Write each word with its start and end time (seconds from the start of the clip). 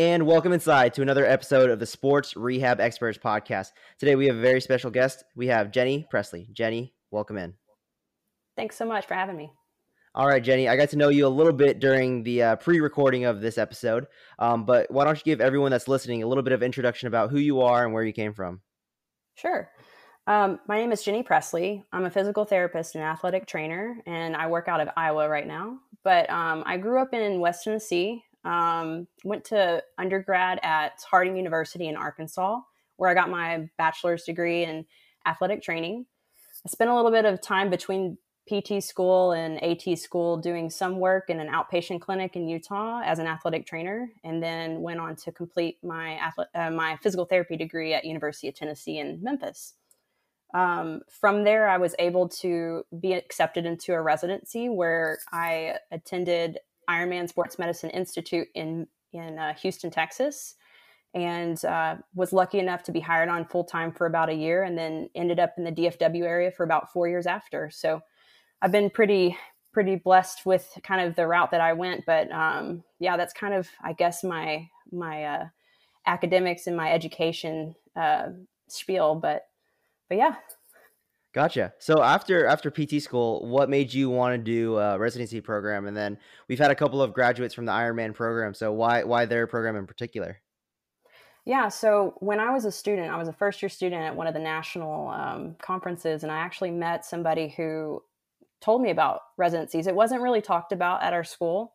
And 0.00 0.26
welcome 0.26 0.54
inside 0.54 0.94
to 0.94 1.02
another 1.02 1.26
episode 1.26 1.68
of 1.68 1.78
the 1.78 1.84
Sports 1.84 2.34
Rehab 2.34 2.80
Experts 2.80 3.18
podcast. 3.18 3.72
Today 3.98 4.16
we 4.16 4.28
have 4.28 4.36
a 4.36 4.40
very 4.40 4.62
special 4.62 4.90
guest. 4.90 5.24
We 5.36 5.48
have 5.48 5.72
Jenny 5.72 6.06
Presley. 6.08 6.48
Jenny, 6.54 6.94
welcome 7.10 7.36
in. 7.36 7.52
Thanks 8.56 8.76
so 8.76 8.86
much 8.86 9.04
for 9.04 9.12
having 9.12 9.36
me. 9.36 9.52
All 10.14 10.26
right, 10.26 10.42
Jenny, 10.42 10.70
I 10.70 10.76
got 10.76 10.88
to 10.88 10.96
know 10.96 11.10
you 11.10 11.26
a 11.26 11.28
little 11.28 11.52
bit 11.52 11.80
during 11.80 12.22
the 12.22 12.42
uh, 12.42 12.56
pre 12.56 12.80
recording 12.80 13.26
of 13.26 13.42
this 13.42 13.58
episode, 13.58 14.06
um, 14.38 14.64
but 14.64 14.90
why 14.90 15.04
don't 15.04 15.18
you 15.18 15.22
give 15.22 15.42
everyone 15.42 15.70
that's 15.70 15.86
listening 15.86 16.22
a 16.22 16.26
little 16.26 16.44
bit 16.44 16.54
of 16.54 16.62
introduction 16.62 17.06
about 17.06 17.30
who 17.30 17.38
you 17.38 17.60
are 17.60 17.84
and 17.84 17.92
where 17.92 18.02
you 18.02 18.14
came 18.14 18.32
from? 18.32 18.62
Sure. 19.34 19.70
Um, 20.26 20.60
my 20.66 20.78
name 20.78 20.92
is 20.92 21.02
Jenny 21.02 21.22
Presley. 21.22 21.84
I'm 21.92 22.06
a 22.06 22.10
physical 22.10 22.46
therapist 22.46 22.94
and 22.94 23.04
athletic 23.04 23.46
trainer, 23.46 23.98
and 24.06 24.34
I 24.34 24.46
work 24.46 24.66
out 24.66 24.80
of 24.80 24.88
Iowa 24.96 25.28
right 25.28 25.46
now. 25.46 25.78
But 26.04 26.30
um, 26.30 26.62
I 26.64 26.78
grew 26.78 27.02
up 27.02 27.12
in 27.12 27.38
West 27.38 27.64
Tennessee, 27.64 28.24
um, 28.44 29.06
went 29.24 29.44
to 29.46 29.82
undergrad 29.98 30.60
at 30.62 30.92
Harding 31.10 31.36
University 31.36 31.88
in 31.88 31.96
Arkansas, 31.96 32.60
where 32.96 33.10
I 33.10 33.14
got 33.14 33.30
my 33.30 33.68
bachelor's 33.78 34.24
degree 34.24 34.64
in 34.64 34.86
athletic 35.26 35.62
training. 35.62 36.06
I 36.64 36.68
spent 36.68 36.90
a 36.90 36.94
little 36.94 37.10
bit 37.10 37.24
of 37.24 37.40
time 37.40 37.70
between 37.70 38.18
PT 38.48 38.82
school 38.82 39.32
and 39.32 39.62
AT 39.62 39.98
school 39.98 40.36
doing 40.36 40.70
some 40.70 40.98
work 40.98 41.30
in 41.30 41.38
an 41.38 41.48
outpatient 41.48 42.00
clinic 42.00 42.34
in 42.34 42.48
Utah 42.48 43.00
as 43.04 43.18
an 43.18 43.26
athletic 43.26 43.66
trainer, 43.66 44.10
and 44.24 44.42
then 44.42 44.80
went 44.80 45.00
on 45.00 45.14
to 45.16 45.32
complete 45.32 45.78
my 45.82 46.14
athlete, 46.14 46.48
uh, 46.54 46.70
my 46.70 46.96
physical 46.96 47.26
therapy 47.26 47.56
degree 47.56 47.94
at 47.94 48.04
University 48.04 48.48
of 48.48 48.54
Tennessee 48.54 48.98
in 48.98 49.22
Memphis. 49.22 49.74
Um, 50.52 51.02
from 51.08 51.44
there, 51.44 51.68
I 51.68 51.76
was 51.76 51.94
able 51.98 52.28
to 52.40 52.84
be 53.00 53.12
accepted 53.12 53.66
into 53.66 53.92
a 53.92 54.02
residency 54.02 54.68
where 54.68 55.18
I 55.32 55.76
attended 55.92 56.58
Ironman 56.90 57.28
Sports 57.28 57.58
Medicine 57.58 57.90
Institute 57.90 58.48
in 58.54 58.86
in 59.12 59.38
uh, 59.38 59.54
Houston, 59.54 59.90
Texas, 59.90 60.54
and 61.14 61.64
uh, 61.64 61.96
was 62.14 62.32
lucky 62.32 62.58
enough 62.58 62.82
to 62.84 62.92
be 62.92 63.00
hired 63.00 63.28
on 63.28 63.44
full 63.44 63.64
time 63.64 63.92
for 63.92 64.06
about 64.06 64.28
a 64.28 64.34
year, 64.34 64.64
and 64.64 64.76
then 64.76 65.08
ended 65.14 65.40
up 65.40 65.54
in 65.56 65.64
the 65.64 65.72
DFW 65.72 66.24
area 66.24 66.50
for 66.50 66.64
about 66.64 66.92
four 66.92 67.08
years 67.08 67.26
after. 67.26 67.70
So 67.70 68.00
I've 68.62 68.72
been 68.72 68.90
pretty 68.90 69.36
pretty 69.72 69.96
blessed 69.96 70.44
with 70.44 70.68
kind 70.82 71.00
of 71.00 71.14
the 71.14 71.26
route 71.26 71.52
that 71.52 71.60
I 71.60 71.72
went, 71.72 72.04
but 72.04 72.30
um, 72.32 72.82
yeah, 72.98 73.16
that's 73.16 73.32
kind 73.32 73.54
of 73.54 73.68
I 73.82 73.92
guess 73.92 74.24
my 74.24 74.68
my 74.92 75.24
uh, 75.24 75.44
academics 76.06 76.66
and 76.66 76.76
my 76.76 76.90
education 76.92 77.74
uh, 77.96 78.28
spiel, 78.68 79.14
but 79.14 79.42
but 80.08 80.18
yeah, 80.18 80.34
Gotcha. 81.32 81.72
So 81.78 82.02
after 82.02 82.46
after 82.46 82.70
PT 82.70 83.00
school, 83.00 83.46
what 83.46 83.70
made 83.70 83.94
you 83.94 84.10
want 84.10 84.34
to 84.34 84.38
do 84.38 84.78
a 84.78 84.98
residency 84.98 85.40
program? 85.40 85.86
And 85.86 85.96
then 85.96 86.18
we've 86.48 86.58
had 86.58 86.72
a 86.72 86.74
couple 86.74 87.00
of 87.00 87.12
graduates 87.12 87.54
from 87.54 87.66
the 87.66 87.72
Ironman 87.72 88.14
program. 88.14 88.52
So 88.52 88.72
why 88.72 89.04
why 89.04 89.26
their 89.26 89.46
program 89.46 89.76
in 89.76 89.86
particular? 89.86 90.38
Yeah. 91.44 91.68
So 91.68 92.14
when 92.18 92.40
I 92.40 92.50
was 92.50 92.64
a 92.64 92.72
student, 92.72 93.12
I 93.12 93.16
was 93.16 93.28
a 93.28 93.32
first 93.32 93.62
year 93.62 93.68
student 93.68 94.02
at 94.02 94.16
one 94.16 94.26
of 94.26 94.34
the 94.34 94.40
national 94.40 95.08
um, 95.08 95.56
conferences, 95.62 96.24
and 96.24 96.32
I 96.32 96.38
actually 96.38 96.72
met 96.72 97.04
somebody 97.04 97.48
who 97.48 98.02
told 98.60 98.82
me 98.82 98.90
about 98.90 99.20
residencies. 99.36 99.86
It 99.86 99.94
wasn't 99.94 100.22
really 100.22 100.42
talked 100.42 100.72
about 100.72 101.02
at 101.02 101.12
our 101.12 101.24
school. 101.24 101.74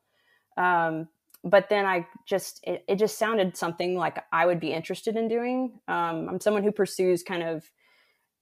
Um, 0.57 1.07
but 1.43 1.69
then 1.69 1.85
I 1.85 2.07
just 2.25 2.59
it, 2.63 2.83
it, 2.87 2.95
just 2.95 3.17
sounded 3.17 3.55
something 3.55 3.95
like 3.95 4.23
I 4.31 4.45
would 4.45 4.59
be 4.59 4.73
interested 4.73 5.15
in 5.15 5.27
doing. 5.27 5.79
Um, 5.87 6.27
I'm 6.29 6.39
someone 6.39 6.63
who 6.63 6.71
pursues 6.71 7.23
kind 7.23 7.43
of 7.43 7.69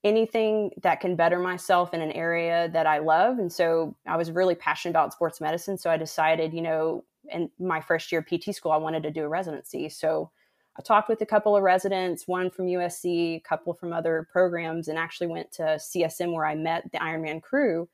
anything 0.04 0.70
that 0.82 1.00
can 1.00 1.16
better 1.16 1.38
myself 1.38 1.94
in 1.94 2.02
an 2.02 2.12
area 2.12 2.68
that 2.68 2.86
I 2.86 2.98
love. 2.98 3.38
And 3.38 3.50
so 3.50 3.96
I 4.06 4.16
was 4.16 4.30
really 4.30 4.54
passionate 4.54 4.90
about 4.90 5.14
sports 5.14 5.40
medicine. 5.40 5.78
So 5.78 5.90
I 5.90 5.96
decided, 5.96 6.52
you 6.52 6.60
know, 6.60 7.04
in 7.30 7.50
my 7.58 7.80
first 7.80 8.12
year 8.12 8.22
PT 8.22 8.54
school, 8.54 8.70
I 8.70 8.76
wanted 8.76 9.02
to 9.04 9.10
do 9.10 9.24
a 9.24 9.28
residency. 9.28 9.88
So 9.88 10.30
I 10.78 10.82
talked 10.82 11.08
with 11.08 11.22
a 11.22 11.26
couple 11.26 11.56
of 11.56 11.62
residents, 11.62 12.28
one 12.28 12.50
from 12.50 12.66
USC, 12.66 13.36
a 13.36 13.40
couple 13.40 13.72
from 13.72 13.94
other 13.94 14.28
programs, 14.30 14.88
and 14.88 14.98
actually 14.98 15.28
went 15.28 15.50
to 15.52 15.62
CSM 15.62 16.34
where 16.34 16.44
I 16.44 16.54
met 16.54 16.90
the 16.92 16.98
Ironman 16.98 17.40
crew. 17.40 17.88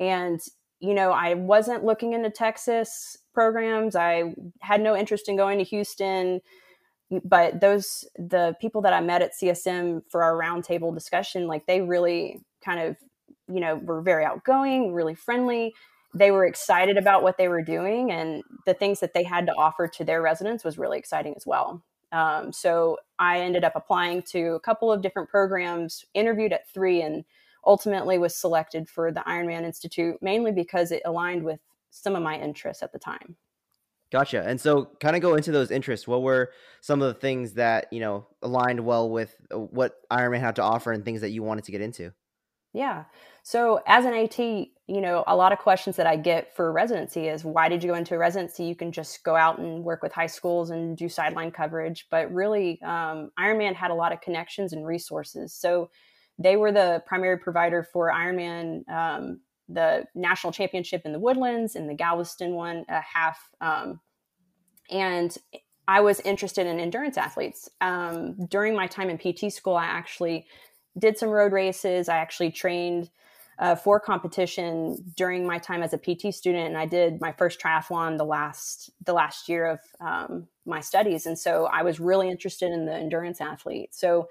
And, 0.00 0.40
you 0.80 0.94
know, 0.94 1.10
I 1.10 1.34
wasn't 1.34 1.84
looking 1.84 2.14
into 2.14 2.30
Texas 2.30 3.18
programs. 3.34 3.94
I 3.94 4.34
had 4.60 4.80
no 4.80 4.96
interest 4.96 5.28
in 5.28 5.36
going 5.36 5.58
to 5.58 5.64
Houston 5.64 6.40
but 7.24 7.60
those 7.60 8.04
the 8.16 8.56
people 8.60 8.82
that 8.82 8.92
I 8.92 9.00
met 9.00 9.22
at 9.22 9.32
CSM 9.40 10.02
for 10.08 10.22
our 10.22 10.34
roundtable 10.34 10.94
discussion, 10.94 11.46
like 11.46 11.66
they 11.66 11.80
really 11.80 12.40
kind 12.64 12.80
of, 12.80 12.96
you 13.52 13.60
know, 13.60 13.76
were 13.76 14.00
very 14.00 14.24
outgoing, 14.24 14.92
really 14.92 15.14
friendly. 15.14 15.74
They 16.14 16.30
were 16.30 16.44
excited 16.44 16.96
about 16.96 17.22
what 17.22 17.38
they 17.38 17.48
were 17.48 17.62
doing, 17.62 18.12
and 18.12 18.42
the 18.66 18.74
things 18.74 19.00
that 19.00 19.14
they 19.14 19.24
had 19.24 19.46
to 19.46 19.54
offer 19.54 19.88
to 19.88 20.04
their 20.04 20.22
residents 20.22 20.64
was 20.64 20.78
really 20.78 20.98
exciting 20.98 21.34
as 21.36 21.46
well. 21.46 21.82
Um, 22.12 22.52
so 22.52 22.98
I 23.18 23.40
ended 23.40 23.64
up 23.64 23.72
applying 23.74 24.22
to 24.32 24.54
a 24.54 24.60
couple 24.60 24.92
of 24.92 25.00
different 25.00 25.30
programs, 25.30 26.04
interviewed 26.12 26.52
at 26.52 26.68
three, 26.68 27.00
and 27.00 27.24
ultimately 27.66 28.18
was 28.18 28.34
selected 28.34 28.88
for 28.88 29.12
the 29.12 29.20
Ironman 29.20 29.62
Institute 29.62 30.16
mainly 30.20 30.52
because 30.52 30.90
it 30.90 31.02
aligned 31.04 31.44
with 31.44 31.60
some 31.90 32.16
of 32.16 32.22
my 32.22 32.38
interests 32.38 32.82
at 32.82 32.92
the 32.92 32.98
time. 32.98 33.36
Gotcha. 34.12 34.44
And 34.46 34.60
so, 34.60 34.90
kind 35.00 35.16
of 35.16 35.22
go 35.22 35.36
into 35.36 35.52
those 35.52 35.70
interests. 35.70 36.06
What 36.06 36.20
were 36.20 36.52
some 36.82 37.00
of 37.00 37.08
the 37.08 37.18
things 37.18 37.54
that 37.54 37.90
you 37.90 37.98
know 37.98 38.26
aligned 38.42 38.84
well 38.84 39.08
with 39.08 39.34
uh, 39.50 39.58
what 39.58 39.94
Ironman 40.10 40.40
had 40.40 40.56
to 40.56 40.62
offer, 40.62 40.92
and 40.92 41.02
things 41.02 41.22
that 41.22 41.30
you 41.30 41.42
wanted 41.42 41.64
to 41.64 41.72
get 41.72 41.80
into? 41.80 42.12
Yeah. 42.74 43.04
So, 43.42 43.80
as 43.86 44.04
an 44.04 44.12
AT, 44.12 44.38
you 44.38 45.00
know, 45.00 45.24
a 45.26 45.34
lot 45.34 45.52
of 45.52 45.58
questions 45.60 45.96
that 45.96 46.06
I 46.06 46.16
get 46.16 46.54
for 46.54 46.70
residency 46.72 47.28
is 47.28 47.42
why 47.42 47.70
did 47.70 47.82
you 47.82 47.88
go 47.88 47.96
into 47.96 48.14
a 48.14 48.18
residency? 48.18 48.64
You 48.64 48.76
can 48.76 48.92
just 48.92 49.24
go 49.24 49.34
out 49.34 49.58
and 49.58 49.82
work 49.82 50.02
with 50.02 50.12
high 50.12 50.26
schools 50.26 50.68
and 50.68 50.94
do 50.94 51.08
sideline 51.08 51.50
coverage. 51.50 52.06
But 52.10 52.30
really, 52.30 52.82
um, 52.82 53.30
Ironman 53.40 53.74
had 53.74 53.90
a 53.90 53.94
lot 53.94 54.12
of 54.12 54.20
connections 54.20 54.74
and 54.74 54.86
resources. 54.86 55.54
So, 55.54 55.88
they 56.38 56.56
were 56.56 56.70
the 56.72 57.02
primary 57.06 57.38
provider 57.38 57.82
for 57.82 58.12
Ironman 58.12 58.86
um, 58.90 59.40
the 59.72 60.06
national 60.14 60.52
championship 60.52 61.02
in 61.04 61.12
the 61.12 61.18
Woodlands 61.18 61.76
and 61.76 61.88
the 61.88 61.94
Galveston 61.94 62.54
one, 62.54 62.84
a 62.88 63.00
half. 63.00 63.50
Um, 63.60 64.00
and 64.90 65.36
I 65.88 66.00
was 66.00 66.20
interested 66.20 66.66
in 66.66 66.78
endurance 66.78 67.16
athletes. 67.16 67.68
Um, 67.80 68.46
during 68.46 68.74
my 68.74 68.86
time 68.86 69.10
in 69.10 69.18
PT 69.18 69.52
school, 69.52 69.74
I 69.74 69.84
actually 69.84 70.46
did 70.98 71.18
some 71.18 71.28
road 71.28 71.52
races. 71.52 72.08
I 72.08 72.18
actually 72.18 72.50
trained 72.50 73.10
uh, 73.58 73.74
for 73.74 74.00
competition 74.00 75.12
during 75.16 75.46
my 75.46 75.58
time 75.58 75.82
as 75.82 75.92
a 75.92 75.98
PT 75.98 76.34
student, 76.34 76.68
and 76.68 76.76
I 76.76 76.86
did 76.86 77.20
my 77.20 77.32
first 77.32 77.60
triathlon 77.60 78.18
the 78.18 78.24
last 78.24 78.90
the 79.04 79.12
last 79.12 79.48
year 79.48 79.66
of 79.66 79.80
um, 80.00 80.48
my 80.64 80.80
studies. 80.80 81.26
And 81.26 81.38
so 81.38 81.66
I 81.66 81.82
was 81.82 82.00
really 82.00 82.28
interested 82.30 82.72
in 82.72 82.86
the 82.86 82.94
endurance 82.94 83.40
athlete. 83.40 83.94
So 83.94 84.28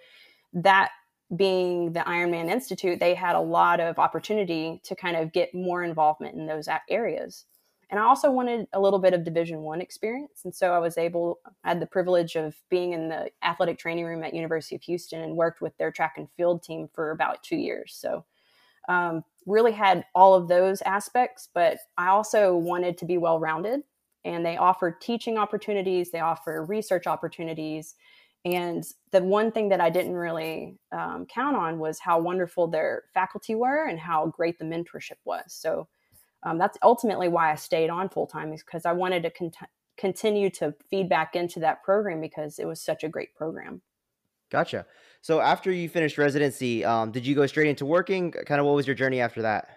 that 0.54 0.92
being 1.36 1.94
the 1.94 2.02
Ironman 2.02 2.50
Institute, 2.50 3.00
they 3.00 3.14
had 3.14 3.36
a 3.36 3.42
lot 3.42 3.80
of 3.80 4.00
opportunity 4.00 4.82
to 4.84 4.96
kind 4.96 5.16
of 5.16 5.32
get 5.32 5.54
more 5.54 5.84
involvement 5.84 6.36
in 6.36 6.46
those 6.46 6.68
areas. 6.90 7.46
And 7.90 8.00
I 8.00 8.04
also 8.04 8.32
wanted 8.32 8.68
a 8.72 8.80
little 8.80 9.00
bit 9.00 9.14
of 9.14 9.26
Division 9.26 9.62
One 9.62 9.82
experience, 9.82 10.46
and 10.46 10.56
so 10.56 10.72
I 10.72 10.80
was 10.80 10.98
able. 10.98 11.40
I 11.66 11.70
had 11.70 11.82
the 11.82 11.86
privilege 11.86 12.38
of 12.38 12.56
being 12.70 12.94
in 12.94 13.10
the 13.10 13.30
athletic 13.44 13.78
training 13.78 14.06
room 14.06 14.24
at 14.24 14.34
University 14.34 14.76
of 14.76 14.82
Houston 14.84 15.22
and 15.22 15.36
worked 15.36 15.62
with 15.62 15.78
their 15.78 15.92
track 15.92 16.14
and 16.16 16.30
field 16.38 16.64
team 16.64 16.88
for 16.94 17.12
about 17.12 17.44
two 17.44 17.58
years. 17.58 17.94
So, 17.94 18.24
um, 18.88 19.26
really 19.46 19.74
had 19.74 20.06
all 20.16 20.34
of 20.34 20.48
those 20.48 20.82
aspects, 20.84 21.50
but 21.54 21.80
I 21.98 22.08
also 22.08 22.56
wanted 22.56 22.98
to 23.00 23.06
be 23.06 23.18
well 23.18 23.40
rounded. 23.40 23.82
And 24.24 24.46
they 24.46 24.56
offer 24.56 24.98
teaching 25.02 25.38
opportunities, 25.38 26.12
they 26.12 26.20
offer 26.20 26.64
research 26.64 27.08
opportunities, 27.08 27.96
and 28.44 28.84
the 29.12 29.22
one 29.22 29.52
thing 29.52 29.70
that 29.70 29.82
I 29.82 29.90
didn't 29.90 30.16
really 30.16 30.80
um, 30.92 31.28
count 31.28 31.56
on 31.56 31.78
was 31.78 32.00
how 32.00 32.20
wonderful 32.20 32.68
their 32.68 33.04
faculty 33.14 33.56
were 33.56 33.88
and 33.88 34.00
how 34.00 34.28
great 34.28 34.58
the 34.58 34.66
mentorship 34.66 35.18
was. 35.26 35.44
So 35.48 35.88
um, 36.44 36.58
that's 36.58 36.78
ultimately 36.82 37.28
why 37.28 37.52
I 37.52 37.56
stayed 37.56 37.92
on 37.92 38.10
full 38.10 38.26
time, 38.26 38.52
is 38.52 38.64
because 38.64 38.86
I 38.86 38.94
wanted 38.94 39.22
to 39.24 39.30
cont- 39.30 39.56
continue 39.98 40.50
to 40.52 40.74
feed 40.90 41.08
back 41.08 41.36
into 41.36 41.60
that 41.60 41.84
program 41.84 42.20
because 42.20 42.58
it 42.58 42.66
was 42.66 42.82
such 42.82 43.04
a 43.04 43.10
great 43.10 43.36
program. 43.36 43.82
Gotcha. 44.50 44.88
So 45.22 45.40
after 45.40 45.72
you 45.72 45.88
finished 45.88 46.18
residency, 46.18 46.84
um, 46.84 47.12
did 47.12 47.26
you 47.26 47.36
go 47.36 47.46
straight 47.46 47.68
into 47.68 47.86
working? 47.86 48.32
Kind 48.32 48.60
of 48.60 48.66
what 48.66 48.76
was 48.76 48.88
your 48.88 48.96
journey 48.96 49.22
after 49.22 49.44
that? 49.44 49.70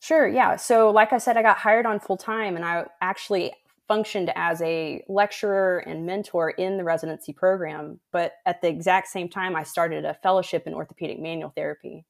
Sure. 0.00 0.26
Yeah. 0.26 0.56
So 0.56 0.90
like 0.90 1.12
I 1.12 1.18
said, 1.18 1.36
I 1.36 1.42
got 1.42 1.58
hired 1.58 1.86
on 1.86 2.00
full 2.00 2.16
time, 2.16 2.56
and 2.56 2.64
I 2.64 2.86
actually 3.00 3.52
functioned 3.92 4.32
as 4.36 4.62
a 4.62 5.04
lecturer 5.06 5.80
and 5.80 6.06
mentor 6.06 6.48
in 6.48 6.78
the 6.78 6.82
residency 6.82 7.30
program. 7.30 8.00
But 8.10 8.32
at 8.46 8.62
the 8.62 8.68
exact 8.68 9.08
same 9.08 9.28
time, 9.28 9.54
I 9.54 9.64
started 9.64 10.06
a 10.06 10.14
fellowship 10.14 10.66
in 10.66 10.72
orthopedic 10.72 11.20
manual 11.20 11.52
therapy. 11.54 12.06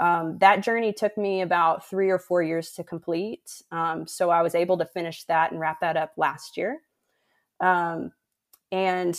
Um, 0.00 0.38
that 0.38 0.64
journey 0.64 0.92
took 0.92 1.16
me 1.16 1.40
about 1.40 1.88
three 1.88 2.10
or 2.10 2.18
four 2.18 2.42
years 2.42 2.72
to 2.72 2.82
complete. 2.82 3.62
Um, 3.70 4.08
so 4.08 4.30
I 4.30 4.42
was 4.42 4.56
able 4.56 4.76
to 4.78 4.84
finish 4.84 5.22
that 5.26 5.52
and 5.52 5.60
wrap 5.60 5.78
that 5.80 5.96
up 5.96 6.10
last 6.16 6.56
year. 6.56 6.80
Um, 7.60 8.10
and 8.72 9.16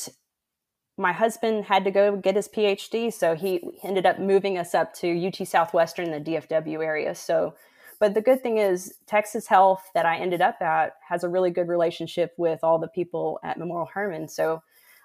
my 0.98 1.14
husband 1.14 1.64
had 1.64 1.86
to 1.86 1.92
go 1.92 2.18
get 2.18 2.36
his 2.36 2.50
PhD, 2.50 3.14
so 3.14 3.34
he 3.34 3.62
ended 3.82 4.06
up 4.06 4.20
moving 4.20 4.58
us 4.58 4.76
up 4.76 4.94
to 4.96 5.28
UT 5.28 5.48
Southwestern, 5.48 6.12
the 6.12 6.20
DFW 6.20 6.84
area. 6.84 7.16
So 7.16 7.56
but 8.00 8.14
the 8.14 8.22
good 8.22 8.42
thing 8.42 8.58
is, 8.58 8.94
Texas 9.08 9.48
Health 9.48 9.84
that 9.94 10.06
I 10.06 10.18
ended 10.18 10.42
up 10.42 10.62
at 10.62 10.94
has 11.08 11.24
a 11.24 11.30
really 11.30 11.52
good 11.52 11.68
relationship 11.68 12.34
with 12.38 12.60
all 12.64 12.80
the 12.80 12.88
people 12.88 13.40
at 13.44 13.58
Memorial 13.58 13.90
Hermann. 13.94 14.28
So 14.28 14.62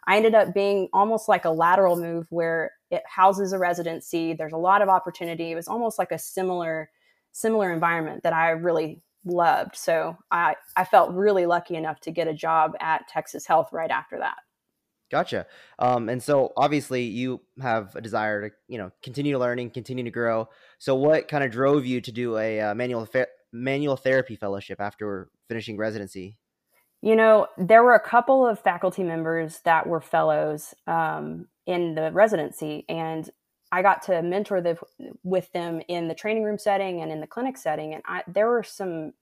I 0.07 0.17
ended 0.17 0.35
up 0.35 0.55
being 0.55 0.89
almost 0.93 1.29
like 1.29 1.45
a 1.45 1.51
lateral 1.51 1.97
move 1.97 2.27
where 2.31 2.73
it 2.91 3.03
houses 3.07 3.53
a 3.53 3.59
residency. 3.59 4.33
There's 4.33 4.53
a 4.53 4.59
lot 4.59 4.83
of 4.83 4.89
opportunity. 4.89 5.53
It 5.53 5.55
was 5.55 5.69
almost 5.69 5.99
like 5.99 6.13
a 6.13 6.19
similar 6.19 6.91
similar 7.33 7.73
environment 7.73 8.23
that 8.23 8.33
I 8.33 8.51
really 8.51 9.03
loved. 9.25 9.77
So 9.77 10.17
I, 10.31 10.57
I 10.77 10.85
felt 10.85 11.13
really 11.13 11.47
lucky 11.47 11.77
enough 11.77 12.01
to 12.01 12.11
get 12.11 12.27
a 12.27 12.35
job 12.35 12.73
at 12.81 13.07
Texas 13.09 13.47
Health 13.47 13.69
right 13.73 13.91
after 13.91 14.19
that. 14.19 14.37
Gotcha. 15.11 15.47
Um, 15.79 16.09
and 16.09 16.23
so 16.23 16.53
obviously 16.57 17.05
you 17.05 17.41
have 17.63 17.97
a 17.97 18.01
desire 18.01 18.51
to, 18.51 18.55
you 18.69 18.77
know, 18.77 18.91
continue 19.03 19.39
learning, 19.39 19.71
continue 19.71 20.05
to 20.05 20.11
grow. 20.11 20.49
So 20.79 20.95
what 20.95 21.29
kind 21.29 21.43
of 21.43 21.51
drove 21.51 21.87
you 21.87 22.01
to 22.03 22.13
do 22.13 22.37
a 22.37 22.61
uh, 22.61 22.75
manual 22.75 23.09
manual 23.51 23.97
therapy 23.97 24.37
fellowship 24.37 24.81
after 24.81 25.31
finishing 25.49 25.79
residency? 25.79 26.37
You 27.01 27.17
know, 27.17 27.47
there 27.57 27.83
were 27.83 27.95
a 27.95 28.01
couple 28.01 28.47
of 28.47 28.59
faculty 28.59 29.03
members 29.03 29.61
that 29.65 29.87
were 29.87 30.01
fellows 30.01 30.75
um, 30.87 31.47
in 31.65 31.95
the 31.95 32.11
residency, 32.13 32.85
and 32.89 33.31
I 33.71 33.83
got 33.83 34.03
to 34.05 34.21
mentor 34.21 34.61
the, 34.61 34.79
with 35.23 35.51
them 35.53 35.81
in 35.89 36.09
the 36.09 36.15
training 36.15 36.43
room 36.43 36.59
setting 36.59 37.01
and 37.01 37.13
in 37.13 37.21
the 37.21 37.27
clinic 37.27 37.57
setting. 37.57 37.95
And 37.95 38.03
I, 38.07 38.25
there 38.27 38.49
were 38.49 38.63
some 38.63 39.13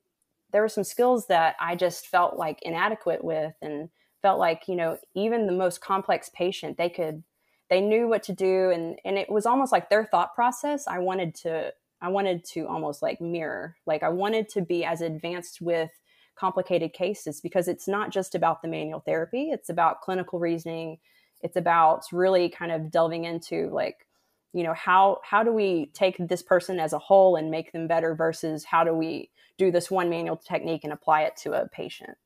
there 0.52 0.62
were 0.62 0.68
some 0.68 0.84
skills 0.84 1.26
that 1.26 1.56
I 1.60 1.74
just 1.74 2.06
felt 2.06 2.36
like 2.36 2.60
inadequate 2.62 3.22
with, 3.22 3.52
and 3.60 3.90
felt 4.26 4.40
like 4.40 4.66
you 4.66 4.74
know 4.74 4.98
even 5.14 5.46
the 5.46 5.52
most 5.52 5.80
complex 5.80 6.28
patient 6.34 6.76
they 6.76 6.88
could 6.88 7.22
they 7.70 7.80
knew 7.80 8.08
what 8.08 8.24
to 8.24 8.32
do 8.32 8.70
and 8.70 8.98
and 9.04 9.16
it 9.16 9.30
was 9.30 9.46
almost 9.46 9.70
like 9.70 9.88
their 9.88 10.04
thought 10.04 10.34
process 10.34 10.88
i 10.88 10.98
wanted 10.98 11.32
to 11.32 11.72
i 12.00 12.08
wanted 12.08 12.44
to 12.44 12.66
almost 12.66 13.02
like 13.02 13.20
mirror 13.20 13.76
like 13.86 14.02
i 14.02 14.08
wanted 14.08 14.48
to 14.48 14.60
be 14.60 14.84
as 14.84 15.00
advanced 15.00 15.60
with 15.60 15.90
complicated 16.34 16.92
cases 16.92 17.40
because 17.40 17.68
it's 17.68 17.86
not 17.86 18.10
just 18.10 18.34
about 18.34 18.62
the 18.62 18.66
manual 18.68 18.98
therapy 18.98 19.50
it's 19.52 19.68
about 19.68 20.00
clinical 20.00 20.40
reasoning 20.40 20.98
it's 21.42 21.56
about 21.56 22.02
really 22.10 22.48
kind 22.48 22.72
of 22.72 22.90
delving 22.90 23.26
into 23.26 23.70
like 23.70 24.08
you 24.52 24.64
know 24.64 24.74
how 24.74 25.20
how 25.22 25.44
do 25.44 25.52
we 25.52 25.86
take 25.94 26.16
this 26.18 26.42
person 26.42 26.80
as 26.80 26.92
a 26.92 26.98
whole 26.98 27.36
and 27.36 27.48
make 27.48 27.70
them 27.70 27.86
better 27.86 28.12
versus 28.12 28.64
how 28.64 28.82
do 28.82 28.92
we 28.92 29.30
do 29.56 29.70
this 29.70 29.88
one 29.88 30.10
manual 30.10 30.36
technique 30.36 30.82
and 30.82 30.92
apply 30.92 31.22
it 31.22 31.36
to 31.36 31.52
a 31.52 31.68
patient 31.68 32.18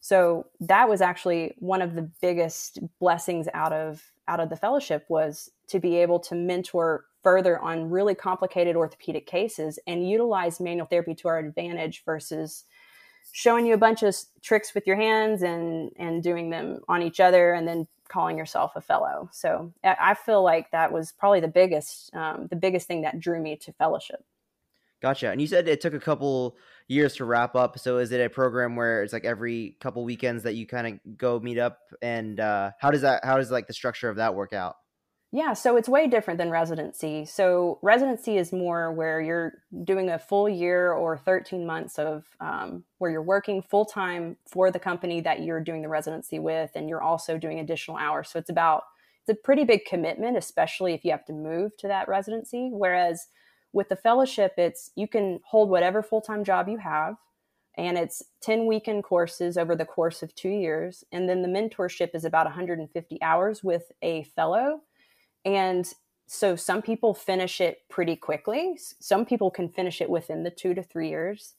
so 0.00 0.46
that 0.60 0.88
was 0.88 1.00
actually 1.00 1.54
one 1.58 1.82
of 1.82 1.94
the 1.94 2.10
biggest 2.20 2.78
blessings 2.98 3.48
out 3.52 3.72
of 3.72 4.02
out 4.28 4.40
of 4.40 4.48
the 4.48 4.56
fellowship 4.56 5.04
was 5.08 5.50
to 5.66 5.78
be 5.78 5.96
able 5.96 6.18
to 6.20 6.34
mentor 6.34 7.04
further 7.22 7.58
on 7.58 7.90
really 7.90 8.14
complicated 8.14 8.76
orthopedic 8.76 9.26
cases 9.26 9.78
and 9.86 10.08
utilize 10.08 10.60
manual 10.60 10.86
therapy 10.86 11.14
to 11.14 11.28
our 11.28 11.38
advantage 11.38 12.02
versus 12.04 12.64
showing 13.32 13.66
you 13.66 13.74
a 13.74 13.78
bunch 13.78 14.02
of 14.02 14.16
tricks 14.40 14.74
with 14.74 14.86
your 14.86 14.96
hands 14.96 15.42
and 15.42 15.90
and 15.96 16.22
doing 16.22 16.50
them 16.50 16.80
on 16.88 17.02
each 17.02 17.20
other 17.20 17.52
and 17.52 17.68
then 17.68 17.86
calling 18.08 18.38
yourself 18.38 18.72
a 18.74 18.80
fellow. 18.80 19.28
So 19.32 19.72
i 19.84 20.14
feel 20.14 20.42
like 20.42 20.70
that 20.70 20.92
was 20.92 21.12
probably 21.12 21.40
the 21.40 21.48
biggest 21.48 22.14
um, 22.14 22.46
the 22.48 22.56
biggest 22.56 22.86
thing 22.86 23.02
that 23.02 23.20
drew 23.20 23.40
me 23.40 23.56
to 23.56 23.72
fellowship 23.72 24.24
Gotcha. 25.00 25.30
And 25.30 25.40
you 25.40 25.46
said 25.46 25.66
it 25.66 25.80
took 25.80 25.94
a 25.94 26.00
couple 26.00 26.56
years 26.88 27.16
to 27.16 27.24
wrap 27.24 27.54
up. 27.54 27.78
So 27.78 27.98
is 27.98 28.12
it 28.12 28.20
a 28.20 28.28
program 28.28 28.76
where 28.76 29.02
it's 29.02 29.12
like 29.12 29.24
every 29.24 29.76
couple 29.80 30.04
weekends 30.04 30.42
that 30.42 30.54
you 30.54 30.66
kind 30.66 30.86
of 30.86 31.16
go 31.16 31.40
meet 31.40 31.58
up? 31.58 31.78
And 32.02 32.38
uh, 32.38 32.72
how 32.78 32.90
does 32.90 33.02
that? 33.02 33.24
How 33.24 33.36
does 33.38 33.50
like 33.50 33.66
the 33.66 33.72
structure 33.72 34.08
of 34.08 34.16
that 34.16 34.34
work 34.34 34.52
out? 34.52 34.76
Yeah, 35.32 35.52
so 35.52 35.76
it's 35.76 35.88
way 35.88 36.08
different 36.08 36.38
than 36.38 36.50
residency. 36.50 37.24
So 37.24 37.78
residency 37.82 38.36
is 38.36 38.52
more 38.52 38.92
where 38.92 39.20
you're 39.20 39.52
doing 39.84 40.10
a 40.10 40.18
full 40.18 40.48
year 40.48 40.92
or 40.92 41.16
13 41.16 41.64
months 41.64 42.00
of 42.00 42.24
um, 42.40 42.82
where 42.98 43.12
you're 43.12 43.22
working 43.22 43.62
full 43.62 43.84
time 43.84 44.36
for 44.44 44.72
the 44.72 44.80
company 44.80 45.20
that 45.20 45.42
you're 45.42 45.60
doing 45.60 45.82
the 45.82 45.88
residency 45.88 46.40
with, 46.40 46.72
and 46.74 46.88
you're 46.88 47.02
also 47.02 47.38
doing 47.38 47.60
additional 47.60 47.96
hours. 47.96 48.28
So 48.28 48.40
it's 48.40 48.50
about 48.50 48.82
it's 49.22 49.38
a 49.38 49.40
pretty 49.40 49.62
big 49.62 49.84
commitment, 49.84 50.36
especially 50.36 50.94
if 50.94 51.04
you 51.04 51.12
have 51.12 51.26
to 51.26 51.32
move 51.32 51.76
to 51.78 51.86
that 51.86 52.08
residency. 52.08 52.68
Whereas 52.72 53.28
with 53.72 53.88
the 53.88 53.96
fellowship, 53.96 54.54
it's 54.56 54.90
you 54.96 55.06
can 55.08 55.40
hold 55.44 55.70
whatever 55.70 56.02
full 56.02 56.20
time 56.20 56.44
job 56.44 56.68
you 56.68 56.78
have, 56.78 57.16
and 57.76 57.96
it's 57.96 58.22
10 58.42 58.66
weekend 58.66 59.04
courses 59.04 59.56
over 59.56 59.76
the 59.76 59.84
course 59.84 60.22
of 60.22 60.34
two 60.34 60.48
years. 60.48 61.04
And 61.12 61.28
then 61.28 61.42
the 61.42 61.48
mentorship 61.48 62.10
is 62.14 62.24
about 62.24 62.46
150 62.46 63.22
hours 63.22 63.62
with 63.62 63.92
a 64.02 64.24
fellow. 64.24 64.82
And 65.44 65.90
so 66.26 66.56
some 66.56 66.82
people 66.82 67.14
finish 67.14 67.60
it 67.60 67.82
pretty 67.88 68.16
quickly, 68.16 68.78
some 69.00 69.24
people 69.24 69.50
can 69.50 69.68
finish 69.68 70.00
it 70.00 70.10
within 70.10 70.42
the 70.42 70.50
two 70.50 70.74
to 70.74 70.82
three 70.82 71.08
years. 71.08 71.54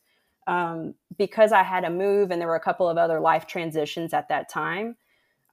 Um, 0.48 0.96
because 1.18 1.52
I 1.52 1.62
had 1.62 1.84
a 1.84 1.90
move 1.90 2.32
and 2.32 2.42
there 2.42 2.48
were 2.48 2.56
a 2.56 2.60
couple 2.60 2.90
of 2.90 2.98
other 2.98 3.20
life 3.20 3.46
transitions 3.46 4.14
at 4.14 4.30
that 4.30 4.50
time, 4.50 4.96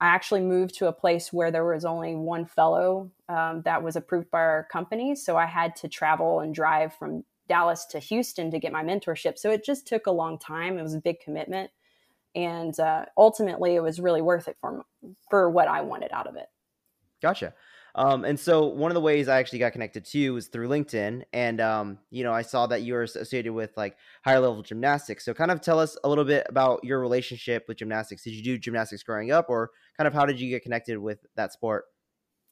I 0.01 0.07
actually 0.09 0.43
moved 0.43 0.77
to 0.77 0.87
a 0.87 0.93
place 0.93 1.33
where 1.33 1.51
there 1.51 1.65
was 1.65 1.85
only 1.85 2.15
one 2.15 2.47
fellow 2.47 3.11
um, 3.29 3.63
that 3.63 3.83
was 3.83 3.97
approved 3.97 4.31
by 4.31 4.39
our 4.39 4.69
company. 4.71 5.17
So 5.17 5.37
I 5.37 5.47
had 5.47 5.75
to 5.77 5.89
travel 5.89 6.41
and 6.41 6.55
drive 6.55 6.95
from 6.95 7.25
Dallas 7.49 7.85
to 7.87 7.99
Houston 7.99 8.51
to 8.51 8.61
get 8.61 8.73
my 8.73 8.85
mentorship. 8.85 9.39
So 9.39 9.51
it 9.51 9.65
just 9.65 9.87
took 9.87 10.07
a 10.07 10.13
long 10.13 10.39
time. 10.39 10.79
It 10.79 10.83
was 10.83 10.95
a 10.95 11.01
big 11.01 11.21
commitment. 11.21 11.71
And 12.35 12.79
uh, 12.79 13.07
ultimately, 13.17 13.75
it 13.75 13.83
was 13.83 13.99
really 13.99 14.23
worth 14.23 14.47
it 14.47 14.57
for, 14.61 14.85
for 15.31 15.51
what 15.51 15.67
I 15.67 15.81
wanted 15.81 16.13
out 16.13 16.27
of 16.27 16.37
it. 16.37 16.47
Gotcha. 17.21 17.55
Um, 17.99 18.25
and 18.25 18.39
so 18.39 18.65
one 18.65 18.93
of 18.93 18.95
the 18.95 19.01
ways 19.01 19.27
I 19.27 19.41
actually 19.41 19.59
got 19.59 19.73
connected 19.73 20.05
to 20.05 20.19
you 20.21 20.33
was 20.33 20.47
through 20.47 20.69
LinkedIn, 20.69 21.25
and 21.33 21.61
um, 21.61 21.99
you 22.13 22.23
know 22.23 22.33
I 22.33 22.43
saw 22.43 22.69
that 22.69 22.83
you 22.83 22.95
were 22.95 23.03
associated 23.03 23.53
with 23.53 23.77
like 23.77 23.97
higher 24.25 24.39
level 24.39 24.63
gymnastics. 24.63 25.25
So 25.25 25.35
kind 25.35 25.51
of 25.51 25.61
tell 25.61 25.81
us 25.81 25.99
a 26.05 26.09
little 26.09 26.25
bit 26.25 26.47
about 26.49 26.85
your 26.85 27.01
relationship 27.01 27.65
with 27.67 27.79
gymnastics. 27.79 28.23
Did 28.23 28.35
you 28.35 28.43
do 28.45 28.57
gymnastics 28.57 29.03
growing 29.03 29.33
up, 29.33 29.47
or 29.49 29.73
kind 29.97 30.07
of 30.07 30.15
how 30.15 30.27
did 30.27 30.39
you 30.39 30.49
get 30.49 30.63
connected 30.63 30.97
with 30.97 31.27
that 31.35 31.53
sport? 31.53 31.87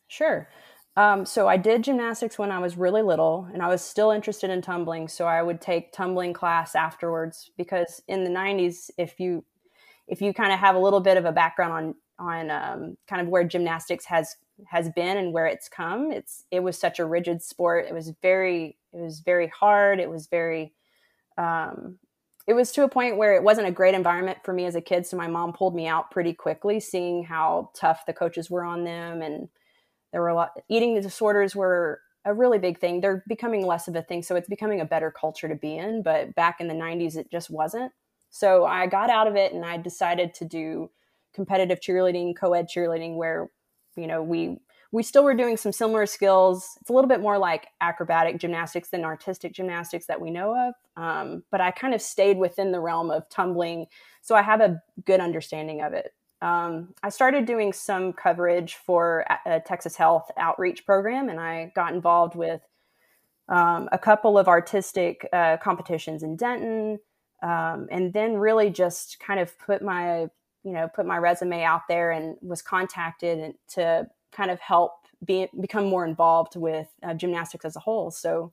Sure. 0.09 0.49
Um, 0.97 1.25
so 1.25 1.47
I 1.47 1.59
did 1.59 1.85
gymnastics 1.85 2.40
when 2.40 2.50
I 2.50 2.59
was 2.59 2.76
really 2.76 3.02
little, 3.02 3.49
and 3.52 3.62
I 3.62 3.68
was 3.68 3.82
still 3.82 4.11
interested 4.11 4.50
in 4.50 4.62
tumbling. 4.62 5.06
So 5.06 5.26
I 5.26 5.44
would 5.44 5.61
take 5.61 5.92
tumbling 5.92 6.32
class 6.32 6.75
afterwards 6.75 7.52
because 7.56 8.02
in 8.09 8.25
the 8.25 8.30
'90s, 8.30 8.90
if 8.99 9.21
you 9.21 9.44
if 10.09 10.21
you 10.21 10.35
kind 10.35 10.52
of 10.52 10.59
have 10.59 10.75
a 10.75 10.80
little 10.80 11.00
bit 11.00 11.16
of 11.16 11.25
a 11.25 11.30
background 11.30 11.73
on 11.73 11.94
on 12.18 12.50
um, 12.50 12.97
kind 13.06 13.23
of 13.23 13.28
where 13.28 13.44
gymnastics 13.44 14.06
has 14.06 14.35
has 14.66 14.88
been 14.90 15.16
and 15.16 15.32
where 15.32 15.46
it's 15.46 15.68
come. 15.68 16.10
It's 16.10 16.44
it 16.50 16.60
was 16.60 16.78
such 16.78 16.98
a 16.98 17.04
rigid 17.04 17.42
sport. 17.42 17.86
It 17.88 17.94
was 17.94 18.12
very 18.22 18.78
it 18.92 19.00
was 19.00 19.20
very 19.20 19.48
hard. 19.48 20.00
It 20.00 20.10
was 20.10 20.26
very 20.26 20.72
um, 21.36 21.98
it 22.46 22.54
was 22.54 22.72
to 22.72 22.84
a 22.84 22.88
point 22.88 23.16
where 23.16 23.34
it 23.34 23.42
wasn't 23.42 23.66
a 23.66 23.72
great 23.72 23.94
environment 23.94 24.38
for 24.44 24.52
me 24.52 24.64
as 24.66 24.76
a 24.76 24.80
kid 24.80 25.06
so 25.06 25.16
my 25.16 25.26
mom 25.26 25.52
pulled 25.52 25.75
me 25.75 25.86
out 25.86 26.10
pretty 26.10 26.32
quickly 26.32 26.78
seeing 26.78 27.25
how 27.25 27.70
tough 27.75 28.06
the 28.06 28.12
coaches 28.12 28.48
were 28.48 28.64
on 28.64 28.84
them 28.84 29.20
and 29.20 29.48
there 30.12 30.20
were 30.20 30.28
a 30.28 30.34
lot 30.34 30.52
eating 30.68 30.98
disorders 31.00 31.54
were 31.54 32.00
a 32.25 32.34
really 32.34 32.58
big 32.58 32.80
thing. 32.80 33.00
They're 33.00 33.22
becoming 33.28 33.64
less 33.64 33.86
of 33.86 33.94
a 33.94 34.02
thing 34.02 34.22
so 34.22 34.36
it's 34.36 34.48
becoming 34.48 34.80
a 34.80 34.86
better 34.86 35.10
culture 35.10 35.48
to 35.48 35.54
be 35.54 35.76
in 35.76 36.02
but 36.02 36.34
back 36.34 36.60
in 36.60 36.68
the 36.68 36.75
90s 36.75 37.16
it 37.16 37.30
just 37.30 37.50
wasn't. 37.50 37.92
So 38.30 38.64
i 38.64 38.86
got 38.86 39.10
out 39.10 39.26
of 39.26 39.36
it 39.36 39.52
and 39.52 39.64
i 39.64 39.76
decided 39.76 40.34
to 40.34 40.44
do 40.44 40.90
competitive 41.34 41.80
cheerleading 41.80 42.34
co-ed 42.34 42.66
cheerleading 42.68 43.16
where 43.16 43.50
you 43.97 44.07
know 44.07 44.23
we 44.23 44.59
we 44.93 45.03
still 45.03 45.25
were 45.25 45.35
doing 45.35 45.57
some 45.57 45.73
similar 45.73 46.07
skills. 46.07 46.79
It's 46.81 46.91
a 46.91 46.93
little 46.93 47.09
bit 47.09 47.21
more 47.21 47.38
like 47.38 47.67
acrobatic 47.81 48.38
gymnastics 48.38 48.88
than 48.88 49.05
artistic 49.05 49.53
gymnastics 49.53 50.07
that 50.07 50.21
we 50.21 50.31
know 50.31 50.57
of 50.57 50.75
um, 50.97 51.43
but 51.50 51.61
i 51.61 51.71
kind 51.71 51.95
of 51.95 52.03
stayed 52.03 52.38
within 52.38 52.73
the 52.73 52.81
realm 52.81 53.11
of 53.11 53.29
tumbling 53.29 53.87
so 54.23 54.35
i 54.35 54.43
have 54.43 54.61
a 54.61 54.81
good 55.05 55.21
understanding 55.21 55.83
of 55.83 55.93
it. 55.93 56.12
Um, 56.43 56.95
i 57.03 57.09
started 57.09 57.47
doing 57.47 57.73
some 57.73 58.12
coverage 58.12 58.75
for 58.75 59.25
a 59.47 59.61
texas 59.61 59.97
health 59.97 60.31
outreach 60.37 60.85
program 60.85 61.29
and 61.29 61.41
i 61.41 61.73
got 61.75 61.95
involved 61.95 62.35
with 62.35 62.61
um, 63.49 63.88
a 63.93 63.99
couple 63.99 64.38
of 64.38 64.49
artistic 64.49 65.29
uh, 65.33 65.57
competitions 65.59 66.23
in 66.23 66.37
denton 66.37 66.99
um, 67.43 67.87
and 67.91 68.12
then 68.12 68.37
really 68.37 68.71
just 68.71 69.19
kind 69.21 69.38
of 69.41 69.59
put 69.59 69.83
my 69.83 70.26
you 70.66 70.73
know 70.73 70.88
put 70.94 71.06
my 71.06 71.16
resume 71.16 71.62
out 71.62 71.82
there 71.88 72.11
and 72.11 72.37
was 72.42 72.61
contacted 72.61 73.54
to 73.68 74.06
kind 74.32 74.50
of 74.50 74.61
help 74.61 74.92
be, 75.25 75.49
become 75.61 75.87
more 75.87 76.04
involved 76.04 76.56
with 76.56 76.88
uh, 77.02 77.14
gymnastics 77.14 77.64
as 77.64 77.76
a 77.76 77.80
whole. 77.80 78.11
So 78.11 78.52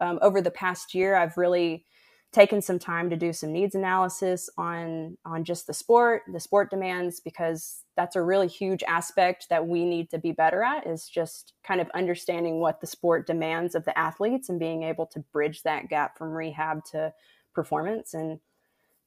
um, 0.00 0.18
over 0.22 0.40
the 0.40 0.50
past 0.50 0.94
year 0.94 1.14
i've 1.14 1.36
really 1.36 1.84
taken 2.32 2.62
some 2.62 2.78
time 2.78 3.10
to 3.10 3.16
do 3.16 3.32
some 3.32 3.52
needs 3.52 3.74
analysis 3.74 4.48
on 4.56 5.18
on 5.26 5.44
just 5.44 5.66
the 5.66 5.74
sport 5.74 6.22
the 6.32 6.40
sport 6.40 6.70
demands 6.70 7.20
because 7.20 7.84
that's 7.96 8.16
a 8.16 8.22
really 8.22 8.48
huge 8.48 8.82
aspect 8.84 9.48
that 9.50 9.66
we 9.66 9.84
need 9.84 10.08
to 10.08 10.18
be 10.18 10.32
better 10.32 10.62
at 10.62 10.86
is 10.86 11.06
just 11.06 11.52
kind 11.62 11.82
of 11.82 11.90
understanding 11.94 12.58
what 12.60 12.80
the 12.80 12.86
sport 12.86 13.26
demands 13.26 13.74
of 13.74 13.84
the 13.84 13.98
athletes 13.98 14.48
and 14.48 14.58
being 14.58 14.84
able 14.84 15.04
to 15.04 15.20
bridge 15.34 15.62
that 15.64 15.90
gap 15.90 16.16
from 16.16 16.30
rehab 16.30 16.82
to 16.82 17.12
performance. 17.54 18.14
And 18.14 18.40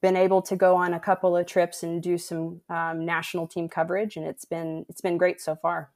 been 0.03 0.15
able 0.15 0.43
to 0.43 0.55
go 0.55 0.75
on 0.75 0.93
a 0.93 0.99
couple 0.99 1.35
of 1.35 1.47
trips 1.47 1.81
and 1.81 2.03
do 2.03 2.19
some 2.19 2.61
um, 2.69 3.03
national 3.05 3.47
team 3.47 3.67
coverage 3.67 4.17
and 4.17 4.27
it's 4.27 4.45
been 4.45 4.85
it's 4.87 5.01
been 5.01 5.17
great 5.17 5.41
so 5.41 5.55
far 5.55 5.89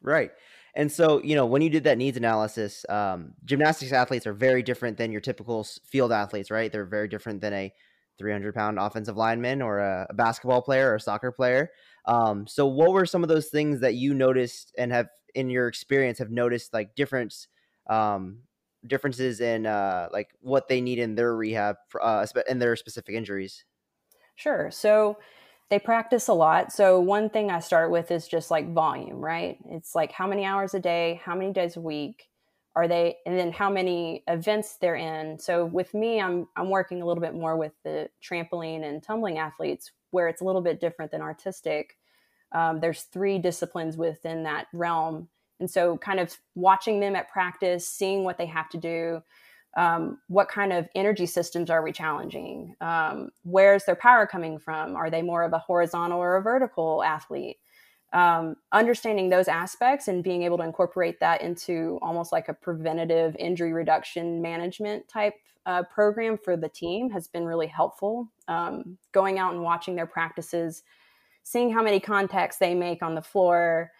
right 0.00 0.30
and 0.74 0.90
so, 0.90 1.22
you 1.22 1.34
know, 1.34 1.44
when 1.44 1.60
you 1.60 1.68
did 1.68 1.84
that 1.84 1.98
needs 1.98 2.16
analysis, 2.16 2.86
um, 2.88 3.34
gymnastics 3.44 3.92
athletes 3.92 4.26
are 4.26 4.32
very 4.32 4.62
different 4.62 4.96
than 4.96 5.12
your 5.12 5.20
typical 5.20 5.66
field 5.84 6.12
athletes, 6.12 6.50
right? 6.50 6.72
They're 6.72 6.86
very 6.86 7.08
different 7.08 7.42
than 7.42 7.52
a 7.52 7.72
300 8.18 8.54
pound 8.54 8.78
offensive 8.78 9.16
lineman 9.16 9.60
or 9.60 9.80
a, 9.80 10.06
a 10.08 10.14
basketball 10.14 10.62
player 10.62 10.90
or 10.90 10.94
a 10.96 11.00
soccer 11.00 11.30
player. 11.30 11.70
Um, 12.06 12.46
so, 12.46 12.66
what 12.66 12.92
were 12.92 13.04
some 13.04 13.22
of 13.22 13.28
those 13.28 13.48
things 13.48 13.80
that 13.80 13.94
you 13.94 14.14
noticed 14.14 14.74
and 14.78 14.90
have 14.92 15.08
in 15.34 15.50
your 15.50 15.68
experience 15.68 16.18
have 16.18 16.30
noticed 16.30 16.72
like 16.72 16.94
difference, 16.94 17.48
um, 17.88 18.38
differences 18.86 19.40
in 19.40 19.66
uh, 19.66 20.08
like 20.12 20.30
what 20.40 20.68
they 20.68 20.80
need 20.80 20.98
in 20.98 21.14
their 21.14 21.34
rehab 21.36 21.76
uh, 22.00 22.26
in 22.48 22.58
their 22.58 22.76
specific 22.76 23.14
injuries? 23.14 23.64
Sure. 24.36 24.70
So, 24.70 25.18
they 25.72 25.78
practice 25.78 26.28
a 26.28 26.34
lot. 26.34 26.70
So 26.70 27.00
one 27.00 27.30
thing 27.30 27.50
I 27.50 27.60
start 27.60 27.90
with 27.90 28.10
is 28.10 28.28
just 28.28 28.50
like 28.50 28.74
volume, 28.74 29.24
right? 29.24 29.56
It's 29.70 29.94
like 29.94 30.12
how 30.12 30.26
many 30.26 30.44
hours 30.44 30.74
a 30.74 30.78
day, 30.78 31.18
how 31.24 31.34
many 31.34 31.50
days 31.50 31.78
a 31.78 31.80
week 31.80 32.28
are 32.76 32.86
they 32.86 33.16
and 33.24 33.38
then 33.38 33.52
how 33.52 33.70
many 33.70 34.22
events 34.28 34.76
they're 34.76 34.96
in. 34.96 35.38
So 35.38 35.64
with 35.64 35.94
me 35.94 36.20
I'm 36.20 36.46
I'm 36.56 36.68
working 36.68 37.00
a 37.00 37.06
little 37.06 37.22
bit 37.22 37.32
more 37.32 37.56
with 37.56 37.72
the 37.84 38.10
trampoline 38.22 38.84
and 38.84 39.02
tumbling 39.02 39.38
athletes 39.38 39.92
where 40.10 40.28
it's 40.28 40.42
a 40.42 40.44
little 40.44 40.60
bit 40.60 40.78
different 40.78 41.10
than 41.10 41.22
artistic. 41.22 41.96
Um, 42.52 42.80
there's 42.80 43.04
three 43.04 43.38
disciplines 43.38 43.96
within 43.96 44.42
that 44.42 44.66
realm. 44.74 45.30
And 45.60 45.70
so 45.70 45.96
kind 45.98 46.20
of 46.20 46.36
watching 46.54 47.00
them 47.00 47.14
at 47.14 47.30
practice, 47.30 47.86
seeing 47.86 48.24
what 48.24 48.38
they 48.38 48.46
have 48.46 48.68
to 48.70 48.78
do, 48.78 49.22
um, 49.76 50.18
what 50.28 50.48
kind 50.48 50.72
of 50.72 50.88
energy 50.94 51.26
systems 51.26 51.70
are 51.70 51.82
we 51.82 51.92
challenging? 51.92 52.74
Um, 52.80 53.30
where's 53.44 53.84
their 53.84 53.96
power 53.96 54.26
coming 54.26 54.58
from? 54.58 54.96
Are 54.96 55.10
they 55.10 55.22
more 55.22 55.44
of 55.44 55.52
a 55.52 55.58
horizontal 55.58 56.18
or 56.18 56.36
a 56.36 56.42
vertical 56.42 57.02
athlete? 57.02 57.56
Um, 58.12 58.56
understanding 58.72 59.30
those 59.30 59.48
aspects 59.48 60.08
and 60.08 60.22
being 60.22 60.42
able 60.42 60.58
to 60.58 60.64
incorporate 60.64 61.18
that 61.20 61.40
into 61.40 61.98
almost 62.02 62.30
like 62.30 62.48
a 62.48 62.54
preventative 62.54 63.34
injury 63.38 63.72
reduction 63.72 64.42
management 64.42 65.08
type 65.08 65.34
uh, 65.64 65.84
program 65.84 66.36
for 66.36 66.56
the 66.56 66.68
team 66.68 67.08
has 67.10 67.26
been 67.26 67.46
really 67.46 67.68
helpful. 67.68 68.30
Um, 68.48 68.98
going 69.12 69.38
out 69.38 69.54
and 69.54 69.62
watching 69.62 69.96
their 69.96 70.06
practices, 70.06 70.82
seeing 71.42 71.72
how 71.72 71.82
many 71.82 72.00
contacts 72.00 72.58
they 72.58 72.74
make 72.74 73.02
on 73.02 73.14
the 73.14 73.22
floor, 73.22 73.90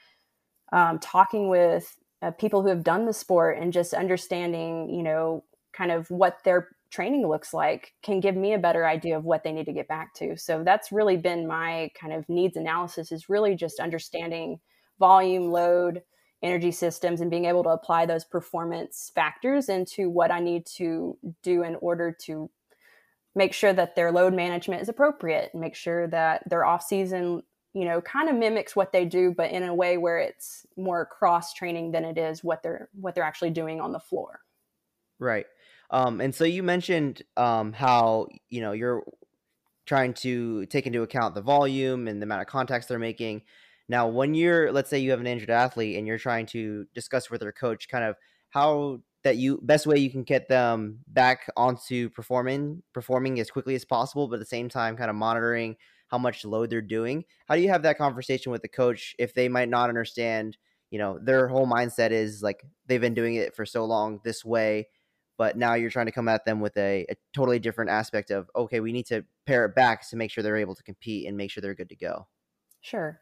um, 0.73 0.99
talking 0.99 1.49
with 1.49 1.97
uh, 2.23 2.31
people 2.33 2.62
who 2.62 2.69
have 2.69 2.85
done 2.85 3.07
the 3.07 3.12
sport 3.12 3.59
and 3.59 3.73
just 3.73 3.95
understanding, 3.95 4.91
you 4.91 5.02
know, 5.02 5.45
kind 5.73 5.91
of 5.91 6.11
what 6.11 6.38
their 6.45 6.69
training 6.91 7.26
looks 7.26 7.55
like 7.55 7.93
can 8.02 8.21
give 8.21 8.37
me 8.37 8.52
a 8.52 8.59
better 8.59 8.87
idea 8.87 9.17
of 9.17 9.25
what 9.25 9.43
they 9.43 9.52
need 9.52 9.67
to 9.67 9.73
get 9.73 9.88
back 9.88 10.12
to. 10.14 10.37
So 10.37 10.62
that's 10.62 10.93
really 10.93 11.17
been 11.17 11.47
my 11.47 11.91
kind 11.99 12.12
of 12.12 12.29
needs 12.29 12.57
analysis 12.57 13.12
is 13.12 13.29
really 13.29 13.55
just 13.55 13.81
understanding 13.81 14.61
volume, 14.99 15.50
load, 15.50 16.02
energy 16.43 16.73
systems 16.73 17.21
and 17.21 17.31
being 17.31 17.45
able 17.45 17.62
to 17.62 17.71
apply 17.71 18.05
those 18.07 18.25
performance 18.25 19.12
factors 19.14 19.69
into 19.69 20.11
what 20.11 20.31
I 20.31 20.41
need 20.41 20.67
to 20.76 21.17
do 21.43 21.62
in 21.62 21.76
order 21.76 22.14
to 22.23 22.50
make 23.35 23.52
sure 23.52 23.73
that 23.73 23.95
their 23.95 24.11
load 24.11 24.35
management 24.35 24.83
is 24.83 24.88
appropriate 24.88 25.55
make 25.55 25.75
sure 25.75 26.09
that 26.09 26.43
their 26.50 26.64
off 26.64 26.83
season 26.83 27.43
you 27.75 27.85
know 27.85 28.00
kind 28.00 28.29
of 28.29 28.37
mimics 28.37 28.76
what 28.76 28.93
they 28.93 29.05
do 29.05 29.33
but 29.37 29.50
in 29.50 29.62
a 29.62 29.75
way 29.75 29.97
where 29.97 30.19
it's 30.19 30.67
more 30.76 31.07
cross 31.07 31.55
training 31.55 31.93
than 31.93 32.05
it 32.05 32.19
is 32.19 32.45
what 32.45 32.62
they're 32.62 32.88
what 32.93 33.14
they're 33.14 33.25
actually 33.25 33.50
doing 33.50 33.81
on 33.81 33.93
the 33.93 34.00
floor 34.00 34.41
right 35.19 35.47
um, 35.91 36.23
and 36.23 36.35
so 36.35 36.45
you 36.45 36.62
mentioned 36.62 37.23
um, 37.37 37.73
how 37.75 38.26
you 38.49 38.62
know 38.62 38.73
you're 38.73 39.02
trying 39.87 40.14
to 40.14 40.64
take 40.67 40.87
into 40.87 41.02
account 41.02 41.35
the 41.35 41.43
volume 41.43 42.09
and 42.09 42.21
the 42.21 42.25
amount 42.25 42.41
of 42.41 42.47
contacts 42.47 42.87
they're 42.87 42.99
making. 42.99 43.43
Now, 43.88 44.09
when 44.09 44.35
you're, 44.35 44.73
let's 44.73 44.88
say, 44.88 44.99
you 44.99 45.11
have 45.11 45.21
an 45.21 45.26
injured 45.26 45.50
athlete 45.50 45.99
and 45.99 46.07
you're 46.07 46.19
trying 46.19 46.47
to 46.47 46.87
discuss 46.95 47.31
with 47.31 47.41
their 47.41 47.52
coach, 47.52 47.88
kind 47.88 48.05
of 48.05 48.17
how 48.50 49.00
that 49.25 49.37
you 49.37 49.61
best 49.62 49.87
way 49.87 49.99
you 49.99 50.11
can 50.11 50.23
get 50.23 50.49
them 50.49 50.99
back 51.07 51.49
onto 51.57 52.09
performing 52.11 52.83
performing 52.93 53.38
as 53.38 53.50
quickly 53.50 53.75
as 53.75 53.85
possible, 53.85 54.29
but 54.29 54.35
at 54.35 54.41
the 54.41 54.47
same 54.47 54.69
time, 54.69 54.97
kind 54.97 55.11
of 55.11 55.17
monitoring 55.17 55.76
how 56.12 56.19
much 56.19 56.45
load 56.45 56.71
they're 56.71 56.81
doing. 56.81 57.25
How 57.49 57.57
do 57.57 57.62
you 57.62 57.71
have 57.71 57.83
that 57.83 57.99
conversation 57.99 58.52
with 58.52 58.62
the 58.62 58.69
coach 58.69 59.16
if 59.19 59.35
they 59.35 59.49
might 59.49 59.69
not 59.69 59.88
understand? 59.88 60.59
You 60.90 60.99
know, 60.99 61.19
their 61.19 61.49
whole 61.49 61.66
mindset 61.66 62.11
is 62.11 62.42
like 62.42 62.62
they've 62.87 63.00
been 63.00 63.14
doing 63.14 63.35
it 63.35 63.57
for 63.57 63.66
so 63.66 63.85
long 63.85 64.21
this 64.23 64.45
way 64.45 64.87
but 65.38 65.57
now 65.57 65.75
you're 65.75 65.90
trying 65.90 66.07
to 66.07 66.12
come 66.12 66.28
at 66.28 66.45
them 66.45 66.61
with 66.61 66.76
a, 66.76 67.07
a, 67.11 67.16
totally 67.33 67.59
different 67.59 67.90
aspect 67.90 68.31
of 68.31 68.50
okay 68.54 68.81
we 68.81 68.92
need 68.92 69.07
to 69.07 69.25
pare 69.47 69.64
it 69.64 69.75
back 69.75 70.09
to 70.09 70.14
make 70.14 70.31
sure 70.31 70.45
they're 70.45 70.57
able 70.57 70.75
to 70.75 70.83
compete 70.83 71.26
and 71.26 71.37
make 71.37 71.50
sure 71.50 71.61
they're 71.61 71.75
good 71.75 71.88
to 71.88 71.97
go 71.97 72.26
sure 72.81 73.21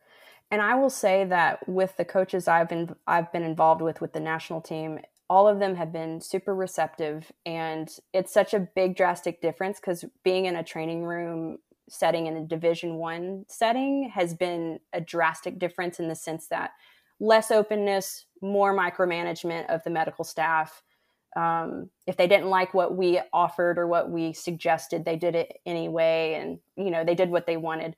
and 0.50 0.60
i 0.60 0.74
will 0.74 0.90
say 0.90 1.24
that 1.24 1.66
with 1.68 1.96
the 1.96 2.04
coaches 2.04 2.48
i've 2.48 2.68
been 2.68 2.94
i've 3.06 3.32
been 3.32 3.44
involved 3.44 3.80
with 3.80 4.00
with 4.00 4.12
the 4.12 4.20
national 4.20 4.60
team 4.60 4.98
all 5.30 5.46
of 5.46 5.60
them 5.60 5.76
have 5.76 5.92
been 5.92 6.20
super 6.20 6.54
receptive 6.54 7.30
and 7.46 7.88
it's 8.12 8.34
such 8.34 8.52
a 8.52 8.68
big 8.74 8.96
drastic 8.96 9.40
difference 9.40 9.78
because 9.78 10.04
being 10.24 10.46
in 10.46 10.56
a 10.56 10.64
training 10.64 11.04
room 11.04 11.56
setting 11.90 12.26
in 12.26 12.36
a 12.36 12.44
division 12.44 12.94
one 12.94 13.44
setting 13.48 14.10
has 14.14 14.32
been 14.32 14.78
a 14.92 15.00
drastic 15.00 15.58
difference 15.58 15.98
in 15.98 16.08
the 16.08 16.14
sense 16.14 16.46
that 16.46 16.70
less 17.20 17.50
openness 17.50 18.24
more 18.40 18.74
micromanagement 18.74 19.66
of 19.66 19.84
the 19.84 19.90
medical 19.90 20.24
staff. 20.24 20.82
Um, 21.36 21.90
if 22.06 22.16
they 22.16 22.26
didn't 22.26 22.48
like 22.48 22.74
what 22.74 22.96
we 22.96 23.20
offered 23.32 23.78
or 23.78 23.86
what 23.86 24.10
we 24.10 24.32
suggested 24.32 25.04
they 25.04 25.16
did 25.16 25.36
it 25.36 25.60
anyway 25.64 26.34
and 26.40 26.58
you 26.76 26.90
know 26.90 27.04
they 27.04 27.14
did 27.14 27.30
what 27.30 27.46
they 27.46 27.56
wanted. 27.56 27.94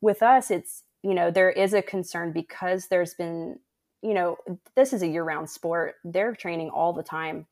With 0.00 0.22
us 0.22 0.50
it's 0.50 0.84
you 1.02 1.14
know 1.14 1.30
there 1.30 1.50
is 1.50 1.72
a 1.72 1.82
concern 1.82 2.32
because 2.32 2.88
there's 2.88 3.14
been 3.14 3.58
you 4.02 4.14
know 4.14 4.36
this 4.76 4.92
is 4.92 5.02
a 5.02 5.08
year-round 5.08 5.48
sport. 5.48 5.94
They're 6.04 6.34
training 6.34 6.70
all 6.70 6.92
the 6.92 7.02
time. 7.02 7.46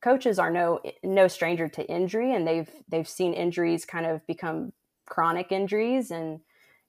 Coaches 0.00 0.38
are 0.38 0.50
no 0.50 0.80
no 1.02 1.26
stranger 1.26 1.68
to 1.68 1.90
injury 1.90 2.34
and 2.34 2.46
they've 2.46 2.70
they've 2.88 3.08
seen 3.08 3.32
injuries 3.32 3.84
kind 3.84 4.06
of 4.06 4.24
become 4.26 4.72
chronic 5.08 5.52
injuries 5.52 6.10
and 6.10 6.40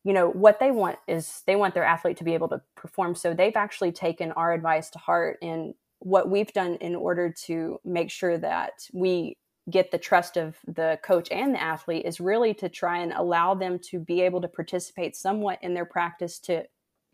you 0.04 0.14
know 0.14 0.30
what 0.30 0.60
they 0.60 0.72
want 0.72 0.98
is 1.08 1.44
they 1.46 1.56
want 1.56 1.74
their 1.74 1.84
athlete 1.84 2.18
to 2.18 2.24
be 2.24 2.34
able 2.34 2.48
to 2.50 2.62
perform. 2.76 3.16
So 3.16 3.34
they've 3.34 3.56
actually 3.56 3.92
taken 3.92 4.32
our 4.34 4.54
advice 4.54 4.90
to 4.92 5.00
heart 5.00 5.38
and 5.42 5.74
what 6.00 6.30
we've 6.30 6.54
done 6.54 6.76
in 6.76 6.96
order 6.96 7.34
to 7.46 7.80
make 7.84 8.10
sure 8.10 8.38
that 8.38 8.72
we 8.94 9.38
get 9.70 9.92
the 9.92 9.98
trust 9.98 10.38
of 10.38 10.58
the 10.68 10.98
coach 11.04 11.28
and 11.32 11.54
the 11.54 11.62
athlete 11.62 12.06
is 12.06 12.20
really 12.20 12.54
to 12.56 12.70
try 12.70 13.00
and 13.00 13.14
allow 13.14 13.54
them 13.54 13.78
to 13.78 14.00
be 14.00 14.22
able 14.22 14.42
to 14.42 14.48
participate 14.48 15.16
somewhat 15.16 15.60
in 15.62 15.74
their 15.74 15.86
practice 15.86 16.40
to 16.40 16.64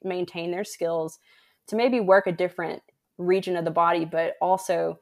maintain 0.03 0.51
their 0.51 0.63
skills, 0.63 1.19
to 1.67 1.75
maybe 1.75 1.99
work 1.99 2.27
a 2.27 2.31
different 2.31 2.81
region 3.17 3.55
of 3.57 3.65
the 3.65 3.71
body, 3.71 4.05
but 4.05 4.35
also 4.41 4.99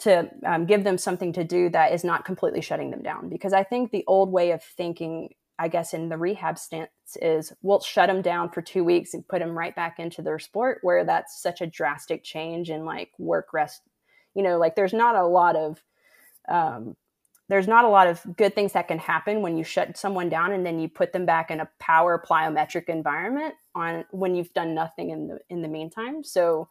to 0.00 0.30
um, 0.44 0.66
give 0.66 0.84
them 0.84 0.98
something 0.98 1.32
to 1.34 1.44
do 1.44 1.68
that 1.70 1.92
is 1.92 2.04
not 2.04 2.24
completely 2.24 2.60
shutting 2.60 2.90
them 2.90 3.02
down. 3.02 3.28
Because 3.28 3.52
I 3.52 3.64
think 3.64 3.90
the 3.90 4.04
old 4.06 4.32
way 4.32 4.50
of 4.52 4.62
thinking 4.62 5.30
I 5.60 5.68
guess 5.68 5.92
in 5.92 6.08
the 6.08 6.16
rehab 6.16 6.58
stance 6.58 6.88
is 7.20 7.52
we'll 7.60 7.80
shut 7.80 8.08
them 8.08 8.22
down 8.22 8.48
for 8.48 8.62
two 8.62 8.82
weeks 8.82 9.12
and 9.12 9.28
put 9.28 9.40
them 9.40 9.56
right 9.56 9.76
back 9.76 9.98
into 9.98 10.22
their 10.22 10.38
sport 10.38 10.78
where 10.80 11.04
that's 11.04 11.42
such 11.42 11.60
a 11.60 11.66
drastic 11.66 12.24
change 12.24 12.70
in 12.70 12.86
like 12.86 13.10
work 13.18 13.52
rest 13.52 13.82
you 14.34 14.42
know 14.42 14.56
like 14.56 14.74
there's 14.74 14.94
not 14.94 15.16
a 15.16 15.26
lot 15.26 15.56
of 15.56 15.82
um, 16.48 16.96
there's 17.50 17.68
not 17.68 17.84
a 17.84 17.88
lot 17.88 18.06
of 18.06 18.22
good 18.38 18.54
things 18.54 18.72
that 18.72 18.88
can 18.88 18.98
happen 18.98 19.42
when 19.42 19.58
you 19.58 19.62
shut 19.62 19.98
someone 19.98 20.30
down 20.30 20.52
and 20.52 20.64
then 20.64 20.80
you 20.80 20.88
put 20.88 21.12
them 21.12 21.26
back 21.26 21.50
in 21.50 21.60
a 21.60 21.68
power 21.78 22.22
plyometric 22.26 22.88
environment 22.88 23.54
on 23.74 24.06
when 24.12 24.34
you've 24.34 24.54
done 24.54 24.74
nothing 24.74 25.10
in 25.10 25.28
the 25.28 25.38
in 25.50 25.60
the 25.60 25.68
meantime 25.68 26.24
so 26.24 26.68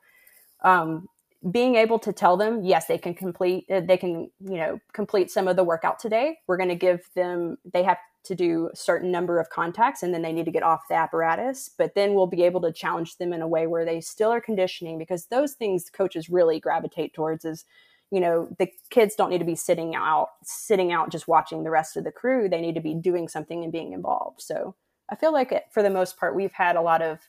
um, 0.64 1.08
being 1.52 1.76
able 1.76 2.00
to 2.00 2.12
tell 2.12 2.36
them 2.36 2.64
yes 2.64 2.88
they 2.88 2.98
can 2.98 3.14
complete 3.14 3.66
uh, 3.72 3.80
they 3.80 3.98
can 3.98 4.30
you 4.42 4.58
know 4.58 4.80
complete 4.94 5.32
some 5.32 5.48
of 5.48 5.56
the 5.56 5.64
workout 5.64 5.98
today 5.98 6.38
we're 6.48 6.58
going 6.58 6.70
to 6.70 6.76
give 6.76 7.02
them 7.16 7.58
they 7.72 7.84
have 7.84 7.98
to 8.24 8.36
do 8.36 8.70
a 8.72 8.76
certain 8.76 9.12
number 9.12 9.40
of 9.40 9.50
contacts 9.50 10.04
and 10.04 10.14
then 10.14 10.22
they 10.22 10.34
need 10.34 10.46
to 10.46 10.52
get 10.52 10.64
off 10.64 10.88
the 10.90 10.96
apparatus. 10.96 11.70
But 11.78 11.96
then 11.96 12.14
we'll 12.14 12.28
be 12.28 12.44
able 12.44 12.62
to 12.62 12.72
challenge 12.72 13.18
them 13.18 13.34
in 13.34 13.42
a 13.42 13.48
way 13.48 13.68
where 13.68 13.86
they 13.86 14.02
still 14.02 14.32
are 14.32 14.42
conditioning 14.42 14.98
because 14.98 15.28
those 15.28 15.54
things 15.54 15.90
coaches 15.90 16.30
really 16.30 16.60
gravitate 16.60 17.14
towards 17.14 17.46
is, 17.46 17.66
you 18.12 18.20
know, 18.20 18.50
the 18.58 18.68
kids 18.90 19.16
don't 19.16 19.30
need 19.30 19.40
to 19.40 19.46
be 19.46 19.56
sitting 19.56 19.96
out, 19.96 20.30
sitting 20.44 20.92
out 20.92 21.12
just 21.12 21.28
watching 21.28 21.64
the 21.64 21.70
rest 21.70 21.96
of 21.96 22.04
the 22.04 22.12
crew. 22.12 22.50
They 22.50 22.62
need 22.62 22.76
to 22.76 22.82
be 22.82 22.94
doing 22.94 23.28
something 23.28 23.64
and 23.64 23.72
being 23.72 23.94
involved. 23.94 24.42
So 24.42 24.76
I 25.10 25.16
feel 25.16 25.34
like 25.34 25.52
it, 25.52 25.66
for 25.72 25.82
the 25.82 25.90
most 25.90 26.20
part, 26.20 26.36
we've 26.36 26.54
had 26.54 26.76
a 26.76 26.82
lot 26.82 27.02
of 27.02 27.20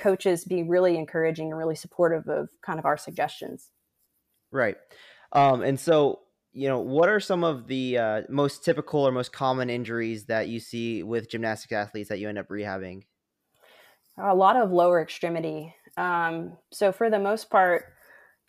coaches 0.00 0.44
be 0.44 0.62
really 0.62 0.96
encouraging 0.96 1.50
and 1.50 1.58
really 1.58 1.76
supportive 1.76 2.28
of 2.28 2.48
kind 2.62 2.78
of 2.78 2.84
our 2.84 2.96
suggestions. 2.96 3.70
Right. 4.50 4.76
Um, 5.32 5.62
and 5.62 5.78
so 5.78 6.20
you 6.52 6.68
know, 6.68 6.80
what 6.80 7.08
are 7.08 7.20
some 7.20 7.44
of 7.44 7.68
the 7.68 7.98
uh, 7.98 8.22
most 8.28 8.64
typical 8.64 9.06
or 9.06 9.12
most 9.12 9.32
common 9.32 9.70
injuries 9.70 10.24
that 10.24 10.48
you 10.48 10.58
see 10.58 11.02
with 11.02 11.30
gymnastics 11.30 11.72
athletes 11.72 12.08
that 12.08 12.18
you 12.18 12.28
end 12.28 12.38
up 12.38 12.48
rehabbing? 12.48 13.04
A 14.18 14.34
lot 14.34 14.56
of 14.56 14.72
lower 14.72 15.00
extremity. 15.00 15.74
Um, 15.96 16.56
so 16.72 16.90
for 16.90 17.08
the 17.08 17.18
most 17.18 17.50
part, 17.50 17.84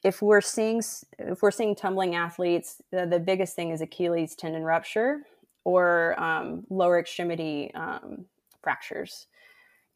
if 0.04 0.22
we're 0.22 0.42
seeing 0.42 0.82
if 1.20 1.44
we're 1.44 1.52
seeing 1.52 1.76
tumbling 1.76 2.16
athletes, 2.16 2.82
the, 2.92 3.06
the 3.06 3.20
biggest 3.20 3.56
thing 3.56 3.70
is 3.70 3.82
Achilles 3.82 4.36
tendon 4.36 4.64
rupture 4.64 5.20
or 5.64 6.20
um, 6.22 6.66
lower 6.72 7.00
extremity 7.00 7.72
um, 7.76 8.26
fractures. 8.64 9.28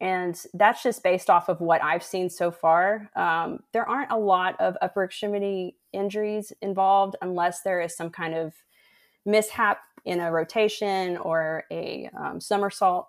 And 0.00 0.38
that's 0.52 0.82
just 0.82 1.02
based 1.02 1.30
off 1.30 1.48
of 1.48 1.60
what 1.60 1.82
I've 1.82 2.02
seen 2.02 2.28
so 2.28 2.50
far. 2.50 3.08
Um, 3.16 3.60
there 3.72 3.88
aren't 3.88 4.10
a 4.10 4.18
lot 4.18 4.60
of 4.60 4.76
upper 4.82 5.04
extremity 5.04 5.76
injuries 5.92 6.52
involved 6.60 7.16
unless 7.22 7.62
there 7.62 7.80
is 7.80 7.96
some 7.96 8.10
kind 8.10 8.34
of 8.34 8.52
mishap 9.24 9.80
in 10.04 10.20
a 10.20 10.30
rotation 10.30 11.16
or 11.16 11.64
a 11.70 12.10
um, 12.18 12.40
somersault. 12.40 13.08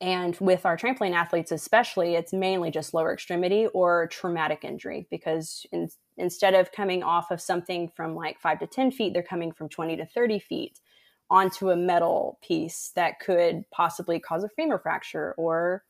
And 0.00 0.36
with 0.40 0.66
our 0.66 0.76
trampoline 0.76 1.14
athletes, 1.14 1.52
especially, 1.52 2.16
it's 2.16 2.32
mainly 2.32 2.70
just 2.70 2.92
lower 2.92 3.14
extremity 3.14 3.66
or 3.68 4.08
traumatic 4.08 4.62
injury 4.62 5.06
because 5.10 5.64
in, 5.72 5.88
instead 6.18 6.52
of 6.52 6.72
coming 6.72 7.02
off 7.02 7.30
of 7.30 7.40
something 7.40 7.88
from 7.88 8.14
like 8.14 8.38
five 8.38 8.58
to 8.58 8.66
10 8.66 8.90
feet, 8.90 9.14
they're 9.14 9.22
coming 9.22 9.52
from 9.52 9.68
20 9.68 9.96
to 9.96 10.04
30 10.04 10.38
feet 10.40 10.80
onto 11.30 11.70
a 11.70 11.76
metal 11.76 12.38
piece 12.42 12.92
that 12.94 13.20
could 13.20 13.64
possibly 13.70 14.20
cause 14.20 14.44
a 14.44 14.48
femur 14.48 14.78
fracture 14.78 15.34
or 15.36 15.82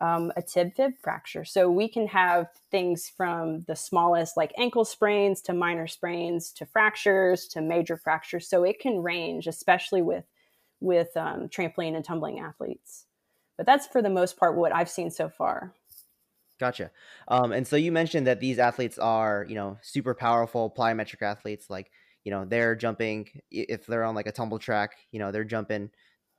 um, 0.00 0.30
a 0.36 0.42
tib 0.42 0.74
fib 0.74 0.92
fracture. 1.02 1.44
So 1.44 1.70
we 1.70 1.88
can 1.88 2.06
have 2.08 2.48
things 2.70 3.10
from 3.16 3.64
the 3.66 3.74
smallest, 3.76 4.36
like 4.36 4.52
ankle 4.58 4.84
sprains, 4.84 5.40
to 5.42 5.54
minor 5.54 5.86
sprains, 5.86 6.52
to 6.52 6.66
fractures, 6.66 7.46
to 7.48 7.62
major 7.62 7.96
fractures. 7.96 8.48
So 8.48 8.62
it 8.62 8.78
can 8.78 9.02
range, 9.02 9.46
especially 9.46 10.02
with 10.02 10.24
with 10.80 11.16
um, 11.16 11.48
trampoline 11.48 11.96
and 11.96 12.04
tumbling 12.04 12.38
athletes. 12.38 13.06
But 13.56 13.64
that's 13.64 13.86
for 13.86 14.02
the 14.02 14.10
most 14.10 14.36
part 14.36 14.56
what 14.56 14.74
I've 14.74 14.90
seen 14.90 15.10
so 15.10 15.30
far. 15.30 15.72
Gotcha. 16.58 16.90
Um, 17.28 17.52
and 17.52 17.66
so 17.66 17.76
you 17.76 17.92
mentioned 17.92 18.26
that 18.26 18.40
these 18.40 18.58
athletes 18.58 18.98
are, 18.98 19.46
you 19.48 19.54
know, 19.54 19.78
super 19.82 20.14
powerful 20.14 20.70
plyometric 20.70 21.22
athletes. 21.22 21.68
Like 21.70 21.90
you 22.26 22.32
know 22.32 22.44
they're 22.44 22.74
jumping 22.74 23.28
if 23.52 23.86
they're 23.86 24.04
on 24.04 24.16
like 24.16 24.26
a 24.26 24.32
tumble 24.32 24.58
track 24.58 24.96
you 25.12 25.20
know 25.20 25.30
they're 25.30 25.44
jumping 25.44 25.88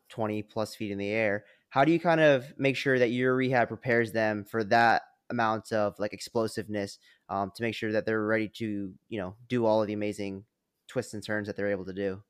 20 0.09 0.43
plus 0.43 0.75
feet 0.75 0.91
in 0.91 0.97
the 0.97 1.09
air 1.09 1.45
how 1.69 1.85
do 1.85 1.93
you 1.93 1.99
kind 1.99 2.19
of 2.19 2.45
make 2.57 2.75
sure 2.75 2.99
that 2.99 3.09
your 3.09 3.33
rehab 3.35 3.69
prepares 3.69 4.11
them 4.11 4.43
for 4.43 4.65
that 4.65 5.03
amount 5.29 5.71
of 5.71 5.95
like 5.97 6.13
explosiveness 6.13 6.99
um, 7.29 7.51
to 7.55 7.63
make 7.63 7.73
sure 7.73 7.91
that 7.91 8.05
they're 8.05 8.25
ready 8.25 8.49
to 8.49 8.93
you 9.07 9.19
know 9.19 9.35
do 9.47 9.65
all 9.65 9.81
of 9.81 9.87
the 9.87 9.93
amazing 9.93 10.43
twists 10.89 11.13
and 11.13 11.25
turns 11.25 11.47
that 11.47 11.55
they're 11.55 11.71
able 11.71 11.85
to 11.85 11.93
do 11.93 12.21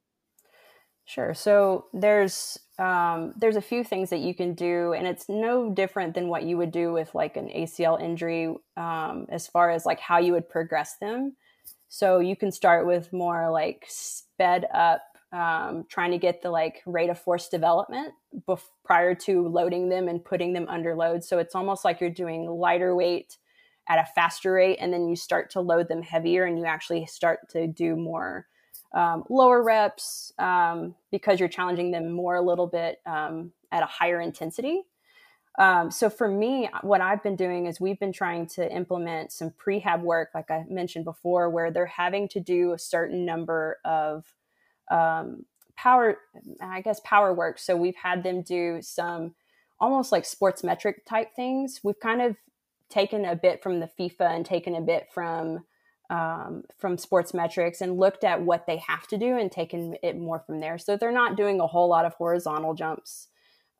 Sure. 1.10 1.34
So 1.34 1.86
there's 1.94 2.60
um, 2.78 3.34
there's 3.38 3.56
a 3.56 3.62
few 3.62 3.86
things 3.86 4.10
that 4.10 4.20
you 4.20 4.36
can 4.36 4.56
do, 4.56 4.92
and 4.92 5.08
it's 5.08 5.30
no 5.30 5.70
different 5.70 6.14
than 6.14 6.28
what 6.28 6.44
you 6.44 6.58
would 6.58 6.74
do 6.74 6.92
with 6.92 7.16
like 7.16 7.38
an 7.38 7.48
ACL 7.48 7.98
injury, 7.98 8.54
um, 8.76 9.26
as 9.30 9.48
far 9.48 9.72
as 9.72 9.86
like 9.86 10.02
how 10.02 10.18
you 10.18 10.34
would 10.34 10.50
progress 10.50 10.98
them. 11.00 11.38
So 11.90 12.20
you 12.20 12.36
can 12.36 12.52
start 12.52 12.86
with 12.86 13.14
more 13.14 13.50
like 13.52 13.86
sped 13.88 14.66
up, 14.74 15.02
um, 15.32 15.86
trying 15.90 16.12
to 16.12 16.18
get 16.18 16.42
the 16.42 16.50
like 16.50 16.82
rate 16.86 17.10
of 17.10 17.20
force 17.20 17.50
development 17.50 18.14
bef- 18.48 18.62
prior 18.84 19.16
to 19.16 19.48
loading 19.48 19.90
them 19.90 20.08
and 20.08 20.24
putting 20.24 20.54
them 20.54 20.68
under 20.70 20.96
load. 20.96 21.24
So 21.24 21.40
it's 21.40 21.56
almost 21.56 21.86
like 21.86 22.02
you're 22.02 22.10
doing 22.10 22.46
lighter 22.46 22.96
weight 22.96 23.38
at 23.90 24.00
a 24.00 24.06
faster 24.16 24.54
rate, 24.54 24.78
and 24.82 24.92
then 24.92 25.08
you 25.08 25.16
start 25.16 25.50
to 25.52 25.62
load 25.62 25.88
them 25.88 26.02
heavier, 26.02 26.44
and 26.44 26.60
you 26.60 26.66
actually 26.66 27.06
start 27.06 27.50
to 27.52 27.68
do 27.68 27.96
more 27.96 28.46
um, 28.94 29.24
lower 29.30 29.64
reps 29.64 30.34
um, 30.40 30.96
because 31.12 31.40
you're 31.40 31.50
challenging 31.50 31.92
them 31.92 32.12
more 32.12 32.36
a 32.36 32.42
little 32.42 32.68
bit 32.68 33.00
um, 33.06 33.52
at 33.72 33.84
a 33.84 33.86
higher 33.86 34.20
intensity. 34.20 34.84
Um, 35.58 35.90
so 35.90 36.10
for 36.10 36.28
me, 36.28 36.70
what 36.82 37.02
I've 37.02 37.24
been 37.24 37.36
doing 37.36 37.66
is 37.66 37.80
we've 37.80 38.00
been 38.00 38.14
trying 38.14 38.46
to 38.48 38.72
implement 38.72 39.32
some 39.32 39.52
prehab 39.52 40.02
work, 40.02 40.30
like 40.36 40.52
I 40.52 40.66
mentioned 40.70 41.06
before, 41.06 41.50
where 41.50 41.72
they're 41.72 41.88
having 41.88 42.28
to 42.30 42.40
do 42.40 42.74
a 42.74 42.80
certain 42.80 43.26
number 43.26 43.80
of 43.84 44.26
um, 44.92 45.46
power, 45.76 46.18
I 46.62 46.82
guess, 46.82 47.00
power 47.04 47.34
work. 47.34 47.58
So 47.58 47.76
we've 47.76 47.96
had 47.96 48.24
them 48.24 48.44
do 48.44 48.82
some 48.82 49.34
almost 49.80 50.12
like 50.12 50.26
sports 50.26 50.64
metric 50.64 51.06
type 51.06 51.36
things. 51.36 51.80
We've 51.84 52.00
kind 52.00 52.22
of 52.22 52.36
taken 52.90 53.26
a 53.26 53.36
bit 53.36 53.64
from 53.64 53.80
the 53.80 53.90
FIFA 54.00 54.36
and 54.36 54.46
taken 54.46 54.76
a 54.76 54.82
bit 54.82 55.08
from 55.12 55.66
um, 56.10 56.64
from 56.78 56.96
Sportsmetrics 56.96 57.82
and 57.82 57.98
looked 57.98 58.24
at 58.24 58.42
what 58.42 58.66
they 58.66 58.78
have 58.78 59.08
to 59.08 59.18
do 59.18 59.38
and 59.38 59.52
taken 59.52 59.98
it 60.02 60.18
more 60.18 60.40
from 60.40 60.62
there. 60.62 60.78
So 60.78 60.96
they're 60.96 61.12
not 61.12 61.36
doing 61.36 61.60
a 61.60 61.68
whole 61.68 61.90
lot 61.90 62.06
of 62.06 62.14
horizontal 62.14 62.74
jumps. 62.74 63.28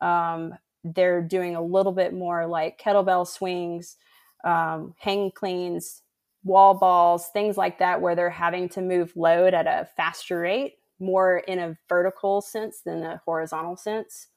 Um, 0.02 0.54
they're 0.96 1.22
doing 1.22 1.56
a 1.56 1.62
little 1.62 1.92
bit 1.92 2.14
more 2.14 2.46
like 2.48 2.80
kettlebell 2.80 3.28
swings, 3.28 3.98
um, 4.44 4.94
hang 4.98 5.32
cleans, 5.32 6.02
wall 6.44 6.74
balls, 6.74 7.28
things 7.34 7.58
like 7.58 7.80
that, 7.80 8.02
where 8.02 8.16
they're 8.16 8.30
having 8.30 8.70
to 8.70 8.82
move 8.82 9.16
load 9.16 9.54
at 9.54 9.68
a 9.68 9.88
faster 9.98 10.40
rate, 10.40 10.76
more 11.00 11.40
in 11.40 11.60
a 11.60 11.78
vertical 11.90 12.42
sense 12.42 12.82
than 12.82 13.04
a 13.04 13.22
horizontal 13.26 13.76
sense. 13.76 14.28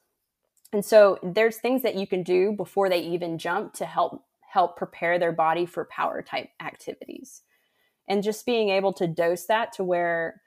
And 0.73 0.85
so 0.85 1.19
there's 1.21 1.57
things 1.57 1.81
that 1.83 1.95
you 1.95 2.07
can 2.07 2.23
do 2.23 2.53
before 2.53 2.89
they 2.89 3.01
even 3.01 3.37
jump 3.37 3.73
to 3.73 3.85
help 3.85 4.23
help 4.41 4.75
prepare 4.75 5.17
their 5.17 5.31
body 5.31 5.65
for 5.65 5.85
power 5.85 6.21
type 6.21 6.49
activities. 6.61 7.41
And 8.07 8.21
just 8.21 8.45
being 8.45 8.69
able 8.69 8.91
to 8.93 9.07
dose 9.07 9.45
that 9.45 9.71
to 9.73 9.83
where 9.83 10.41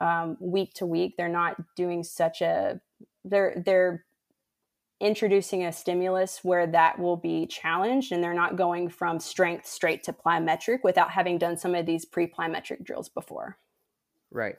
um, 0.00 0.36
week 0.40 0.74
to 0.74 0.86
week 0.86 1.16
they're 1.16 1.28
not 1.28 1.56
doing 1.74 2.04
such 2.04 2.40
a 2.40 2.80
they're 3.24 3.60
they're 3.64 4.04
introducing 5.00 5.64
a 5.64 5.72
stimulus 5.72 6.40
where 6.42 6.66
that 6.66 6.98
will 6.98 7.16
be 7.16 7.46
challenged 7.46 8.10
and 8.10 8.22
they're 8.22 8.34
not 8.34 8.56
going 8.56 8.88
from 8.88 9.20
strength 9.20 9.66
straight 9.66 10.02
to 10.04 10.12
plyometric 10.12 10.78
without 10.82 11.10
having 11.10 11.38
done 11.38 11.56
some 11.56 11.74
of 11.74 11.86
these 11.86 12.04
pre-plyometric 12.04 12.84
drills 12.84 13.08
before. 13.08 13.58
Right. 14.30 14.56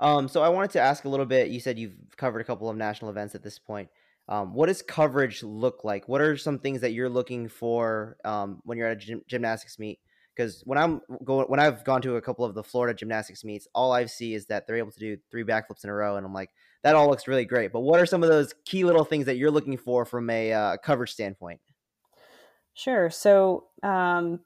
Um, 0.00 0.28
so 0.28 0.42
I 0.42 0.48
wanted 0.48 0.70
to 0.72 0.80
ask 0.80 1.04
a 1.04 1.08
little 1.08 1.26
bit. 1.26 1.48
You 1.48 1.60
said 1.60 1.78
you've 1.78 1.96
covered 2.16 2.40
a 2.40 2.44
couple 2.44 2.68
of 2.68 2.76
national 2.76 3.10
events 3.10 3.34
at 3.34 3.42
this 3.42 3.58
point. 3.58 3.88
Um, 4.28 4.52
what 4.52 4.66
does 4.66 4.82
coverage 4.82 5.42
look 5.42 5.84
like? 5.84 6.08
What 6.08 6.20
are 6.20 6.36
some 6.36 6.58
things 6.58 6.82
that 6.82 6.92
you're 6.92 7.08
looking 7.08 7.48
for 7.48 8.16
um, 8.24 8.60
when 8.64 8.78
you're 8.78 8.88
at 8.88 8.96
a 8.98 9.00
gym- 9.00 9.22
gymnastics 9.26 9.78
meet? 9.78 10.00
Because 10.36 10.62
when 10.66 10.78
I'm 10.78 11.00
going, 11.24 11.46
when 11.46 11.58
I've 11.58 11.82
gone 11.84 12.02
to 12.02 12.16
a 12.16 12.20
couple 12.20 12.44
of 12.44 12.54
the 12.54 12.62
Florida 12.62 12.96
gymnastics 12.96 13.42
meets, 13.42 13.66
all 13.74 13.90
I 13.90 14.04
see 14.04 14.34
is 14.34 14.46
that 14.46 14.66
they're 14.66 14.76
able 14.76 14.92
to 14.92 15.00
do 15.00 15.16
three 15.30 15.44
backflips 15.44 15.82
in 15.82 15.90
a 15.90 15.94
row, 15.94 16.16
and 16.16 16.24
I'm 16.24 16.34
like, 16.34 16.50
that 16.82 16.94
all 16.94 17.08
looks 17.08 17.26
really 17.26 17.44
great. 17.44 17.72
But 17.72 17.80
what 17.80 18.00
are 18.00 18.06
some 18.06 18.22
of 18.22 18.28
those 18.28 18.54
key 18.64 18.84
little 18.84 19.04
things 19.04 19.26
that 19.26 19.36
you're 19.36 19.50
looking 19.50 19.76
for 19.76 20.04
from 20.04 20.30
a 20.30 20.52
uh, 20.52 20.76
coverage 20.78 21.12
standpoint? 21.12 21.60
Sure. 22.74 23.10
So, 23.10 23.66
um, 23.82 24.40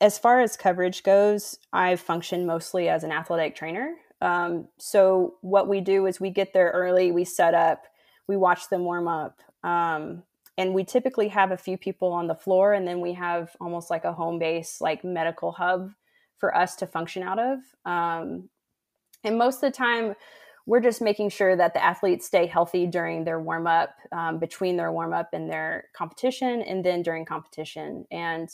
as 0.00 0.18
far 0.18 0.40
as 0.40 0.56
coverage 0.56 1.02
goes, 1.02 1.58
I 1.72 1.96
function 1.96 2.44
mostly 2.44 2.88
as 2.88 3.04
an 3.04 3.12
athletic 3.12 3.54
trainer. 3.54 3.94
Um, 4.20 4.68
so, 4.78 5.36
what 5.40 5.68
we 5.68 5.80
do 5.80 6.06
is 6.06 6.20
we 6.20 6.30
get 6.30 6.52
there 6.52 6.70
early, 6.70 7.12
we 7.12 7.24
set 7.24 7.54
up, 7.54 7.84
we 8.26 8.36
watch 8.36 8.68
them 8.68 8.82
warm 8.82 9.08
up. 9.08 9.40
Um, 9.62 10.24
and 10.58 10.74
we 10.74 10.84
typically 10.84 11.28
have 11.28 11.50
a 11.50 11.56
few 11.56 11.76
people 11.76 12.12
on 12.12 12.26
the 12.26 12.34
floor, 12.34 12.72
and 12.72 12.88
then 12.88 13.00
we 13.00 13.12
have 13.12 13.54
almost 13.60 13.90
like 13.90 14.04
a 14.04 14.12
home 14.12 14.38
base, 14.38 14.80
like 14.80 15.04
medical 15.04 15.52
hub 15.52 15.90
for 16.38 16.56
us 16.56 16.76
to 16.76 16.86
function 16.86 17.22
out 17.22 17.38
of. 17.38 17.58
Um, 17.84 18.48
and 19.22 19.38
most 19.38 19.56
of 19.56 19.60
the 19.60 19.70
time, 19.70 20.14
we're 20.66 20.80
just 20.80 21.00
making 21.00 21.30
sure 21.30 21.54
that 21.56 21.74
the 21.74 21.82
athletes 21.82 22.26
stay 22.26 22.46
healthy 22.46 22.86
during 22.86 23.24
their 23.24 23.40
warm 23.40 23.66
up, 23.68 23.96
um, 24.10 24.38
between 24.38 24.76
their 24.76 24.90
warm 24.90 25.12
up 25.12 25.30
and 25.32 25.48
their 25.48 25.84
competition, 25.94 26.60
and 26.62 26.84
then 26.84 27.02
during 27.02 27.24
competition. 27.24 28.04
And 28.10 28.48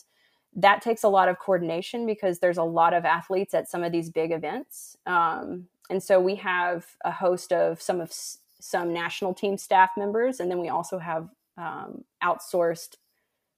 that 0.55 0.83
takes 0.83 1.03
a 1.03 1.09
lot 1.09 1.31
of 1.31 1.39
coordination 1.39 2.05
because 2.05 2.39
there's 2.39 2.59
a 2.59 2.63
lot 2.63 2.93
of 2.93 3.07
athletes 3.07 3.55
at 3.55 3.71
some 3.71 3.83
of 3.83 3.93
these 3.93 4.11
big 4.11 4.31
events. 4.31 4.97
Um, 5.07 5.69
and 5.89 6.03
so 6.03 6.21
we 6.21 6.37
have 6.37 6.87
a 7.05 7.11
host 7.11 7.53
of 7.53 7.81
some 7.81 8.01
of 8.01 8.13
some 8.61 8.93
national 8.93 9.35
team 9.35 9.57
staff 9.57 9.91
members, 9.97 10.39
and 10.39 10.51
then 10.51 10.61
we 10.61 10.69
also 10.69 10.99
have 10.99 11.29
um, 11.57 12.05
outsourced 12.23 12.97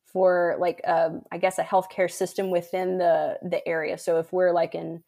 for 0.05 0.57
like 0.61 0.81
um, 0.87 1.23
I 1.33 1.39
guess 1.39 1.59
a 1.59 1.65
healthcare 1.65 2.11
system 2.11 2.51
within 2.51 2.99
the 2.99 3.39
the 3.43 3.67
area. 3.67 3.99
So 3.99 4.19
if 4.19 4.33
we're 4.33 4.53
like 4.53 4.77
in 4.77 5.03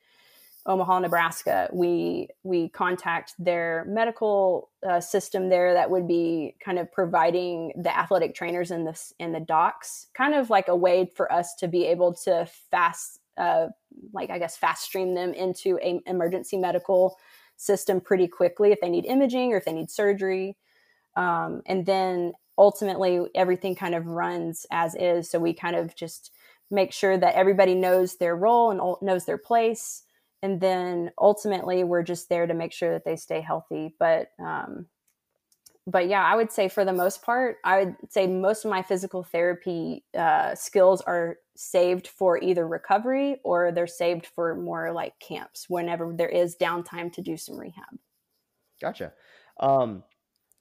Omaha, 0.66 0.98
Nebraska, 0.98 1.68
we 1.72 2.28
we 2.42 2.68
contact 2.70 3.34
their 3.38 3.84
medical 3.88 4.70
uh, 4.86 5.00
system 5.00 5.48
there 5.48 5.74
that 5.74 5.90
would 5.90 6.08
be 6.08 6.56
kind 6.64 6.78
of 6.78 6.90
providing 6.90 7.72
the 7.76 7.96
athletic 7.96 8.34
trainers 8.34 8.72
in 8.72 8.84
the 8.84 9.00
and 9.20 9.32
the 9.32 9.40
docs, 9.40 10.08
kind 10.14 10.34
of 10.34 10.50
like 10.50 10.66
a 10.66 10.74
way 10.76 11.10
for 11.14 11.32
us 11.32 11.54
to 11.56 11.68
be 11.68 11.86
able 11.86 12.14
to 12.14 12.48
fast, 12.70 13.20
uh, 13.38 13.68
like 14.12 14.30
I 14.30 14.40
guess 14.40 14.56
fast 14.56 14.82
stream 14.82 15.14
them 15.14 15.32
into 15.34 15.78
a 15.80 16.00
emergency 16.06 16.56
medical 16.56 17.16
system 17.56 18.00
pretty 18.00 18.26
quickly 18.26 18.72
if 18.72 18.80
they 18.80 18.90
need 18.90 19.06
imaging 19.06 19.52
or 19.52 19.58
if 19.58 19.64
they 19.64 19.72
need 19.72 19.90
surgery, 19.90 20.56
um, 21.14 21.62
and 21.66 21.86
then 21.86 22.32
ultimately 22.58 23.20
everything 23.36 23.76
kind 23.76 23.94
of 23.94 24.06
runs 24.06 24.66
as 24.72 24.96
is. 24.96 25.30
So 25.30 25.38
we 25.38 25.54
kind 25.54 25.76
of 25.76 25.94
just 25.94 26.32
make 26.72 26.92
sure 26.92 27.16
that 27.16 27.36
everybody 27.36 27.76
knows 27.76 28.16
their 28.16 28.34
role 28.34 28.72
and 28.72 28.80
knows 29.00 29.26
their 29.26 29.38
place 29.38 30.02
and 30.46 30.60
then 30.60 31.10
ultimately 31.18 31.84
we're 31.84 32.02
just 32.02 32.28
there 32.28 32.46
to 32.46 32.54
make 32.54 32.72
sure 32.72 32.92
that 32.92 33.04
they 33.04 33.16
stay 33.16 33.40
healthy. 33.40 33.94
But 33.98 34.28
um, 34.38 34.86
but 35.88 36.08
yeah 36.08 36.24
i 36.24 36.34
would 36.34 36.50
say 36.50 36.68
for 36.68 36.84
the 36.84 36.92
most 36.92 37.22
part 37.22 37.58
i 37.62 37.84
would 37.84 37.94
say 38.08 38.26
most 38.26 38.64
of 38.64 38.70
my 38.72 38.82
physical 38.82 39.22
therapy 39.22 40.04
uh, 40.18 40.52
skills 40.52 41.00
are 41.02 41.36
saved 41.56 42.08
for 42.08 42.38
either 42.42 42.66
recovery 42.66 43.36
or 43.44 43.72
they're 43.72 43.86
saved 43.86 44.26
for 44.26 44.54
more 44.54 44.92
like 44.92 45.18
camps 45.20 45.66
whenever 45.68 46.12
there 46.14 46.28
is 46.28 46.56
downtime 46.56 47.12
to 47.12 47.22
do 47.22 47.36
some 47.36 47.56
rehab. 47.56 47.98
Gotcha. 48.80 49.12
Um, 49.58 50.02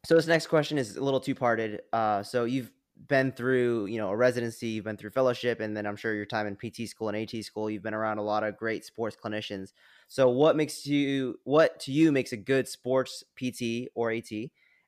so 0.05 0.15
this 0.15 0.27
next 0.27 0.47
question 0.47 0.77
is 0.77 0.95
a 0.95 1.03
little 1.03 1.19
two 1.19 1.35
parted 1.35 1.81
uh, 1.91 2.23
so 2.23 2.45
you've 2.45 2.71
been 3.07 3.31
through 3.31 3.85
you 3.87 3.97
know 3.97 4.09
a 4.09 4.15
residency 4.15 4.67
you've 4.67 4.85
been 4.85 4.97
through 4.97 5.09
fellowship 5.09 5.59
and 5.59 5.75
then 5.75 5.85
i'm 5.85 5.97
sure 5.97 6.13
your 6.13 6.25
time 6.25 6.47
in 6.47 6.55
pt 6.55 6.87
school 6.87 7.09
and 7.09 7.17
at 7.17 7.43
school 7.43 7.69
you've 7.69 7.83
been 7.83 7.93
around 7.93 8.17
a 8.17 8.23
lot 8.23 8.43
of 8.43 8.57
great 8.57 8.85
sports 8.85 9.17
clinicians. 9.21 9.73
So 10.07 10.29
what 10.29 10.55
makes 10.55 10.85
you 10.85 11.39
what 11.43 11.79
to 11.81 11.91
you 11.91 12.11
makes 12.11 12.31
a 12.31 12.37
good 12.37 12.67
sports 12.67 13.23
pt 13.35 13.89
or 13.95 14.11
at 14.11 14.31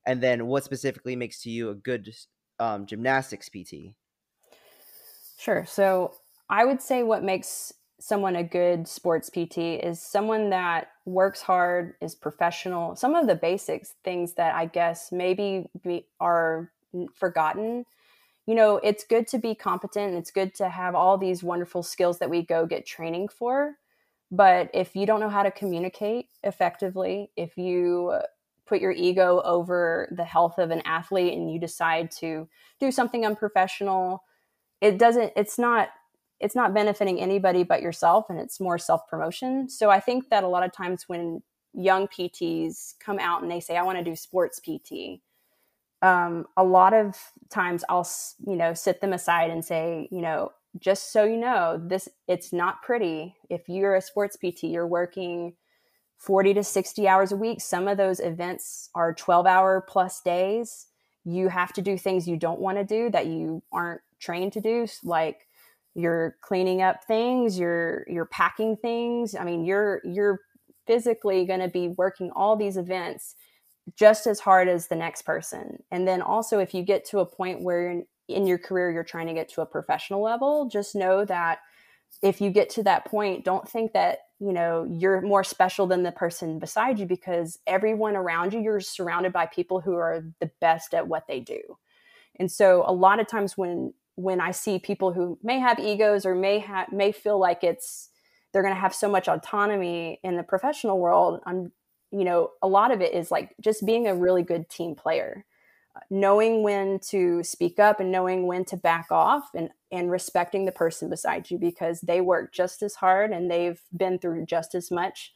and 0.05 0.23
then 0.23 0.47
what 0.47 0.63
specifically 0.63 1.15
makes 1.15 1.41
to 1.43 1.49
you 1.49 1.69
a 1.69 1.75
good 1.75 2.15
um, 2.59 2.85
gymnastics 2.85 3.49
pt 3.49 3.95
sure. 5.37 5.65
So 5.65 6.15
i 6.49 6.63
would 6.63 6.81
say 6.81 7.03
what 7.03 7.23
makes 7.23 7.73
someone 7.99 8.35
a 8.35 8.43
good 8.43 8.87
sports 8.87 9.29
pt 9.29 9.57
is 9.57 10.01
someone 10.01 10.49
that 10.51 10.89
works 11.05 11.41
hard 11.41 11.95
is 11.99 12.15
professional 12.15 12.95
some 12.95 13.15
of 13.15 13.27
the 13.27 13.35
basics 13.35 13.95
things 14.03 14.35
that 14.35 14.53
i 14.53 14.65
guess 14.65 15.11
maybe 15.11 15.65
are 16.19 16.71
forgotten 17.13 17.85
you 18.47 18.55
know, 18.55 18.77
it's 18.77 19.03
good 19.03 19.27
to 19.27 19.38
be 19.38 19.53
competent. 19.53 20.15
It's 20.15 20.31
good 20.31 20.55
to 20.55 20.69
have 20.69 20.95
all 20.95 21.17
these 21.17 21.43
wonderful 21.43 21.83
skills 21.83 22.17
that 22.19 22.29
we 22.29 22.41
go 22.41 22.65
get 22.65 22.86
training 22.86 23.27
for. 23.27 23.75
But 24.31 24.69
if 24.73 24.95
you 24.95 25.05
don't 25.05 25.19
know 25.19 25.29
how 25.29 25.43
to 25.43 25.51
communicate 25.51 26.27
effectively, 26.43 27.29
if 27.36 27.57
you 27.57 28.13
put 28.65 28.81
your 28.81 28.91
ego 28.91 29.41
over 29.43 30.13
the 30.15 30.23
health 30.23 30.57
of 30.57 30.71
an 30.71 30.81
athlete 30.86 31.33
and 31.33 31.51
you 31.51 31.60
decide 31.60 32.10
to 32.12 32.47
do 32.79 32.89
something 32.89 33.25
unprofessional, 33.25 34.23
it 34.79 34.97
doesn't, 34.97 35.33
it's 35.36 35.60
not, 35.60 35.89
it's 36.39 36.55
not 36.55 36.73
benefiting 36.73 37.19
anybody 37.19 37.63
but 37.63 37.81
yourself 37.81 38.29
and 38.29 38.39
it's 38.39 38.60
more 38.60 38.77
self 38.77 39.07
promotion. 39.10 39.69
So 39.69 39.89
I 39.89 39.99
think 39.99 40.29
that 40.29 40.43
a 40.43 40.47
lot 40.47 40.63
of 40.63 40.71
times 40.71 41.05
when 41.07 41.41
young 41.73 42.07
PTs 42.07 42.95
come 42.99 43.19
out 43.19 43.41
and 43.41 43.51
they 43.51 43.60
say, 43.60 43.75
I 43.75 43.83
want 43.83 43.97
to 43.97 44.03
do 44.03 44.15
sports 44.15 44.60
PT, 44.60 45.21
um, 46.01 46.45
a 46.55 46.63
lot 46.63 46.93
of 46.93 47.15
times 47.49 47.83
I'll, 47.89 48.07
you 48.45 48.55
know, 48.55 48.73
sit 48.73 49.01
them 49.01 49.13
aside 49.13 49.49
and 49.49 49.63
say, 49.63 50.07
you 50.12 50.21
know, 50.21 50.51
just 50.79 51.12
so 51.12 51.23
you 51.23 51.38
know, 51.38 51.81
this 51.83 52.07
it's 52.27 52.53
not 52.53 52.83
pretty. 52.83 53.36
If 53.49 53.67
you're 53.67 53.95
a 53.95 54.01
sports 54.01 54.38
PT, 54.38 54.63
you're 54.63 54.88
working 54.88 55.53
40 56.17 56.55
to 56.55 56.63
60 56.63 57.07
hours 57.07 57.31
a 57.31 57.38
week. 57.38 57.62
Some 57.62 57.88
of 57.88 57.97
those 57.97 58.19
events 58.19 58.89
are 58.95 59.13
12 59.13 59.45
hour 59.47 59.83
plus 59.88 60.21
days. 60.21 60.88
You 61.23 61.49
have 61.49 61.73
to 61.73 61.81
do 61.81 61.97
things 61.97 62.27
you 62.27 62.38
don't 62.38 62.60
want 62.60 62.77
to 62.77 62.83
do 62.83 63.10
that 63.12 63.27
you 63.27 63.63
aren't 63.71 64.01
trained 64.19 64.53
to 64.53 64.62
do, 64.62 64.88
like 65.03 65.47
you're 65.93 66.36
cleaning 66.41 66.81
up 66.81 67.03
things, 67.05 67.57
you're 67.57 68.05
you're 68.07 68.25
packing 68.25 68.77
things. 68.77 69.36
I 69.36 69.43
mean, 69.43 69.65
you're 69.65 70.01
you're 70.03 70.41
physically 70.86 71.45
going 71.45 71.60
to 71.60 71.67
be 71.67 71.89
working 71.89 72.31
all 72.36 72.55
these 72.55 72.77
events 72.77 73.36
just 73.95 74.28
as 74.28 74.39
hard 74.39 74.67
as 74.67 74.88
the 74.88 74.95
next 74.95 75.23
person. 75.23 75.84
And 75.91 76.08
then 76.08 76.21
also, 76.21 76.60
if 76.60 76.73
you 76.73 76.84
get 76.84 77.06
to 77.06 77.19
a 77.19 77.26
point 77.26 77.62
where 77.62 77.89
in, 77.89 78.06
in 78.28 78.45
your 78.45 78.58
career 78.58 78.91
you're 78.91 79.04
trying 79.04 79.28
to 79.28 79.34
get 79.34 79.50
to 79.50 79.62
a 79.62 79.65
professional 79.65 80.21
level, 80.21 80.67
just 80.67 80.95
know 80.95 81.23
that 81.26 81.60
if 82.21 82.41
you 82.41 82.50
get 82.50 82.69
to 82.71 82.84
that 82.84 83.06
point, 83.06 83.45
don't 83.45 83.67
think 83.67 83.93
that 83.93 84.19
you 84.39 84.54
know 84.54 84.88
you're 84.89 85.21
more 85.21 85.43
special 85.43 85.88
than 85.88 86.04
the 86.04 86.12
person 86.12 86.60
beside 86.60 87.00
you 87.00 87.06
because 87.06 87.60
everyone 87.65 88.15
around 88.15 88.54
you 88.54 88.60
you're 88.60 88.80
surrounded 88.80 89.34
by 89.34 89.45
people 89.45 89.82
who 89.82 89.95
are 89.95 90.23
the 90.39 90.52
best 90.62 90.93
at 90.93 91.08
what 91.08 91.26
they 91.28 91.39
do 91.39 91.60
and 92.39 92.52
so 92.52 92.84
a 92.86 92.93
lot 92.93 93.19
of 93.19 93.28
times 93.28 93.58
when 93.58 93.93
when 94.15 94.39
i 94.39 94.52
see 94.52 94.78
people 94.78 95.12
who 95.12 95.38
may 95.41 95.60
have 95.60 95.80
egos 95.80 96.26
or 96.26 96.36
may 96.36 96.60
have 96.60 96.91
may 96.91 97.12
feel 97.12 97.39
like 97.39 97.63
it's 97.63 98.10
they're 98.54 98.63
going 98.63 98.73
to 98.73 98.80
have 98.80 98.93
so 98.93 99.10
much 99.10 99.28
autonomy 99.28 100.19
in 100.23 100.38
the 100.38 100.43
professional 100.43 101.00
world 101.00 101.41
i'm 101.45 101.71
you 102.11 102.23
know, 102.23 102.51
a 102.61 102.67
lot 102.67 102.91
of 102.91 103.01
it 103.01 103.13
is 103.13 103.31
like 103.31 103.55
just 103.61 103.85
being 103.85 104.07
a 104.07 104.15
really 104.15 104.43
good 104.43 104.69
team 104.69 104.95
player, 104.95 105.45
uh, 105.95 105.99
knowing 106.09 106.63
when 106.63 106.99
to 106.99 107.43
speak 107.43 107.79
up 107.79 107.99
and 107.99 108.11
knowing 108.11 108.47
when 108.47 108.63
to 108.65 108.77
back 108.77 109.07
off 109.11 109.49
and, 109.53 109.69
and 109.91 110.11
respecting 110.11 110.65
the 110.65 110.71
person 110.71 111.09
beside 111.09 111.49
you 111.51 111.57
because 111.57 112.01
they 112.01 112.21
work 112.21 112.53
just 112.53 112.81
as 112.81 112.95
hard 112.95 113.31
and 113.31 113.51
they've 113.51 113.81
been 113.95 114.19
through 114.19 114.45
just 114.45 114.73
as 114.73 114.89
much 114.89 115.33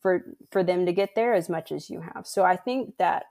for, 0.00 0.24
for 0.50 0.62
them 0.62 0.86
to 0.86 0.92
get 0.92 1.14
there 1.14 1.34
as 1.34 1.48
much 1.48 1.72
as 1.72 1.90
you 1.90 2.00
have. 2.00 2.26
So 2.26 2.44
I 2.44 2.56
think 2.56 2.96
that 2.98 3.26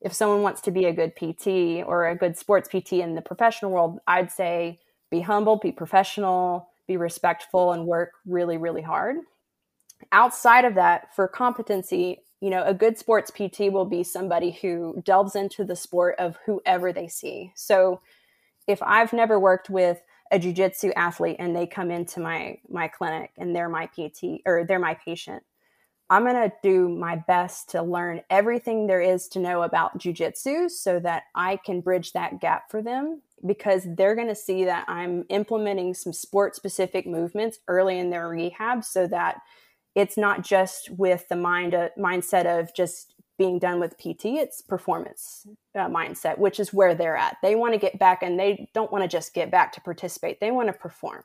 if 0.00 0.12
someone 0.12 0.42
wants 0.42 0.60
to 0.62 0.70
be 0.70 0.84
a 0.84 0.92
good 0.92 1.16
PT 1.16 1.86
or 1.86 2.06
a 2.06 2.16
good 2.16 2.36
sports 2.36 2.68
PT 2.68 2.94
in 2.94 3.14
the 3.14 3.22
professional 3.22 3.70
world, 3.70 3.98
I'd 4.06 4.30
say 4.30 4.80
be 5.10 5.20
humble, 5.20 5.56
be 5.56 5.72
professional, 5.72 6.68
be 6.86 6.96
respectful, 6.96 7.72
and 7.72 7.86
work 7.86 8.10
really, 8.26 8.58
really 8.58 8.82
hard 8.82 9.16
outside 10.12 10.64
of 10.64 10.74
that, 10.74 11.14
for 11.14 11.28
competency, 11.28 12.22
you 12.40 12.50
know, 12.50 12.62
a 12.64 12.74
good 12.74 12.98
sports 12.98 13.30
PT 13.30 13.72
will 13.72 13.84
be 13.84 14.02
somebody 14.02 14.50
who 14.50 15.00
delves 15.04 15.34
into 15.34 15.64
the 15.64 15.76
sport 15.76 16.16
of 16.18 16.38
whoever 16.44 16.92
they 16.92 17.08
see. 17.08 17.52
So 17.54 18.00
if 18.66 18.82
I've 18.82 19.12
never 19.12 19.38
worked 19.38 19.70
with 19.70 20.02
a 20.30 20.38
jujitsu 20.38 20.92
athlete 20.96 21.36
and 21.38 21.54
they 21.54 21.66
come 21.66 21.90
into 21.90 22.20
my 22.20 22.58
my 22.68 22.88
clinic 22.88 23.30
and 23.38 23.54
they're 23.54 23.68
my 23.68 23.86
PT 23.86 24.40
or 24.46 24.64
they're 24.64 24.78
my 24.78 24.94
patient, 24.94 25.42
I'm 26.10 26.24
going 26.24 26.34
to 26.34 26.52
do 26.62 26.88
my 26.88 27.16
best 27.16 27.70
to 27.70 27.82
learn 27.82 28.20
everything 28.28 28.86
there 28.86 29.00
is 29.00 29.26
to 29.28 29.38
know 29.38 29.62
about 29.62 29.98
jujitsu 29.98 30.70
so 30.70 31.00
that 31.00 31.24
I 31.34 31.56
can 31.56 31.80
bridge 31.80 32.12
that 32.12 32.40
gap 32.40 32.70
for 32.70 32.82
them 32.82 33.22
because 33.46 33.86
they're 33.96 34.14
going 34.14 34.28
to 34.28 34.34
see 34.34 34.64
that 34.64 34.88
I'm 34.88 35.24
implementing 35.28 35.94
some 35.94 36.12
sport 36.12 36.56
specific 36.56 37.06
movements 37.06 37.58
early 37.68 37.98
in 37.98 38.10
their 38.10 38.28
rehab 38.28 38.84
so 38.84 39.06
that 39.06 39.40
it's 39.94 40.16
not 40.16 40.42
just 40.42 40.90
with 40.90 41.28
the 41.28 41.36
mind 41.36 41.74
uh, 41.74 41.88
mindset 41.98 42.46
of 42.46 42.74
just 42.74 43.14
being 43.36 43.58
done 43.58 43.80
with 43.80 43.98
PT, 43.98 44.26
it's 44.26 44.60
performance 44.60 45.46
uh, 45.74 45.88
mindset, 45.88 46.38
which 46.38 46.60
is 46.60 46.72
where 46.72 46.94
they're 46.94 47.16
at. 47.16 47.36
They 47.42 47.56
want 47.56 47.74
to 47.74 47.80
get 47.80 47.98
back 47.98 48.22
and 48.22 48.38
they 48.38 48.68
don't 48.74 48.92
want 48.92 49.02
to 49.02 49.08
just 49.08 49.34
get 49.34 49.50
back 49.50 49.72
to 49.72 49.80
participate, 49.80 50.40
they 50.40 50.50
want 50.50 50.68
to 50.68 50.72
perform. 50.72 51.24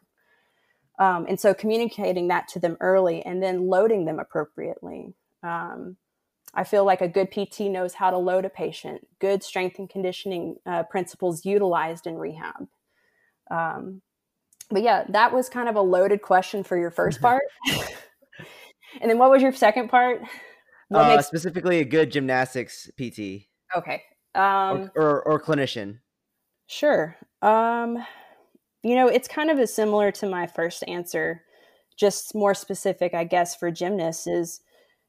Um, 0.98 1.26
and 1.30 1.40
so 1.40 1.54
communicating 1.54 2.28
that 2.28 2.48
to 2.50 2.60
them 2.60 2.78
early 2.82 3.24
and 3.26 3.42
then 3.42 3.68
loading 3.68 4.06
them 4.06 4.20
appropriately. 4.20 5.14
Um, 5.44 5.96
I 6.54 6.64
feel 6.64 6.84
like 6.84 7.02
a 7.02 7.08
good 7.08 7.32
PT 7.32 7.62
knows 7.62 7.94
how 7.94 8.10
to 8.10 8.18
load 8.18 8.44
a 8.44 8.50
patient, 8.50 9.08
good 9.20 9.44
strength 9.44 9.80
and 9.80 9.90
conditioning 9.90 10.58
uh, 10.66 10.84
principles 10.84 11.46
utilized 11.46 12.08
in 12.08 12.18
rehab. 12.18 12.68
Um, 13.52 14.02
but 14.70 14.82
yeah, 14.82 15.06
that 15.10 15.32
was 15.34 15.48
kind 15.48 15.70
of 15.70 15.76
a 15.76 15.82
loaded 15.82 16.22
question 16.22 16.64
for 16.64 16.78
your 16.78 16.92
first 16.92 17.22
part. 17.22 17.44
And 19.02 19.10
then 19.10 19.18
what 19.18 19.30
was 19.30 19.42
your 19.42 19.54
second 19.54 19.90
part? 19.90 20.22
Uh, 20.94 21.10
makes- 21.10 21.28
specifically, 21.28 21.80
a 21.80 21.86
good 21.86 22.12
gymnastics 22.12 22.90
PT. 22.98 23.48
Okay. 23.76 24.04
Um, 24.36 24.90
or, 24.96 25.24
or, 25.24 25.24
or 25.24 25.42
clinician. 25.42 26.00
Sure. 26.68 27.16
Um, 27.42 28.04
you 28.84 28.96
know, 28.96 29.08
it's 29.08 29.28
kind 29.28 29.50
of 29.50 29.70
similar 29.70 30.12
to 30.14 30.28
my 30.28 30.48
first 30.48 30.84
answer, 30.88 31.44
just 31.98 32.34
more 32.34 32.54
specific, 32.54 33.14
I 33.14 33.24
guess, 33.24 33.56
for 33.56 33.72
gymnasts 33.72 34.28
is, 34.28 34.62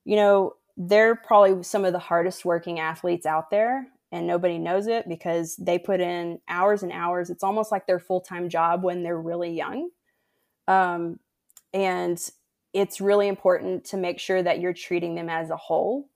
you 0.05 0.17
know, 0.17 0.55
they're 0.77 1.15
probably 1.15 1.63
some 1.63 1.85
of 1.85 1.93
the 1.93 1.99
hardest 1.99 2.45
working 2.45 2.81
athletes 2.81 3.27
out 3.27 3.51
there 3.51 3.87
and 4.13 4.27
nobody 4.27 4.59
knows 4.59 4.87
it 4.87 5.09
because 5.09 5.57
they 5.57 5.79
put 5.79 6.01
in 6.01 6.41
hours 6.49 6.83
and 6.83 6.93
hours. 6.93 7.31
It's 7.31 7.45
almost 7.45 7.71
like 7.71 7.87
their 7.87 7.99
full 7.99 8.21
time 8.21 8.49
job 8.49 8.83
when 8.83 9.03
they're 9.03 9.21
really 9.21 9.53
young. 9.53 9.91
Um, 10.67 11.21
and 11.73 12.19
it's 12.73 13.01
really 13.01 13.29
important 13.29 13.85
to 13.85 13.97
make 13.97 14.19
sure 14.19 14.43
that 14.43 14.61
you're 14.61 14.73
treating 14.73 15.15
them 15.15 15.29
as 15.29 15.51
a 15.51 15.57
whole 15.57 16.09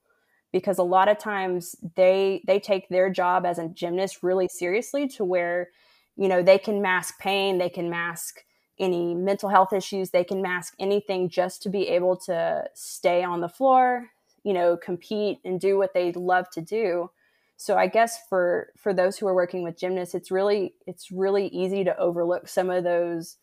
because 0.52 0.78
a 0.78 0.84
lot 0.84 1.08
of 1.08 1.18
times 1.18 1.74
they 1.96 2.42
they 2.46 2.60
take 2.60 2.88
their 2.88 3.10
job 3.10 3.44
as 3.44 3.58
a 3.58 3.68
gymnast 3.68 4.22
really 4.22 4.48
seriously 4.48 5.08
to 5.08 5.24
where 5.24 5.70
you 6.16 6.28
know 6.28 6.42
they 6.42 6.58
can 6.58 6.80
mask 6.80 7.18
pain 7.18 7.58
they 7.58 7.68
can 7.68 7.90
mask 7.90 8.44
any 8.78 9.14
mental 9.14 9.48
health 9.48 9.72
issues 9.72 10.10
they 10.10 10.24
can 10.24 10.40
mask 10.40 10.74
anything 10.78 11.28
just 11.28 11.62
to 11.62 11.68
be 11.68 11.88
able 11.88 12.16
to 12.16 12.64
stay 12.74 13.22
on 13.22 13.40
the 13.40 13.48
floor 13.48 14.10
you 14.44 14.52
know 14.52 14.76
compete 14.76 15.38
and 15.44 15.60
do 15.60 15.76
what 15.76 15.94
they 15.94 16.12
love 16.12 16.48
to 16.50 16.60
do. 16.60 17.10
So 17.56 17.76
i 17.76 17.86
guess 17.86 18.18
for 18.28 18.68
for 18.76 18.92
those 18.92 19.16
who 19.16 19.26
are 19.26 19.34
working 19.34 19.62
with 19.62 19.78
gymnasts 19.78 20.14
it's 20.14 20.30
really 20.30 20.74
it's 20.86 21.10
really 21.10 21.48
easy 21.48 21.82
to 21.84 21.96
overlook 21.98 22.46
some 22.48 22.70
of 22.70 22.84
those 22.84 23.38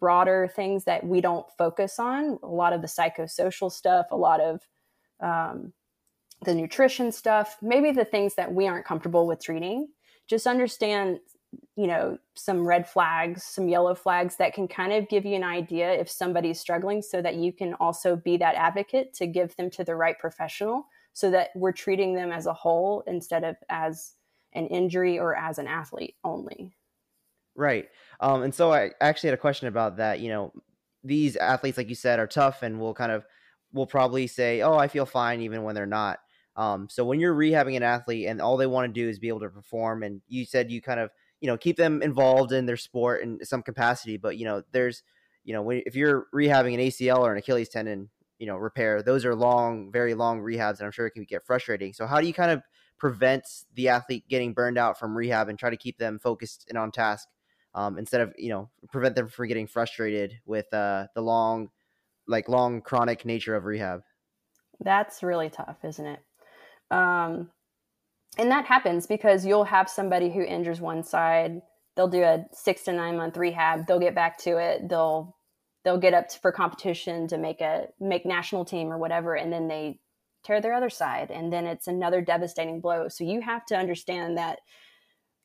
broader 0.00 0.50
things 0.54 0.84
that 0.84 1.04
we 1.04 1.20
don't 1.20 1.46
focus 1.56 1.98
on. 1.98 2.38
A 2.42 2.46
lot 2.46 2.72
of 2.72 2.82
the 2.82 2.88
psychosocial 2.88 3.70
stuff 3.70 4.06
a 4.10 4.16
lot 4.16 4.40
of 4.40 4.60
um, 5.20 5.72
the 6.44 6.54
nutrition 6.54 7.10
stuff 7.10 7.56
maybe 7.62 7.90
the 7.90 8.04
things 8.04 8.34
that 8.34 8.52
we 8.52 8.66
aren't 8.66 8.84
comfortable 8.84 9.26
with 9.26 9.42
treating 9.42 9.88
just 10.26 10.46
understand 10.46 11.18
you 11.76 11.86
know 11.86 12.18
some 12.34 12.66
red 12.66 12.88
flags 12.88 13.44
some 13.44 13.68
yellow 13.68 13.94
flags 13.94 14.36
that 14.36 14.52
can 14.52 14.66
kind 14.68 14.92
of 14.92 15.08
give 15.08 15.24
you 15.24 15.34
an 15.34 15.44
idea 15.44 15.92
if 15.92 16.10
somebody's 16.10 16.60
struggling 16.60 17.00
so 17.00 17.22
that 17.22 17.36
you 17.36 17.52
can 17.52 17.74
also 17.74 18.16
be 18.16 18.36
that 18.36 18.54
advocate 18.56 19.14
to 19.14 19.26
give 19.26 19.54
them 19.56 19.70
to 19.70 19.84
the 19.84 19.94
right 19.94 20.18
professional 20.18 20.84
so 21.12 21.30
that 21.30 21.50
we're 21.54 21.72
treating 21.72 22.14
them 22.14 22.32
as 22.32 22.46
a 22.46 22.52
whole 22.52 23.02
instead 23.06 23.44
of 23.44 23.56
as 23.68 24.14
an 24.52 24.66
injury 24.66 25.18
or 25.18 25.36
as 25.36 25.58
an 25.58 25.66
athlete 25.66 26.16
only 26.24 26.74
right. 27.56 27.86
Um, 28.20 28.42
and 28.42 28.54
so 28.54 28.72
i 28.72 28.90
actually 29.00 29.28
had 29.28 29.38
a 29.38 29.42
question 29.42 29.68
about 29.68 29.96
that 29.96 30.20
you 30.20 30.28
know 30.28 30.52
these 31.02 31.36
athletes 31.36 31.76
like 31.76 31.88
you 31.88 31.94
said 31.94 32.18
are 32.18 32.26
tough 32.26 32.62
and 32.62 32.80
will 32.80 32.94
kind 32.94 33.12
of 33.12 33.24
will 33.72 33.86
probably 33.86 34.26
say 34.26 34.62
oh 34.62 34.76
i 34.76 34.88
feel 34.88 35.06
fine 35.06 35.40
even 35.40 35.62
when 35.62 35.74
they're 35.74 35.86
not. 35.86 36.18
Um, 36.56 36.88
so 36.88 37.04
when 37.04 37.18
you're 37.18 37.34
rehabbing 37.34 37.76
an 37.76 37.82
athlete 37.82 38.28
and 38.28 38.40
all 38.40 38.56
they 38.56 38.66
want 38.66 38.86
to 38.88 39.00
do 39.00 39.08
is 39.08 39.18
be 39.18 39.26
able 39.26 39.40
to 39.40 39.48
perform 39.48 40.04
and 40.04 40.22
you 40.28 40.44
said 40.44 40.70
you 40.70 40.80
kind 40.80 41.00
of 41.00 41.10
you 41.40 41.48
know 41.48 41.56
keep 41.56 41.76
them 41.76 42.00
involved 42.00 42.52
in 42.52 42.66
their 42.66 42.76
sport 42.76 43.22
in 43.22 43.44
some 43.44 43.60
capacity 43.60 44.16
but 44.16 44.36
you 44.36 44.44
know 44.44 44.62
there's 44.70 45.02
you 45.42 45.52
know 45.52 45.68
if 45.70 45.96
you're 45.96 46.26
rehabbing 46.32 46.74
an 46.74 46.80
acl 46.80 47.18
or 47.18 47.32
an 47.32 47.38
achilles 47.38 47.68
tendon 47.68 48.08
you 48.38 48.46
know 48.46 48.56
repair 48.56 49.02
those 49.02 49.24
are 49.24 49.34
long 49.34 49.90
very 49.92 50.14
long 50.14 50.40
rehabs 50.40 50.78
and 50.78 50.86
i'm 50.86 50.92
sure 50.92 51.06
it 51.06 51.12
can 51.12 51.24
get 51.24 51.44
frustrating. 51.44 51.92
So 51.92 52.06
how 52.06 52.20
do 52.20 52.26
you 52.26 52.34
kind 52.34 52.50
of 52.50 52.62
prevent 52.98 53.44
the 53.74 53.88
athlete 53.88 54.24
getting 54.28 54.52
burned 54.52 54.78
out 54.78 54.98
from 54.98 55.16
rehab 55.16 55.48
and 55.48 55.58
try 55.58 55.70
to 55.70 55.76
keep 55.76 55.98
them 55.98 56.18
focused 56.18 56.66
and 56.68 56.78
on 56.78 56.92
task 56.92 57.28
um, 57.74 57.98
instead 57.98 58.20
of 58.20 58.32
you 58.38 58.50
know 58.50 58.70
prevent 58.90 59.16
them 59.16 59.28
from 59.28 59.48
getting 59.48 59.66
frustrated 59.66 60.38
with 60.44 60.72
uh, 60.72 61.06
the 61.14 61.20
long 61.20 61.70
like 62.26 62.48
long 62.48 62.80
chronic 62.80 63.24
nature 63.24 63.54
of 63.54 63.64
rehab. 63.64 64.02
That's 64.80 65.22
really 65.22 65.50
tough 65.50 65.78
isn't 65.84 66.06
it? 66.06 66.20
Um, 66.90 67.50
and 68.38 68.50
that 68.50 68.66
happens 68.66 69.06
because 69.06 69.46
you'll 69.46 69.64
have 69.64 69.88
somebody 69.88 70.30
who 70.30 70.42
injures 70.42 70.80
one 70.80 71.02
side 71.02 71.62
they'll 71.96 72.08
do 72.08 72.22
a 72.22 72.44
six 72.52 72.82
to 72.82 72.92
nine 72.92 73.16
month 73.16 73.36
rehab 73.36 73.86
they'll 73.86 74.00
get 74.00 74.14
back 74.14 74.36
to 74.38 74.58
it 74.58 74.88
they'll 74.88 75.36
they'll 75.84 75.98
get 75.98 76.14
up 76.14 76.32
for 76.32 76.50
competition 76.50 77.28
to 77.28 77.38
make 77.38 77.60
a 77.60 77.86
make 78.00 78.26
national 78.26 78.64
team 78.64 78.92
or 78.92 78.98
whatever 78.98 79.34
and 79.34 79.52
then 79.52 79.68
they 79.68 79.98
tear 80.44 80.60
their 80.60 80.74
other 80.74 80.90
side 80.90 81.30
and 81.30 81.52
then 81.52 81.66
it's 81.66 81.88
another 81.88 82.20
devastating 82.20 82.80
blow. 82.80 83.08
So 83.08 83.24
you 83.24 83.40
have 83.40 83.64
to 83.66 83.76
understand 83.76 84.36
that 84.36 84.60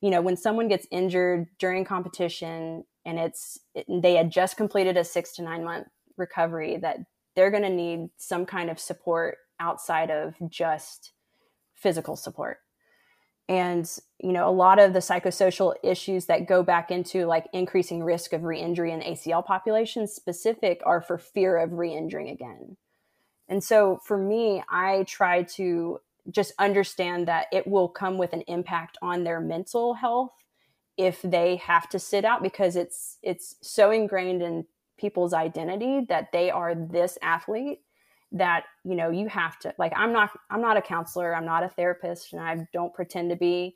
you 0.01 0.09
know 0.09 0.21
when 0.21 0.37
someone 0.37 0.67
gets 0.67 0.87
injured 0.91 1.47
during 1.57 1.83
competition 1.85 2.83
and 3.05 3.19
it's 3.19 3.59
they 3.87 4.15
had 4.15 4.31
just 4.31 4.57
completed 4.57 4.97
a 4.97 5.03
six 5.03 5.33
to 5.35 5.41
nine 5.41 5.63
month 5.63 5.87
recovery 6.17 6.77
that 6.77 6.97
they're 7.35 7.51
going 7.51 7.63
to 7.63 7.69
need 7.69 8.09
some 8.17 8.45
kind 8.45 8.69
of 8.69 8.79
support 8.79 9.37
outside 9.59 10.09
of 10.09 10.35
just 10.49 11.13
physical 11.73 12.15
support. 12.15 12.57
And 13.47 13.89
you 14.19 14.31
know 14.31 14.47
a 14.47 14.51
lot 14.51 14.79
of 14.79 14.93
the 14.93 14.99
psychosocial 14.99 15.75
issues 15.83 16.27
that 16.27 16.47
go 16.47 16.63
back 16.63 16.91
into 16.91 17.25
like 17.25 17.47
increasing 17.51 18.03
risk 18.03 18.33
of 18.33 18.43
re-injury 18.43 18.91
in 18.91 19.01
acl 19.01 19.43
populations 19.45 20.13
specific 20.13 20.81
are 20.85 21.01
for 21.01 21.17
fear 21.17 21.57
of 21.57 21.73
re-injuring 21.73 22.29
again. 22.29 22.77
And 23.47 23.63
so 23.63 23.99
for 24.05 24.17
me 24.17 24.63
i 24.69 25.03
try 25.07 25.43
to 25.43 25.99
just 26.31 26.53
understand 26.59 27.27
that 27.27 27.47
it 27.51 27.65
will 27.67 27.87
come 27.87 28.17
with 28.17 28.33
an 28.33 28.41
impact 28.47 28.97
on 29.01 29.23
their 29.23 29.39
mental 29.39 29.93
health 29.93 30.31
if 30.97 31.21
they 31.21 31.55
have 31.57 31.87
to 31.89 31.97
sit 31.99 32.25
out 32.25 32.43
because 32.43 32.75
it's 32.75 33.17
it's 33.23 33.55
so 33.61 33.91
ingrained 33.91 34.41
in 34.41 34.65
people's 34.97 35.33
identity 35.33 36.05
that 36.09 36.31
they 36.33 36.51
are 36.51 36.75
this 36.75 37.17
athlete 37.21 37.79
that 38.31 38.65
you 38.83 38.95
know 38.95 39.09
you 39.09 39.27
have 39.27 39.57
to 39.57 39.73
like 39.79 39.93
i'm 39.95 40.13
not 40.13 40.29
i'm 40.51 40.61
not 40.61 40.77
a 40.77 40.81
counselor 40.81 41.35
i'm 41.35 41.45
not 41.45 41.63
a 41.63 41.69
therapist 41.69 42.33
and 42.33 42.41
i 42.41 42.67
don't 42.73 42.93
pretend 42.93 43.29
to 43.29 43.35
be. 43.35 43.75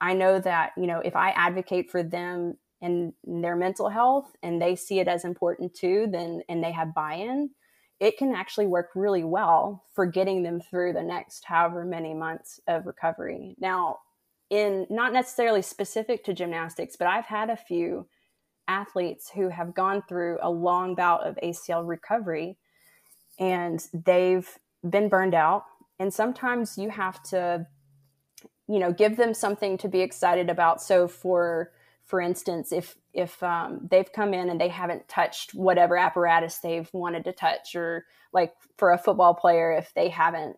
I 0.00 0.14
know 0.14 0.40
that 0.40 0.72
you 0.76 0.88
know 0.88 0.98
if 0.98 1.14
i 1.14 1.30
advocate 1.30 1.90
for 1.90 2.02
them 2.02 2.54
and 2.80 3.12
their 3.24 3.54
mental 3.54 3.88
health 3.88 4.34
and 4.42 4.60
they 4.60 4.74
see 4.74 4.98
it 4.98 5.06
as 5.06 5.24
important 5.24 5.74
too 5.74 6.08
then 6.10 6.42
and 6.48 6.64
they 6.64 6.72
have 6.72 6.94
buy-in 6.94 7.50
it 8.02 8.18
can 8.18 8.34
actually 8.34 8.66
work 8.66 8.90
really 8.94 9.24
well 9.24 9.84
for 9.94 10.04
getting 10.04 10.42
them 10.42 10.60
through 10.60 10.92
the 10.92 11.02
next 11.02 11.44
however 11.44 11.84
many 11.84 12.12
months 12.12 12.60
of 12.66 12.86
recovery. 12.86 13.54
Now 13.58 14.00
in 14.50 14.86
not 14.90 15.12
necessarily 15.12 15.62
specific 15.62 16.22
to 16.22 16.34
gymnastics 16.34 16.94
but 16.94 17.06
i've 17.06 17.24
had 17.24 17.48
a 17.48 17.56
few 17.56 18.06
athletes 18.68 19.30
who 19.30 19.48
have 19.48 19.74
gone 19.74 20.02
through 20.06 20.36
a 20.42 20.50
long 20.50 20.94
bout 20.94 21.26
of 21.26 21.38
acl 21.42 21.88
recovery 21.88 22.58
and 23.38 23.88
they've 23.92 24.58
been 24.88 25.08
burned 25.08 25.34
out. 25.34 25.64
And 25.98 26.12
sometimes 26.12 26.78
you 26.78 26.90
have 26.90 27.22
to 27.24 27.66
you 28.68 28.78
know 28.78 28.92
give 28.92 29.16
them 29.16 29.34
something 29.34 29.76
to 29.78 29.88
be 29.88 30.00
excited 30.00 30.48
about. 30.48 30.82
So 30.82 31.08
for 31.08 31.72
for 32.04 32.20
instance 32.20 32.72
if 32.72 32.96
if 33.12 33.42
um, 33.42 33.88
they've 33.90 34.12
come 34.12 34.32
in 34.34 34.48
and 34.48 34.60
they 34.60 34.68
haven't 34.68 35.08
touched 35.08 35.54
whatever 35.54 35.96
apparatus 35.96 36.58
they've 36.58 36.88
wanted 36.92 37.24
to 37.24 37.32
touch 37.32 37.74
or 37.74 38.06
like 38.32 38.52
for 38.78 38.92
a 38.92 38.98
football 38.98 39.34
player 39.34 39.72
if 39.72 39.92
they 39.94 40.08
haven't 40.08 40.56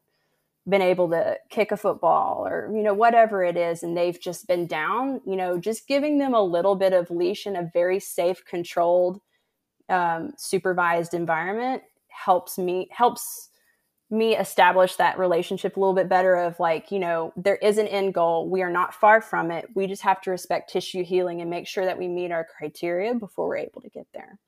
been 0.67 0.83
able 0.83 1.11
to 1.11 1.37
kick 1.51 1.73
a 1.73 1.77
football 1.77 2.47
or 2.47 2.71
you 2.75 2.83
know 2.83 2.95
whatever 2.95 3.45
it 3.45 3.57
is 3.57 3.83
and 3.83 3.97
they've 3.97 4.21
just 4.21 4.47
been 4.47 4.67
down 4.67 5.21
you 5.27 5.37
know 5.37 5.59
just 5.59 5.87
giving 5.87 6.19
them 6.19 6.33
a 6.33 6.43
little 6.43 6.75
bit 6.75 6.93
of 6.93 7.11
leash 7.11 7.47
in 7.47 7.57
a 7.57 7.71
very 7.75 8.01
safe 8.01 8.43
controlled 8.47 9.21
um, 9.91 10.33
supervised 10.39 11.13
environment 11.13 11.83
helps 12.09 12.57
me 12.57 12.89
helps 12.91 13.51
me 14.15 14.37
establish 14.37 14.97
that 14.97 15.19
relationship 15.19 15.77
a 15.77 15.81
little 15.81 15.95
bit 15.95 16.09
better 16.09 16.37
of 16.37 16.59
like 16.61 16.91
you 16.91 16.99
know 16.99 17.33
there 17.37 17.57
is 17.57 17.79
an 17.79 17.87
end 17.89 18.15
goal. 18.15 18.49
We 18.49 18.63
are 18.63 18.71
not 18.71 18.95
far 18.95 19.21
from 19.21 19.51
it. 19.51 19.67
We 19.75 19.87
just 19.87 20.03
have 20.03 20.21
to 20.23 20.31
respect 20.31 20.73
tissue 20.73 21.05
healing 21.05 21.41
and 21.41 21.51
make 21.51 21.67
sure 21.67 21.85
that 21.85 21.99
we 21.99 22.09
meet 22.09 22.33
our 22.33 22.45
criteria 22.45 23.15
before 23.15 23.49
we're 23.49 23.59
able 23.59 23.83
to 23.83 23.91
get 23.91 24.07
there. 24.15 24.39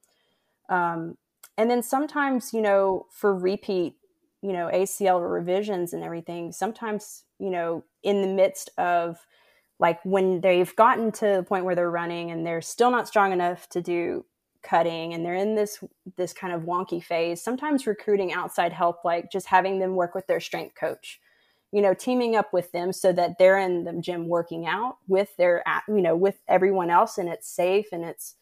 Um, 0.68 1.16
and 1.58 1.70
then 1.70 1.82
sometimes 1.82 2.52
you 2.52 2.60
know 2.60 3.06
for 3.10 3.34
repeat 3.34 3.94
you 4.42 4.52
know 4.52 4.70
acl 4.72 5.32
revisions 5.32 5.92
and 5.92 6.04
everything 6.04 6.52
sometimes 6.52 7.24
you 7.38 7.50
know 7.50 7.84
in 8.02 8.22
the 8.22 8.28
midst 8.28 8.70
of 8.78 9.18
like 9.78 9.98
when 10.04 10.40
they've 10.40 10.74
gotten 10.76 11.12
to 11.12 11.26
the 11.26 11.42
point 11.42 11.64
where 11.64 11.74
they're 11.74 11.90
running 11.90 12.30
and 12.30 12.46
they're 12.46 12.62
still 12.62 12.90
not 12.90 13.08
strong 13.08 13.32
enough 13.32 13.68
to 13.68 13.82
do 13.82 14.24
cutting 14.62 15.14
and 15.14 15.24
they're 15.24 15.34
in 15.34 15.54
this 15.54 15.82
this 16.16 16.32
kind 16.32 16.52
of 16.52 16.62
wonky 16.62 17.02
phase 17.02 17.42
sometimes 17.42 17.86
recruiting 17.86 18.32
outside 18.32 18.72
help 18.72 19.04
like 19.04 19.30
just 19.30 19.46
having 19.46 19.78
them 19.78 19.94
work 19.94 20.14
with 20.14 20.26
their 20.26 20.40
strength 20.40 20.74
coach 20.74 21.20
you 21.72 21.82
know 21.82 21.94
teaming 21.94 22.36
up 22.36 22.52
with 22.52 22.72
them 22.72 22.92
so 22.92 23.12
that 23.12 23.38
they're 23.38 23.58
in 23.58 23.84
the 23.84 23.92
gym 23.94 24.28
working 24.28 24.66
out 24.66 24.96
with 25.08 25.36
their 25.36 25.62
you 25.88 26.02
know 26.02 26.16
with 26.16 26.38
everyone 26.48 26.90
else 26.90 27.18
and 27.18 27.28
it's 27.28 27.48
safe 27.48 27.86
and 27.92 28.04
it's 28.04 28.36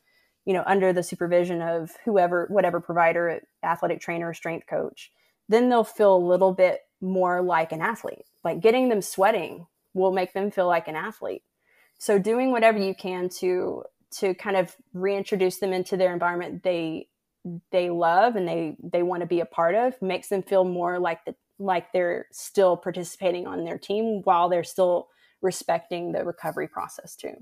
you 0.44 0.52
know 0.52 0.64
under 0.66 0.92
the 0.92 1.02
supervision 1.02 1.60
of 1.62 1.92
whoever 2.04 2.46
whatever 2.50 2.80
provider 2.80 3.40
athletic 3.62 4.00
trainer 4.00 4.32
strength 4.34 4.66
coach 4.66 5.10
then 5.48 5.68
they'll 5.68 5.84
feel 5.84 6.16
a 6.16 6.18
little 6.18 6.52
bit 6.52 6.80
more 7.00 7.42
like 7.42 7.72
an 7.72 7.80
athlete. 7.80 8.24
Like 8.42 8.60
getting 8.60 8.88
them 8.88 9.02
sweating 9.02 9.66
will 9.92 10.12
make 10.12 10.32
them 10.32 10.50
feel 10.50 10.66
like 10.66 10.88
an 10.88 10.96
athlete. 10.96 11.42
So 11.98 12.18
doing 12.18 12.50
whatever 12.50 12.78
you 12.78 12.94
can 12.94 13.28
to 13.40 13.84
to 14.18 14.34
kind 14.34 14.56
of 14.56 14.74
reintroduce 14.92 15.58
them 15.58 15.72
into 15.72 15.96
their 15.96 16.12
environment 16.12 16.62
they 16.62 17.08
they 17.70 17.90
love 17.90 18.36
and 18.36 18.48
they 18.48 18.76
they 18.82 19.02
want 19.02 19.20
to 19.20 19.26
be 19.26 19.40
a 19.40 19.46
part 19.46 19.74
of 19.74 20.00
makes 20.00 20.28
them 20.28 20.42
feel 20.42 20.64
more 20.64 20.98
like 20.98 21.24
the 21.24 21.34
like 21.58 21.92
they're 21.92 22.26
still 22.32 22.76
participating 22.76 23.46
on 23.46 23.64
their 23.64 23.78
team 23.78 24.22
while 24.24 24.48
they're 24.48 24.64
still 24.64 25.08
respecting 25.40 26.12
the 26.12 26.24
recovery 26.24 26.66
process 26.66 27.14
too. 27.14 27.34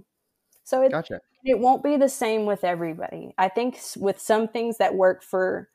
So 0.65 0.83
it, 0.83 0.93
gotcha. 0.93 1.21
it 1.45 1.59
won't 1.59 1.83
be 1.83 1.97
the 1.97 2.09
same 2.09 2.47
with 2.47 2.63
everybody. 2.65 3.33
I 3.39 3.49
think 3.49 3.79
with 3.97 4.21
some 4.21 4.49
things 4.49 4.79
that 4.79 4.95
work 4.95 5.23
for 5.23 5.69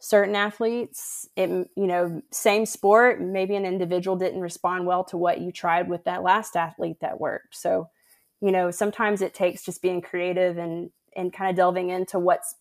certain 0.00 0.36
athletes 0.36 1.28
it 1.34 1.48
you 1.48 1.86
know 1.88 2.22
same 2.30 2.64
sport 2.64 3.20
maybe 3.20 3.56
an 3.56 3.64
individual 3.64 4.16
didn't 4.16 4.40
respond 4.40 4.86
well 4.86 5.02
to 5.02 5.16
what 5.16 5.40
you 5.40 5.50
tried 5.50 5.88
with 5.88 6.04
that 6.04 6.22
last 6.22 6.56
athlete 6.56 6.98
that 7.00 7.20
worked. 7.20 7.56
So 7.56 7.90
you 8.40 8.52
know 8.52 8.70
sometimes 8.70 9.22
it 9.22 9.34
takes 9.34 9.64
just 9.64 9.82
being 9.82 10.00
creative 10.00 10.58
and 10.58 10.90
and 11.16 11.32
kind 11.32 11.50
of 11.50 11.56
delving 11.56 11.90
into 11.90 12.18
what's 12.18 12.54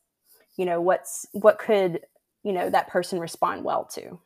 you 0.57 0.65
know 0.65 0.81
what's 0.81 1.25
what 1.33 1.59
could 1.59 2.01
you 2.43 2.53
know 2.53 2.69
that 2.69 2.87
person 2.87 3.19
respond 3.19 3.63
well 3.63 3.85
to. 3.85 4.19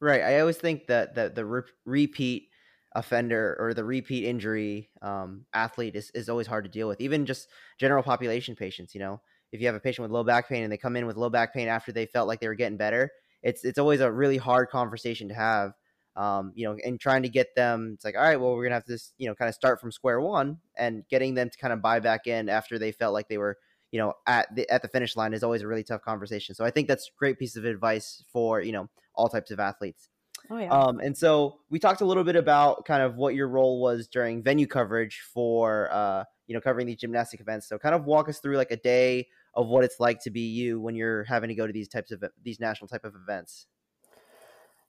Right 0.00 0.22
i 0.22 0.40
always 0.40 0.58
think 0.58 0.86
that 0.88 1.14
that 1.14 1.34
the 1.34 1.44
re- 1.44 1.62
repeat 1.86 2.48
offender 2.94 3.56
or 3.58 3.74
the 3.74 3.84
repeat 3.84 4.24
injury 4.24 4.88
um, 5.02 5.46
athlete 5.52 5.96
is, 5.96 6.10
is 6.14 6.28
always 6.28 6.46
hard 6.46 6.64
to 6.64 6.70
deal 6.70 6.86
with 6.86 7.00
even 7.00 7.26
just 7.26 7.48
general 7.78 8.02
population 8.02 8.54
patients 8.54 8.94
you 8.94 9.00
know? 9.00 9.20
If 9.50 9.60
you 9.60 9.66
have 9.66 9.76
a 9.76 9.80
patient 9.80 10.02
with 10.02 10.10
low 10.10 10.24
back 10.24 10.48
pain 10.48 10.64
and 10.64 10.72
they 10.72 10.76
come 10.76 10.96
in 10.96 11.06
with 11.06 11.16
low 11.16 11.30
back 11.30 11.54
pain 11.54 11.68
after 11.68 11.92
they 11.92 12.06
felt 12.06 12.28
like 12.28 12.40
they 12.40 12.48
were 12.48 12.54
getting 12.54 12.76
better 12.76 13.10
it's 13.42 13.64
it's 13.64 13.78
always 13.78 14.00
a 14.00 14.12
really 14.12 14.36
hard 14.36 14.68
conversation 14.68 15.28
to 15.28 15.34
have 15.34 15.72
um, 16.16 16.52
you 16.54 16.66
know, 16.66 16.76
and 16.84 17.00
trying 17.00 17.22
to 17.22 17.28
get 17.28 17.54
them, 17.54 17.92
it's 17.94 18.04
like, 18.04 18.14
all 18.16 18.22
right, 18.22 18.40
well, 18.40 18.54
we're 18.54 18.64
gonna 18.64 18.74
have 18.74 18.84
to, 18.84 18.98
you 19.18 19.28
know, 19.28 19.34
kind 19.34 19.48
of 19.48 19.54
start 19.54 19.80
from 19.80 19.90
square 19.90 20.20
one, 20.20 20.58
and 20.76 21.04
getting 21.08 21.34
them 21.34 21.50
to 21.50 21.58
kind 21.58 21.72
of 21.72 21.82
buy 21.82 22.00
back 22.00 22.26
in 22.26 22.48
after 22.48 22.78
they 22.78 22.92
felt 22.92 23.12
like 23.12 23.28
they 23.28 23.38
were, 23.38 23.58
you 23.90 23.98
know, 23.98 24.14
at 24.26 24.54
the 24.54 24.68
at 24.70 24.82
the 24.82 24.88
finish 24.88 25.16
line 25.16 25.34
is 25.34 25.42
always 25.42 25.62
a 25.62 25.68
really 25.68 25.84
tough 25.84 26.02
conversation. 26.02 26.54
So 26.54 26.64
I 26.64 26.70
think 26.70 26.88
that's 26.88 27.08
a 27.08 27.18
great 27.18 27.38
piece 27.38 27.56
of 27.56 27.64
advice 27.64 28.24
for 28.32 28.60
you 28.60 28.72
know 28.72 28.88
all 29.14 29.28
types 29.28 29.50
of 29.50 29.60
athletes. 29.60 30.08
Oh 30.50 30.58
yeah. 30.58 30.70
Um, 30.70 31.00
and 31.00 31.16
so 31.16 31.60
we 31.70 31.78
talked 31.78 32.00
a 32.00 32.04
little 32.04 32.24
bit 32.24 32.36
about 32.36 32.84
kind 32.84 33.02
of 33.02 33.16
what 33.16 33.34
your 33.34 33.48
role 33.48 33.80
was 33.80 34.06
during 34.06 34.42
venue 34.42 34.66
coverage 34.66 35.22
for 35.32 35.88
uh, 35.92 36.24
you 36.46 36.54
know 36.54 36.60
covering 36.60 36.86
these 36.86 36.98
gymnastic 36.98 37.40
events. 37.40 37.68
So 37.68 37.78
kind 37.78 37.94
of 37.94 38.04
walk 38.04 38.28
us 38.28 38.38
through 38.38 38.56
like 38.56 38.70
a 38.70 38.76
day 38.76 39.28
of 39.54 39.68
what 39.68 39.84
it's 39.84 40.00
like 40.00 40.20
to 40.24 40.30
be 40.30 40.40
you 40.40 40.80
when 40.80 40.94
you're 40.94 41.24
having 41.24 41.48
to 41.48 41.54
go 41.54 41.66
to 41.66 41.72
these 41.72 41.88
types 41.88 42.10
of 42.10 42.22
these 42.42 42.60
national 42.60 42.88
type 42.88 43.04
of 43.04 43.14
events. 43.14 43.66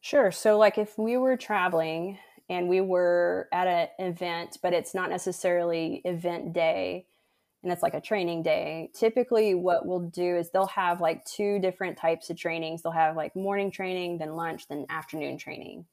Sure. 0.05 0.31
So 0.31 0.59
like 0.59 0.77
if 0.77 0.99
we 0.99 1.17
were 1.17 1.35
traveling 1.35 2.19
and 2.47 2.69
we 2.69 2.79
were 2.79 3.49
at 3.51 3.65
an 3.65 3.87
event, 3.97 4.59
but 4.61 4.71
it's 4.71 4.93
not 4.93 5.09
necessarily 5.09 6.03
event 6.05 6.53
day 6.53 7.07
and 7.63 7.71
it's 7.71 7.81
like 7.81 7.95
a 7.95 8.01
training 8.01 8.43
day. 8.43 8.91
Typically, 8.93 9.55
what 9.55 9.87
we'll 9.87 10.07
do 10.11 10.37
is 10.37 10.51
they'll 10.51 10.67
have 10.67 11.01
like 11.01 11.25
two 11.25 11.57
different 11.57 11.97
types 11.97 12.29
of 12.29 12.37
trainings. 12.37 12.83
They'll 12.83 12.91
have 12.91 13.15
like 13.15 13.35
morning 13.35 13.71
training, 13.71 14.19
then 14.19 14.35
lunch, 14.35 14.67
then 14.67 14.85
afternoon 14.91 15.39
training. 15.39 15.87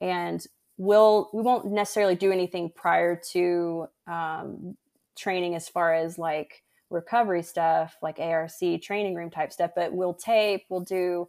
And 0.00 0.46
we'll 0.78 1.28
we 1.32 1.42
won't 1.42 1.72
necessarily 1.72 2.14
do 2.14 2.30
anything 2.30 2.70
prior 2.70 3.20
to 3.32 3.88
um, 4.06 4.76
training 5.18 5.56
as 5.56 5.68
far 5.68 5.92
as 5.92 6.18
like 6.18 6.62
recovery 6.88 7.42
stuff, 7.42 7.96
like 8.00 8.20
ARC 8.20 8.52
training 8.80 9.16
room 9.16 9.28
type 9.30 9.52
stuff. 9.52 9.72
But 9.74 9.92
we'll 9.92 10.14
tape, 10.14 10.66
we'll 10.68 10.82
do 10.82 11.26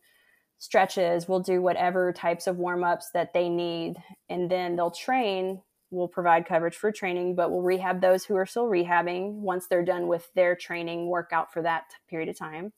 stretches, 0.62 1.28
we'll 1.28 1.42
do 1.42 1.62
whatever 1.62 2.14
types 2.14 2.48
of 2.48 2.58
warm 2.58 2.84
ups 2.84 3.10
that 3.14 3.34
they 3.34 3.50
need, 3.50 3.96
and 4.30 4.50
then 4.50 4.76
they'll 4.76 4.92
train 4.92 5.62
we'll 5.92 6.08
provide 6.08 6.46
coverage 6.46 6.76
for 6.76 6.92
training, 6.92 7.36
but 7.36 7.52
we'll 7.52 7.62
rehab 7.62 8.02
those 8.02 8.24
who 8.24 8.36
are 8.36 8.46
still 8.46 8.66
rehabbing 8.66 9.34
once 9.34 9.68
they're 9.68 9.84
done 9.84 10.08
with 10.08 10.34
their 10.34 10.56
training 10.56 11.08
workout 11.08 11.54
for 11.54 11.62
that 11.62 11.84
period 12.10 12.30
of 12.30 12.38
time. 12.38 12.72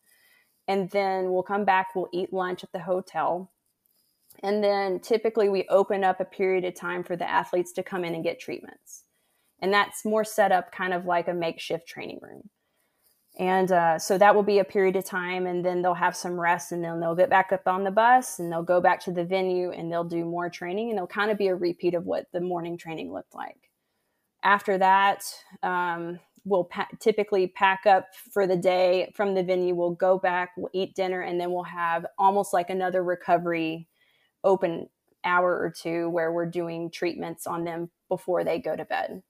And 0.67 0.89
then 0.89 1.31
we'll 1.31 1.43
come 1.43 1.63
back, 1.63 1.95
we'll 1.95 2.09
eat 2.11 2.33
lunch 2.33 2.63
at 2.63 2.71
the 2.71 2.79
hotel. 2.79 3.51
And 4.41 4.63
then 4.63 4.99
typically 4.99 5.47
we 5.47 5.67
open 5.69 6.03
up 6.03 6.19
a 6.19 6.25
period 6.25 6.65
of 6.65 6.73
time 6.73 7.03
for 7.03 7.15
the 7.15 7.29
athletes 7.29 7.71
to 7.73 7.83
come 7.83 8.03
in 8.03 8.15
and 8.15 8.23
get 8.23 8.39
treatments. 8.39 9.03
And 9.59 9.71
that's 9.71 10.03
more 10.03 10.25
set 10.25 10.51
up 10.51 10.71
kind 10.71 10.93
of 10.93 11.05
like 11.05 11.27
a 11.27 11.33
makeshift 11.33 11.87
training 11.87 12.19
room. 12.21 12.49
And 13.39 13.71
uh, 13.71 13.97
so 13.97 14.17
that 14.19 14.35
will 14.35 14.43
be 14.43 14.59
a 14.59 14.63
period 14.63 14.95
of 14.95 15.05
time, 15.05 15.47
and 15.47 15.65
then 15.65 15.81
they'll 15.81 15.95
have 15.95 16.15
some 16.15 16.39
rest, 16.39 16.71
and 16.71 16.83
then 16.83 16.99
they'll 16.99 17.15
get 17.15 17.31
back 17.31 17.51
up 17.51 17.67
on 17.67 17.83
the 17.83 17.89
bus, 17.89 18.37
and 18.37 18.51
they'll 18.51 18.61
go 18.61 18.79
back 18.79 18.99
to 19.05 19.11
the 19.11 19.25
venue, 19.25 19.71
and 19.71 19.91
they'll 19.91 20.03
do 20.03 20.23
more 20.23 20.49
training, 20.49 20.89
and 20.89 20.97
they'll 20.97 21.07
kind 21.07 21.31
of 21.31 21.37
be 21.37 21.47
a 21.47 21.55
repeat 21.55 21.95
of 21.95 22.05
what 22.05 22.27
the 22.31 22.41
morning 22.41 22.77
training 22.77 23.11
looked 23.11 23.33
like. 23.33 23.71
After 24.43 24.77
that, 24.77 25.23
um, 25.63 26.19
we'll 26.45 26.65
pa- 26.65 26.89
typically 26.99 27.47
pack 27.47 27.87
up 27.87 28.09
for 28.31 28.45
the 28.45 28.57
day 28.57 29.11
from 29.15 29.33
the 29.33 29.43
venue. 29.43 29.73
We'll 29.73 29.91
go 29.95 30.19
back, 30.19 30.51
we'll 30.55 30.69
eat 30.71 30.93
dinner, 30.93 31.21
and 31.21 31.39
then 31.39 31.51
we'll 31.51 31.63
have 31.63 32.05
almost 32.19 32.53
like 32.53 32.69
another 32.69 33.03
recovery 33.03 33.87
open 34.43 34.89
hour 35.23 35.57
or 35.57 35.73
two 35.75 36.09
where 36.09 36.31
we're 36.31 36.45
doing 36.45 36.91
treatments 36.91 37.47
on 37.47 37.63
them 37.63 37.89
before 38.09 38.43
they 38.43 38.59
go 38.59 38.75
to 38.75 38.85
bed. 38.85 39.23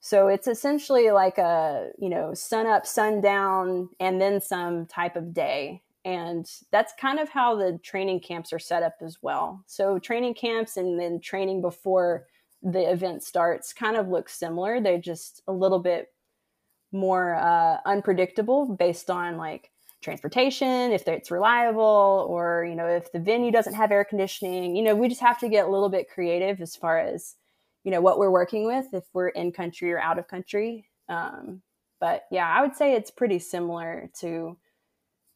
So 0.00 0.28
it's 0.28 0.46
essentially 0.46 1.10
like 1.10 1.38
a, 1.38 1.90
you 1.98 2.08
know, 2.08 2.34
sun 2.34 2.66
up, 2.66 2.86
sun 2.86 3.20
down, 3.20 3.88
and 3.98 4.20
then 4.20 4.40
some 4.40 4.86
type 4.86 5.16
of 5.16 5.34
day. 5.34 5.82
And 6.04 6.50
that's 6.70 6.92
kind 6.98 7.18
of 7.18 7.28
how 7.28 7.56
the 7.56 7.78
training 7.82 8.20
camps 8.20 8.52
are 8.52 8.58
set 8.58 8.82
up 8.82 8.96
as 9.02 9.18
well. 9.20 9.62
So 9.66 9.98
training 9.98 10.34
camps 10.34 10.76
and 10.76 10.98
then 10.98 11.20
training 11.20 11.60
before 11.60 12.26
the 12.62 12.90
event 12.90 13.22
starts 13.22 13.72
kind 13.72 13.96
of 13.96 14.08
look 14.08 14.28
similar. 14.28 14.80
They're 14.80 14.98
just 14.98 15.42
a 15.48 15.52
little 15.52 15.80
bit 15.80 16.12
more 16.92 17.34
uh, 17.34 17.78
unpredictable 17.84 18.66
based 18.66 19.10
on 19.10 19.36
like 19.36 19.70
transportation, 20.00 20.92
if 20.92 21.06
it's 21.08 21.30
reliable, 21.30 22.26
or, 22.30 22.64
you 22.68 22.76
know, 22.76 22.86
if 22.86 23.12
the 23.12 23.18
venue 23.18 23.50
doesn't 23.50 23.74
have 23.74 23.90
air 23.90 24.04
conditioning. 24.04 24.76
You 24.76 24.82
know, 24.82 24.94
we 24.94 25.08
just 25.08 25.20
have 25.20 25.38
to 25.40 25.48
get 25.48 25.66
a 25.66 25.70
little 25.70 25.88
bit 25.88 26.08
creative 26.08 26.60
as 26.60 26.76
far 26.76 26.98
as 26.98 27.34
you 27.84 27.90
know 27.90 28.00
what 28.00 28.18
we're 28.18 28.30
working 28.30 28.66
with 28.66 28.86
if 28.92 29.04
we're 29.12 29.28
in 29.28 29.52
country 29.52 29.92
or 29.92 30.00
out 30.00 30.18
of 30.18 30.28
country. 30.28 30.88
Um, 31.08 31.62
but 32.00 32.24
yeah 32.30 32.46
i 32.46 32.60
would 32.60 32.74
say 32.74 32.94
it's 32.94 33.10
pretty 33.10 33.38
similar 33.38 34.10
to 34.18 34.56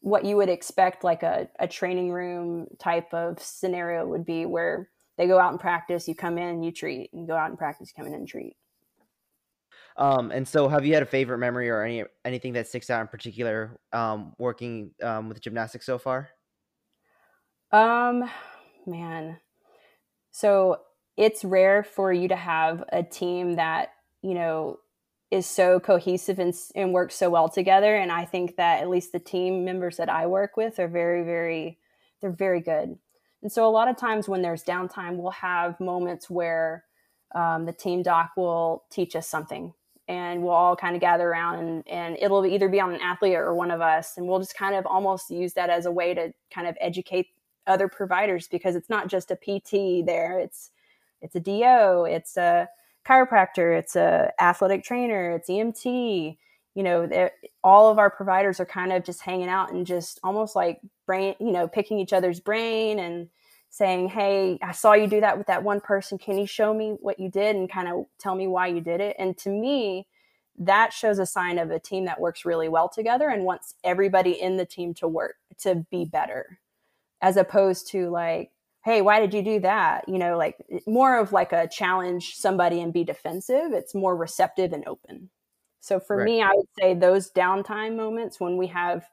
what 0.01 0.25
you 0.25 0.35
would 0.35 0.49
expect 0.49 1.03
like 1.03 1.23
a, 1.23 1.47
a 1.59 1.67
training 1.67 2.11
room 2.11 2.67
type 2.77 3.13
of 3.13 3.39
scenario 3.41 4.05
would 4.05 4.25
be 4.25 4.45
where 4.45 4.89
they 5.17 5.27
go 5.27 5.39
out 5.39 5.51
and 5.51 5.59
practice 5.59 6.07
you 6.07 6.15
come 6.15 6.37
in 6.37 6.61
you 6.63 6.71
treat 6.71 7.11
and 7.13 7.27
go 7.27 7.35
out 7.35 7.49
and 7.49 7.57
practice 7.57 7.89
you 7.89 8.03
come 8.03 8.11
in 8.11 8.17
and 8.17 8.27
treat. 8.27 8.57
Um, 9.95 10.31
and 10.31 10.47
so 10.47 10.67
have 10.67 10.85
you 10.85 10.93
had 10.95 11.03
a 11.03 11.05
favorite 11.05 11.37
memory 11.37 11.69
or 11.69 11.83
any 11.83 12.03
anything 12.25 12.53
that 12.53 12.67
sticks 12.67 12.89
out 12.89 12.99
in 13.01 13.07
particular 13.07 13.79
um, 13.93 14.33
working 14.39 14.89
um, 15.03 15.29
with 15.29 15.39
gymnastics 15.39 15.85
so 15.85 15.97
far? 15.97 16.29
Um 17.71 18.29
man. 18.85 19.37
So 20.31 20.79
it's 21.17 21.45
rare 21.45 21.83
for 21.83 22.11
you 22.11 22.27
to 22.27 22.35
have 22.35 22.83
a 22.91 23.03
team 23.03 23.55
that 23.55 23.93
you 24.21 24.33
know 24.33 24.79
is 25.31 25.47
so 25.47 25.79
cohesive 25.79 26.37
and, 26.37 26.53
and 26.75 26.93
works 26.93 27.15
so 27.15 27.29
well 27.29 27.49
together 27.49 27.95
and 27.95 28.11
i 28.11 28.23
think 28.25 28.55
that 28.55 28.81
at 28.81 28.89
least 28.89 29.11
the 29.11 29.19
team 29.19 29.65
members 29.65 29.97
that 29.97 30.09
i 30.09 30.25
work 30.25 30.57
with 30.57 30.79
are 30.79 30.87
very 30.87 31.23
very 31.23 31.77
they're 32.23 32.31
very 32.31 32.61
good. 32.61 32.97
And 33.43 33.51
so 33.51 33.67
a 33.67 33.69
lot 33.69 33.89
of 33.89 33.97
times 33.97 34.29
when 34.29 34.41
there's 34.41 34.63
downtime 34.63 35.17
we'll 35.17 35.31
have 35.31 35.79
moments 35.79 36.29
where 36.29 36.85
um, 37.35 37.65
the 37.65 37.73
team 37.73 38.01
doc 38.01 38.31
will 38.37 38.85
teach 38.89 39.15
us 39.15 39.27
something 39.27 39.73
and 40.07 40.41
we'll 40.41 40.53
all 40.53 40.75
kind 40.75 40.95
of 40.95 41.01
gather 41.01 41.27
around 41.27 41.59
and, 41.59 41.87
and 41.87 42.17
it'll 42.21 42.45
either 42.45 42.69
be 42.69 42.79
on 42.79 42.93
an 42.93 43.01
athlete 43.01 43.35
or 43.35 43.53
one 43.53 43.71
of 43.71 43.81
us 43.81 44.13
and 44.15 44.27
we'll 44.27 44.39
just 44.39 44.57
kind 44.57 44.75
of 44.75 44.85
almost 44.85 45.29
use 45.29 45.53
that 45.53 45.69
as 45.69 45.85
a 45.85 45.91
way 45.91 46.13
to 46.13 46.33
kind 46.53 46.67
of 46.67 46.77
educate 46.79 47.27
other 47.67 47.87
providers 47.87 48.47
because 48.47 48.75
it's 48.75 48.89
not 48.89 49.07
just 49.07 49.31
a 49.31 49.35
pt 49.35 50.05
there 50.05 50.39
it's 50.39 50.71
it's 51.23 51.35
a 51.35 51.39
do 51.39 52.05
it's 52.05 52.37
a 52.37 52.67
chiropractor 53.07 53.77
it's 53.77 53.95
a 53.95 54.31
athletic 54.39 54.83
trainer 54.83 55.31
it's 55.31 55.49
emt 55.49 56.37
you 56.75 56.83
know 56.83 57.29
all 57.63 57.89
of 57.89 57.97
our 57.97 58.09
providers 58.09 58.59
are 58.59 58.65
kind 58.65 58.91
of 58.91 59.03
just 59.03 59.21
hanging 59.21 59.49
out 59.49 59.71
and 59.71 59.87
just 59.87 60.19
almost 60.23 60.55
like 60.55 60.79
brain 61.07 61.35
you 61.39 61.51
know 61.51 61.67
picking 61.67 61.99
each 61.99 62.13
other's 62.13 62.39
brain 62.39 62.99
and 62.99 63.29
saying 63.69 64.07
hey 64.07 64.59
i 64.61 64.71
saw 64.71 64.93
you 64.93 65.07
do 65.07 65.21
that 65.21 65.37
with 65.37 65.47
that 65.47 65.63
one 65.63 65.81
person. 65.81 66.19
Can 66.19 66.37
you 66.37 66.45
show 66.45 66.73
me 66.73 66.95
what 66.99 67.19
you 67.19 67.29
did 67.29 67.55
and 67.55 67.71
kind 67.71 67.87
of 67.87 68.05
tell 68.19 68.35
me 68.35 68.45
why 68.45 68.67
you 68.67 68.81
did 68.81 69.01
it? 69.01 69.15
And 69.17 69.35
to 69.39 69.49
me 69.49 70.07
that 70.59 70.93
shows 70.93 71.17
a 71.17 71.25
sign 71.25 71.57
of 71.57 71.71
a 71.71 71.79
team 71.79 72.05
that 72.05 72.19
works 72.19 72.45
really 72.45 72.69
well 72.69 72.87
together 72.87 73.29
and 73.29 73.43
wants 73.43 73.73
everybody 73.83 74.39
in 74.39 74.57
the 74.57 74.65
team 74.65 74.93
to 74.93 75.07
work 75.07 75.35
to 75.59 75.85
be 75.89 76.05
better 76.05 76.59
as 77.21 77.35
opposed 77.37 77.87
to 77.87 78.09
like 78.09 78.51
hey 78.83 79.01
why 79.01 79.19
did 79.19 79.33
you 79.33 79.41
do 79.41 79.59
that? 79.61 80.07
You 80.07 80.17
know 80.17 80.37
like 80.37 80.57
more 80.85 81.17
of 81.17 81.31
like 81.31 81.51
a 81.53 81.67
challenge 81.67 82.35
somebody 82.35 82.81
and 82.81 82.93
be 82.93 83.03
defensive. 83.03 83.71
It's 83.71 83.95
more 83.95 84.15
receptive 84.15 84.73
and 84.73 84.87
open. 84.87 85.29
So 85.79 85.99
for 85.99 86.17
right. 86.17 86.25
me 86.25 86.41
i 86.41 86.51
would 86.53 86.67
say 86.79 86.93
those 86.93 87.31
downtime 87.31 87.95
moments 87.95 88.39
when 88.39 88.57
we 88.57 88.67
have 88.67 89.05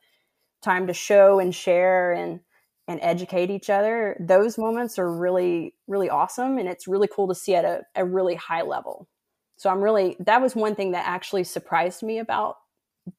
time 0.62 0.86
to 0.86 0.92
show 0.92 1.40
and 1.40 1.54
share 1.54 2.12
and 2.12 2.40
and 2.86 3.00
educate 3.02 3.50
each 3.50 3.70
other 3.70 4.16
those 4.20 4.58
moments 4.58 4.98
are 4.98 5.10
really 5.12 5.74
really 5.86 6.10
awesome 6.10 6.58
and 6.58 6.68
it's 6.68 6.88
really 6.88 7.08
cool 7.08 7.28
to 7.28 7.34
see 7.34 7.54
at 7.54 7.64
a, 7.64 7.82
a 7.96 8.04
really 8.04 8.34
high 8.34 8.62
level. 8.62 9.08
So 9.56 9.68
i'm 9.70 9.82
really 9.82 10.16
that 10.20 10.40
was 10.40 10.54
one 10.54 10.74
thing 10.74 10.92
that 10.92 11.06
actually 11.06 11.44
surprised 11.44 12.02
me 12.02 12.18
about 12.18 12.56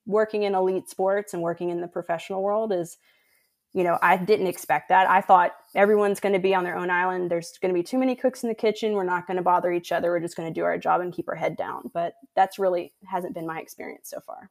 working 0.06 0.44
in 0.44 0.56
elite 0.56 0.90
sports 0.90 1.34
and 1.34 1.42
working 1.42 1.70
in 1.70 1.82
the 1.82 1.88
professional 1.88 2.42
world 2.42 2.72
is 2.72 2.98
you 3.74 3.84
know, 3.84 3.98
I 4.02 4.18
didn't 4.18 4.48
expect 4.48 4.90
that. 4.90 5.10
I 5.10 5.22
thought 5.22 5.52
everyone's 5.76 6.20
going 6.20 6.34
to 6.34 6.40
be 6.40 6.54
on 6.54 6.64
their 6.64 6.78
own 6.78 6.90
island. 6.90 7.32
There's 7.32 7.58
going 7.62 7.74
to 7.74 7.80
be 7.80 7.84
too 7.84 7.98
many 7.98 8.16
cooks 8.16 8.44
in 8.44 8.50
the 8.50 8.56
kitchen. 8.56 8.94
We're 8.94 9.04
not 9.06 9.28
going 9.28 9.38
to 9.38 9.44
bother 9.44 9.72
each 9.72 9.92
other. 9.92 10.12
We're 10.12 10.20
just 10.20 10.36
going 10.36 10.54
to 10.54 10.60
do 10.60 10.66
our 10.66 10.78
job 10.78 11.00
and 11.02 11.14
keep 11.14 11.30
our 11.30 11.36
head 11.36 11.56
down. 11.56 11.90
But 11.94 12.14
that's 12.36 12.60
really 12.60 12.94
hasn't 13.06 13.34
been 13.34 13.48
my 13.48 13.60
experience 13.60 14.10
so 14.10 14.20
far. 14.20 14.50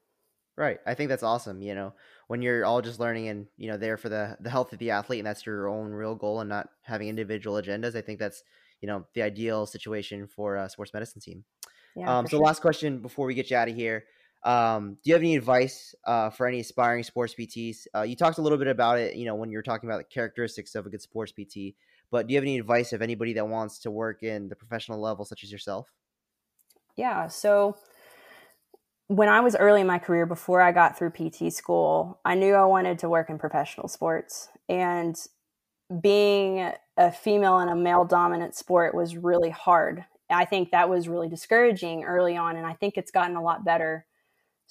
Right. 0.57 0.79
I 0.87 0.95
think 0.95 1.11
that's 1.11 1.23
awesome. 1.23 1.61
You 1.63 1.75
know, 1.75 1.95
when 2.29 2.43
you're 2.43 2.65
all 2.65 2.81
just 2.83 3.01
learning 3.01 3.29
and, 3.29 3.47
you 3.57 3.71
know, 3.71 3.77
there 3.77 3.97
for 3.97 4.09
the, 4.09 4.37
the 4.41 4.51
health 4.51 4.73
of 4.73 4.79
the 4.79 4.91
athlete 4.91 5.21
and 5.21 5.27
that's 5.27 5.45
your 5.45 5.69
own 5.69 5.91
real 5.91 6.15
goal 6.15 6.41
and 6.41 6.49
not 6.49 6.69
having 6.83 7.09
individual 7.09 7.61
agendas. 7.61 7.95
I 7.95 8.01
think 8.01 8.19
that's, 8.19 8.43
you 8.81 8.87
know, 8.87 9.07
the 9.15 9.23
ideal 9.23 9.67
situation 9.67 10.27
for 10.27 10.57
a 10.57 10.69
sports 10.69 10.95
medicine 10.95 11.21
team. 11.21 11.45
Yeah, 11.95 12.19
um, 12.19 12.27
so 12.27 12.37
sure. 12.37 12.41
last 12.41 12.63
question 12.63 13.01
before 13.01 13.27
we 13.27 13.35
get 13.35 13.51
you 13.51 13.57
out 13.57 13.69
of 13.69 13.75
here. 13.75 14.05
Um, 14.43 14.95
do 15.03 15.11
you 15.11 15.15
have 15.15 15.23
any 15.23 15.37
advice 15.37 15.95
uh, 16.07 16.31
for 16.31 16.47
any 16.47 16.61
aspiring 16.61 17.03
sports 17.03 17.35
PTs? 17.39 17.87
Uh, 17.95 18.03
you 18.03 18.17
talked 18.17 18.39
a 18.39 18.43
little 18.43 18.59
bit 18.59 18.69
about 18.69 18.99
it, 18.99 19.17
you 19.17 19.27
know, 19.27 19.35
when 19.35 19.51
you 19.51 19.59
were 19.59 19.63
talking 19.63 19.89
about 19.89 19.99
the 19.99 20.05
characteristics 20.05 20.75
of 20.75 20.87
a 20.87 20.91
good 20.91 21.03
sports 21.03 21.33
PT. 21.33 21.75
But 22.11 22.27
do 22.27 22.33
you 22.33 22.39
have 22.39 22.45
any 22.45 22.59
advice 22.59 22.93
of 22.93 23.03
anybody 23.03 23.35
that 23.35 23.47
wants 23.47 23.79
to 23.81 23.91
work 23.91 24.23
in 24.23 24.49
the 24.49 24.57
professional 24.57 25.01
level, 25.01 25.25
such 25.25 25.45
as 25.45 25.53
yourself? 25.53 25.89
Yeah. 26.97 27.29
So 27.29 27.77
when 29.07 29.29
I 29.29 29.41
was 29.41 29.57
early 29.57 29.83
in 29.83 29.87
my 29.87 29.99
career, 29.99 30.27
before 30.27 30.61
I 30.61 30.73
got 30.73 30.97
through 30.97 31.11
PT 31.11 31.53
school, 31.53 32.21
I 32.25 32.35
knew 32.35 32.55
I 32.55 32.65
wanted 32.65 32.99
to 33.01 33.09
work 33.09 33.31
in 33.31 33.39
professional 33.39 33.89
sports. 33.89 34.49
And 34.69 35.17
being 36.01 36.73
a 36.97 37.13
female 37.13 37.59
in 37.61 37.69
a 37.69 37.77
male 37.77 38.05
dominant 38.05 38.55
sport 38.55 38.95
was 38.95 39.17
really 39.17 39.51
hard. 39.51 40.05
I 40.31 40.45
think 40.45 40.71
that 40.71 40.89
was 40.89 41.09
really 41.09 41.29
discouraging 41.29 42.05
early 42.05 42.37
on. 42.37 42.57
And 42.57 42.65
I 42.65 42.75
think 42.75 42.97
it's 42.97 43.11
gotten 43.11 43.37
a 43.37 43.43
lot 43.43 43.65
better 43.65 44.07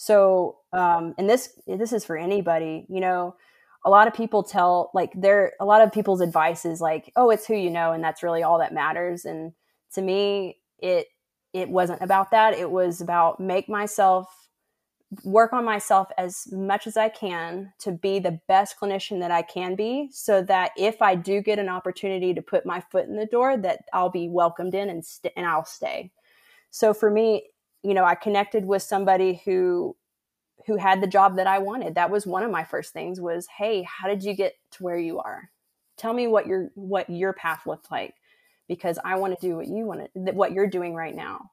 so, 0.02 0.60
um, 0.72 1.14
and 1.18 1.30
this 1.30 1.60
this 1.68 1.91
is 1.91 2.06
for 2.06 2.16
anybody. 2.18 2.86
You 2.88 3.02
know, 3.02 3.36
a 3.84 3.89
lot 3.89 4.08
of 4.08 4.14
people 4.14 4.43
tell 4.43 4.91
like 4.93 5.12
there 5.14 5.52
a 5.60 5.66
lot 5.66 5.82
of 5.82 5.91
people's 5.91 6.22
advice 6.22 6.64
is 6.64 6.80
like 6.80 7.12
oh 7.18 7.30
it's 7.32 7.45
who 7.45 7.54
you 7.54 7.70
know 7.70 7.91
and 7.91 8.02
that's 8.02 8.24
really 8.24 8.41
all 8.41 8.60
that 8.60 8.74
matters 8.74 9.26
and 9.26 9.52
to 9.93 10.02
me 10.02 10.58
it 10.78 11.08
it 11.52 11.68
wasn't 11.68 12.02
about 12.02 12.32
that 12.32 12.54
it 12.54 12.72
was 12.72 13.02
about 13.02 13.41
make 13.41 13.68
myself 13.68 14.28
work 15.26 15.52
on 15.52 15.66
myself 15.66 16.08
as 16.18 16.47
much 16.50 16.88
as 16.88 16.95
I 16.95 17.10
can 17.10 17.74
to 17.80 17.91
be 17.91 18.20
the 18.20 18.39
best 18.47 18.80
clinician 18.80 19.20
that 19.20 19.32
I 19.32 19.41
can 19.41 19.76
be 19.76 20.08
so 20.14 20.41
that 20.43 20.72
if 20.78 21.02
I 21.02 21.16
do 21.16 21.41
get 21.41 21.60
an 21.60 21.68
opportunity 21.68 22.34
to 22.34 22.41
put 22.41 22.66
my 22.66 22.80
foot 22.80 23.08
in 23.08 23.18
the 23.18 23.26
door 23.26 23.58
that 23.58 23.84
I'll 23.91 24.12
be 24.12 24.30
welcomed 24.30 24.76
in 24.76 24.89
and 24.89 25.04
st- 25.04 25.34
and 25.36 25.45
I'll 25.45 25.66
stay. 25.66 26.12
So 26.70 26.93
for 26.93 27.10
me, 27.10 27.50
you 27.84 27.94
know, 27.94 28.04
I 28.04 28.16
connected 28.16 28.66
with 28.66 28.84
somebody 28.84 29.42
who 29.46 29.96
who 30.66 30.76
had 30.76 31.02
the 31.02 31.08
job 31.08 31.38
that 31.38 31.48
I 31.48 31.60
wanted. 31.60 31.96
That 31.96 32.12
was 32.12 32.28
one 32.28 32.44
of 32.44 32.52
my 32.52 32.64
first 32.64 32.94
things 32.94 33.20
was, 33.22 33.48
"Hey, 33.48 33.84
how 33.84 34.08
did 34.08 34.24
you 34.24 34.34
get 34.34 34.56
to 34.72 34.84
where 34.84 34.98
you 34.98 35.20
are? 35.20 35.50
Tell 35.98 36.14
me 36.14 36.28
what 36.28 36.48
your 36.48 36.72
what 36.76 37.10
your 37.10 37.34
path 37.34 37.66
looked 37.66 37.92
like 37.92 38.16
because 38.68 39.00
I 39.04 39.16
want 39.18 39.40
to 39.40 39.48
do 39.48 39.56
what 39.56 39.68
you 39.68 39.86
want 39.86 40.02
to 40.14 40.32
what 40.34 40.52
you're 40.52 40.68
doing 40.68 40.94
right 40.94 41.16
now." 41.16 41.52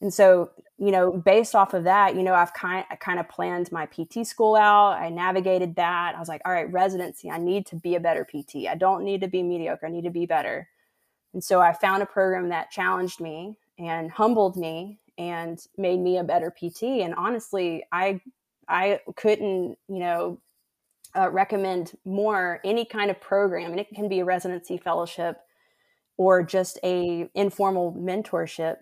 And 0.00 0.14
so, 0.14 0.50
you 0.78 0.92
know, 0.92 1.10
based 1.10 1.56
off 1.56 1.74
of 1.74 1.84
that, 1.84 2.14
you 2.14 2.22
know, 2.22 2.34
I've 2.34 2.54
kind 2.54 2.84
I 2.90 2.96
kind 2.96 3.18
of 3.18 3.28
planned 3.28 3.72
my 3.72 3.86
PT 3.86 4.24
school 4.26 4.54
out. 4.54 4.92
I 4.92 5.08
navigated 5.08 5.74
that. 5.76 6.14
I 6.14 6.20
was 6.20 6.28
like, 6.28 6.42
all 6.44 6.52
right, 6.52 6.70
residency, 6.72 7.30
I 7.30 7.38
need 7.38 7.66
to 7.66 7.76
be 7.76 7.96
a 7.96 8.00
better 8.00 8.24
PT. 8.24 8.68
I 8.68 8.76
don't 8.76 9.04
need 9.04 9.20
to 9.22 9.28
be 9.28 9.42
mediocre. 9.42 9.86
I 9.86 9.90
need 9.90 10.04
to 10.04 10.10
be 10.10 10.26
better. 10.26 10.68
And 11.34 11.42
so 11.42 11.60
I 11.60 11.72
found 11.72 12.02
a 12.02 12.06
program 12.06 12.48
that 12.50 12.70
challenged 12.70 13.20
me 13.20 13.56
and 13.78 14.10
humbled 14.10 14.56
me 14.56 15.00
and 15.18 15.60
made 15.76 15.98
me 15.98 16.16
a 16.16 16.24
better 16.24 16.50
PT. 16.50 16.84
And 16.84 17.14
honestly, 17.14 17.84
I 17.92 18.20
I 18.68 19.00
couldn't, 19.16 19.76
you 19.88 19.98
know, 19.98 20.40
uh, 21.16 21.30
recommend 21.30 21.92
more 22.04 22.60
any 22.64 22.84
kind 22.84 23.10
of 23.10 23.20
program, 23.20 23.72
and 23.72 23.80
it 23.80 23.88
can 23.94 24.08
be 24.08 24.20
a 24.20 24.24
residency 24.24 24.78
fellowship 24.78 25.38
or 26.16 26.42
just 26.42 26.78
a 26.84 27.28
informal 27.34 27.92
mentorship 27.92 28.76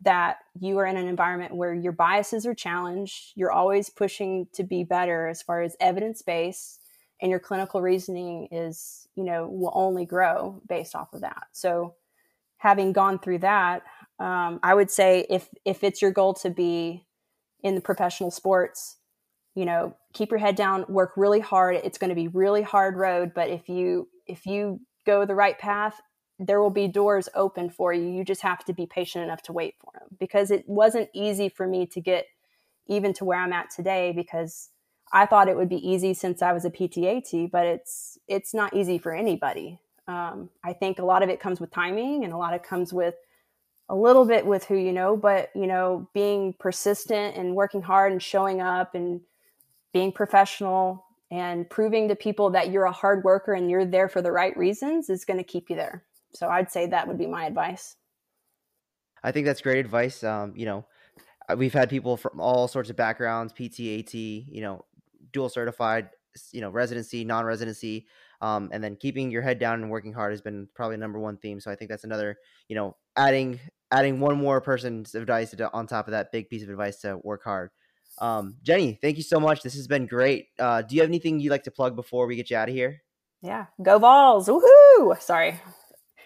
that 0.00 0.38
you 0.58 0.78
are 0.78 0.86
in 0.86 0.96
an 0.96 1.08
environment 1.08 1.54
where 1.54 1.74
your 1.74 1.92
biases 1.92 2.46
are 2.46 2.54
challenged, 2.54 3.32
you're 3.34 3.50
always 3.50 3.90
pushing 3.90 4.46
to 4.52 4.62
be 4.62 4.84
better 4.84 5.26
as 5.26 5.42
far 5.42 5.62
as 5.62 5.76
evidence 5.80 6.22
based, 6.22 6.80
and 7.20 7.30
your 7.30 7.40
clinical 7.40 7.82
reasoning 7.82 8.48
is, 8.50 9.08
you 9.16 9.24
know, 9.24 9.48
will 9.48 9.72
only 9.74 10.06
grow 10.06 10.62
based 10.68 10.94
off 10.94 11.12
of 11.12 11.20
that. 11.22 11.44
So, 11.52 11.94
having 12.58 12.92
gone 12.92 13.18
through 13.18 13.38
that, 13.38 13.82
um, 14.18 14.60
I 14.62 14.74
would 14.74 14.90
say 14.90 15.26
if 15.30 15.48
if 15.64 15.84
it's 15.84 16.02
your 16.02 16.10
goal 16.10 16.34
to 16.34 16.50
be 16.50 17.04
in 17.62 17.74
the 17.74 17.80
professional 17.80 18.30
sports, 18.30 18.96
you 19.54 19.64
know, 19.64 19.94
keep 20.12 20.30
your 20.30 20.38
head 20.38 20.56
down, 20.56 20.84
work 20.88 21.12
really 21.16 21.40
hard. 21.40 21.76
It's 21.76 21.98
going 21.98 22.10
to 22.10 22.16
be 22.16 22.28
really 22.28 22.62
hard 22.62 22.96
road, 22.96 23.32
but 23.34 23.48
if 23.48 23.68
you 23.68 24.08
if 24.26 24.46
you 24.46 24.80
go 25.06 25.24
the 25.24 25.34
right 25.34 25.58
path 25.58 26.00
there 26.38 26.60
will 26.60 26.70
be 26.70 26.86
doors 26.86 27.28
open 27.34 27.68
for 27.68 27.92
you. 27.92 28.08
You 28.08 28.24
just 28.24 28.42
have 28.42 28.64
to 28.66 28.72
be 28.72 28.86
patient 28.86 29.24
enough 29.24 29.42
to 29.42 29.52
wait 29.52 29.74
for 29.80 29.92
them 29.98 30.08
because 30.18 30.50
it 30.50 30.68
wasn't 30.68 31.08
easy 31.12 31.48
for 31.48 31.66
me 31.66 31.86
to 31.86 32.00
get 32.00 32.26
even 32.86 33.12
to 33.14 33.24
where 33.24 33.40
I'm 33.40 33.52
at 33.52 33.70
today 33.70 34.12
because 34.12 34.70
I 35.12 35.26
thought 35.26 35.48
it 35.48 35.56
would 35.56 35.68
be 35.68 35.88
easy 35.88 36.14
since 36.14 36.40
I 36.40 36.52
was 36.52 36.64
a 36.64 36.70
PTAT, 36.70 37.50
but 37.50 37.66
it's 37.66 38.18
it's 38.28 38.54
not 38.54 38.74
easy 38.74 38.98
for 38.98 39.12
anybody. 39.12 39.80
Um, 40.06 40.50
I 40.64 40.72
think 40.72 40.98
a 40.98 41.04
lot 41.04 41.22
of 41.22 41.28
it 41.28 41.40
comes 41.40 41.60
with 41.60 41.70
timing 41.70 42.24
and 42.24 42.32
a 42.32 42.36
lot 42.36 42.54
of 42.54 42.60
it 42.60 42.66
comes 42.66 42.92
with 42.92 43.14
a 43.88 43.96
little 43.96 44.24
bit 44.24 44.44
with 44.44 44.64
who 44.64 44.76
you 44.76 44.92
know, 44.92 45.16
but 45.16 45.50
you 45.54 45.66
know, 45.66 46.08
being 46.14 46.54
persistent 46.58 47.36
and 47.36 47.54
working 47.54 47.82
hard 47.82 48.12
and 48.12 48.22
showing 48.22 48.60
up 48.60 48.94
and 48.94 49.20
being 49.92 50.12
professional 50.12 51.04
and 51.30 51.68
proving 51.68 52.08
to 52.08 52.16
people 52.16 52.50
that 52.50 52.70
you're 52.70 52.84
a 52.84 52.92
hard 52.92 53.24
worker 53.24 53.52
and 53.52 53.70
you're 53.70 53.84
there 53.84 54.08
for 54.08 54.22
the 54.22 54.32
right 54.32 54.56
reasons 54.56 55.10
is 55.10 55.24
going 55.24 55.38
to 55.38 55.44
keep 55.44 55.70
you 55.70 55.76
there. 55.76 56.04
So 56.34 56.48
I'd 56.48 56.70
say 56.70 56.86
that 56.86 57.06
would 57.06 57.18
be 57.18 57.26
my 57.26 57.46
advice. 57.46 57.96
I 59.22 59.32
think 59.32 59.46
that's 59.46 59.60
great 59.60 59.78
advice. 59.78 60.22
Um, 60.22 60.52
you 60.54 60.66
know, 60.66 60.86
uh, 61.48 61.56
we've 61.56 61.72
had 61.72 61.90
people 61.90 62.16
from 62.16 62.40
all 62.40 62.68
sorts 62.68 62.90
of 62.90 62.96
backgrounds, 62.96 63.52
PTAT, 63.52 64.46
you 64.48 64.60
know, 64.60 64.84
dual 65.32 65.48
certified, 65.48 66.10
you 66.52 66.60
know, 66.60 66.70
residency, 66.70 67.24
non-residency, 67.24 68.06
um, 68.40 68.70
and 68.72 68.82
then 68.84 68.96
keeping 68.96 69.30
your 69.30 69.42
head 69.42 69.58
down 69.58 69.82
and 69.82 69.90
working 69.90 70.12
hard 70.12 70.32
has 70.32 70.40
been 70.40 70.68
probably 70.74 70.96
number 70.96 71.18
one 71.18 71.36
theme. 71.36 71.60
So 71.60 71.70
I 71.70 71.74
think 71.74 71.90
that's 71.90 72.04
another, 72.04 72.38
you 72.68 72.76
know, 72.76 72.96
adding 73.16 73.58
adding 73.90 74.20
one 74.20 74.36
more 74.36 74.60
person's 74.60 75.14
advice 75.14 75.54
on 75.72 75.86
top 75.86 76.06
of 76.06 76.12
that 76.12 76.32
big 76.32 76.48
piece 76.48 76.62
of 76.62 76.68
advice 76.68 77.00
to 77.00 77.18
work 77.22 77.42
hard. 77.44 77.70
Um, 78.20 78.56
Jenny, 78.62 78.98
thank 79.00 79.16
you 79.16 79.22
so 79.22 79.38
much. 79.38 79.62
This 79.62 79.74
has 79.74 79.86
been 79.86 80.06
great. 80.06 80.48
Uh, 80.58 80.82
do 80.82 80.94
you 80.94 81.00
have 81.02 81.10
anything 81.10 81.40
you'd 81.40 81.50
like 81.50 81.62
to 81.64 81.70
plug 81.70 81.96
before 81.96 82.26
we 82.26 82.36
get 82.36 82.50
you 82.50 82.56
out 82.56 82.68
of 82.68 82.74
here? 82.74 83.02
Yeah, 83.42 83.66
go 83.82 83.98
Vols! 83.98 84.48
Woohoo! 84.48 85.20
Sorry, 85.20 85.60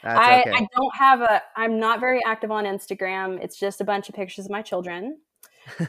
I, 0.03 0.41
okay. 0.41 0.51
I 0.51 0.67
don't 0.75 0.97
have 0.99 1.21
a. 1.21 1.43
I'm 1.57 1.79
not 1.79 2.01
very 2.01 2.25
active 2.25 2.51
on 2.51 2.65
Instagram. 2.65 3.43
It's 3.43 3.59
just 3.59 3.81
a 3.81 3.85
bunch 3.85 4.09
of 4.09 4.15
pictures 4.15 4.47
of 4.47 4.51
my 4.51 4.63
children. 4.63 5.19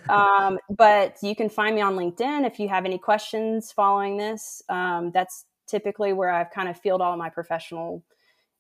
um, 0.09 0.59
but 0.77 1.17
you 1.23 1.35
can 1.35 1.49
find 1.49 1.75
me 1.75 1.81
on 1.81 1.95
LinkedIn 1.95 2.45
if 2.45 2.59
you 2.59 2.67
have 2.67 2.85
any 2.85 2.97
questions 2.97 3.71
following 3.71 4.17
this. 4.17 4.61
Um, 4.67 5.11
that's 5.13 5.45
typically 5.65 6.11
where 6.11 6.29
I've 6.29 6.51
kind 6.51 6.67
of 6.67 6.77
field 6.77 7.01
all 7.01 7.15
my 7.15 7.29
professional 7.29 8.03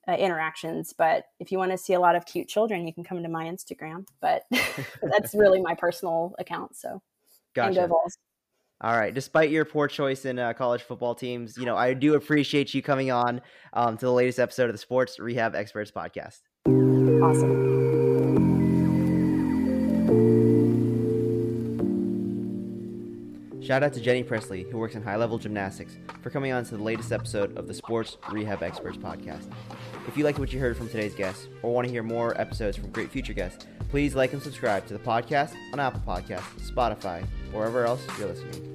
uh, 0.07 0.13
interactions. 0.13 0.93
But 0.97 1.25
if 1.39 1.51
you 1.51 1.57
want 1.57 1.71
to 1.71 1.77
see 1.77 1.93
a 1.93 1.99
lot 1.99 2.15
of 2.15 2.25
cute 2.25 2.47
children, 2.47 2.87
you 2.87 2.93
can 2.93 3.03
come 3.03 3.21
to 3.23 3.29
my 3.29 3.45
Instagram. 3.45 4.05
But 4.21 4.43
that's 5.01 5.33
really 5.35 5.61
my 5.61 5.75
personal 5.75 6.35
account. 6.39 6.75
So, 6.75 7.01
gotcha. 7.53 7.89
All 8.81 8.97
right. 8.97 9.13
Despite 9.13 9.49
your 9.49 9.63
poor 9.63 9.87
choice 9.87 10.25
in 10.25 10.37
uh, 10.39 10.51
college 10.53 10.81
football 10.81 11.15
teams, 11.15 11.57
you 11.57 11.65
know 11.65 11.77
I 11.77 11.93
do 11.93 12.15
appreciate 12.15 12.73
you 12.73 12.81
coming 12.81 13.11
on 13.11 13.41
um, 13.71 13.97
to 13.97 14.05
the 14.05 14.11
latest 14.11 14.39
episode 14.39 14.69
of 14.69 14.73
the 14.73 14.79
Sports 14.79 15.19
Rehab 15.19 15.55
Experts 15.55 15.91
podcast. 15.91 16.41
Awesome. 16.67 18.52
Shout 23.63 23.81
out 23.81 23.93
to 23.93 24.01
Jenny 24.01 24.23
Presley, 24.23 24.63
who 24.63 24.77
works 24.77 24.95
in 24.95 25.01
high 25.01 25.15
level 25.15 25.37
gymnastics, 25.37 25.97
for 26.21 26.29
coming 26.29 26.51
on 26.51 26.65
to 26.65 26.75
the 26.75 26.83
latest 26.83 27.13
episode 27.13 27.57
of 27.57 27.65
the 27.65 27.73
Sports 27.73 28.17
Rehab 28.29 28.61
Experts 28.61 28.97
podcast. 28.97 29.49
If 30.05 30.17
you 30.17 30.25
liked 30.25 30.37
what 30.37 30.51
you 30.51 30.59
heard 30.59 30.75
from 30.75 30.89
today's 30.89 31.15
guests 31.15 31.47
or 31.61 31.73
want 31.73 31.87
to 31.87 31.91
hear 31.91 32.03
more 32.03 32.39
episodes 32.39 32.75
from 32.75 32.91
great 32.91 33.09
future 33.09 33.31
guests, 33.31 33.65
please 33.87 34.15
like 34.15 34.33
and 34.33 34.43
subscribe 34.43 34.85
to 34.87 34.93
the 34.93 34.99
podcast 34.99 35.55
on 35.71 35.79
Apple 35.79 36.01
Podcasts, 36.05 36.69
Spotify, 36.69 37.23
or 37.53 37.59
wherever 37.59 37.85
else 37.85 38.05
you're 38.19 38.27
listening. 38.27 38.69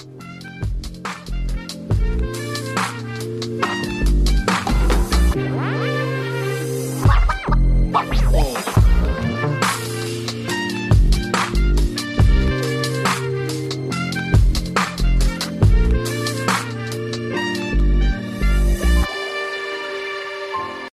Oh. 8.31 8.58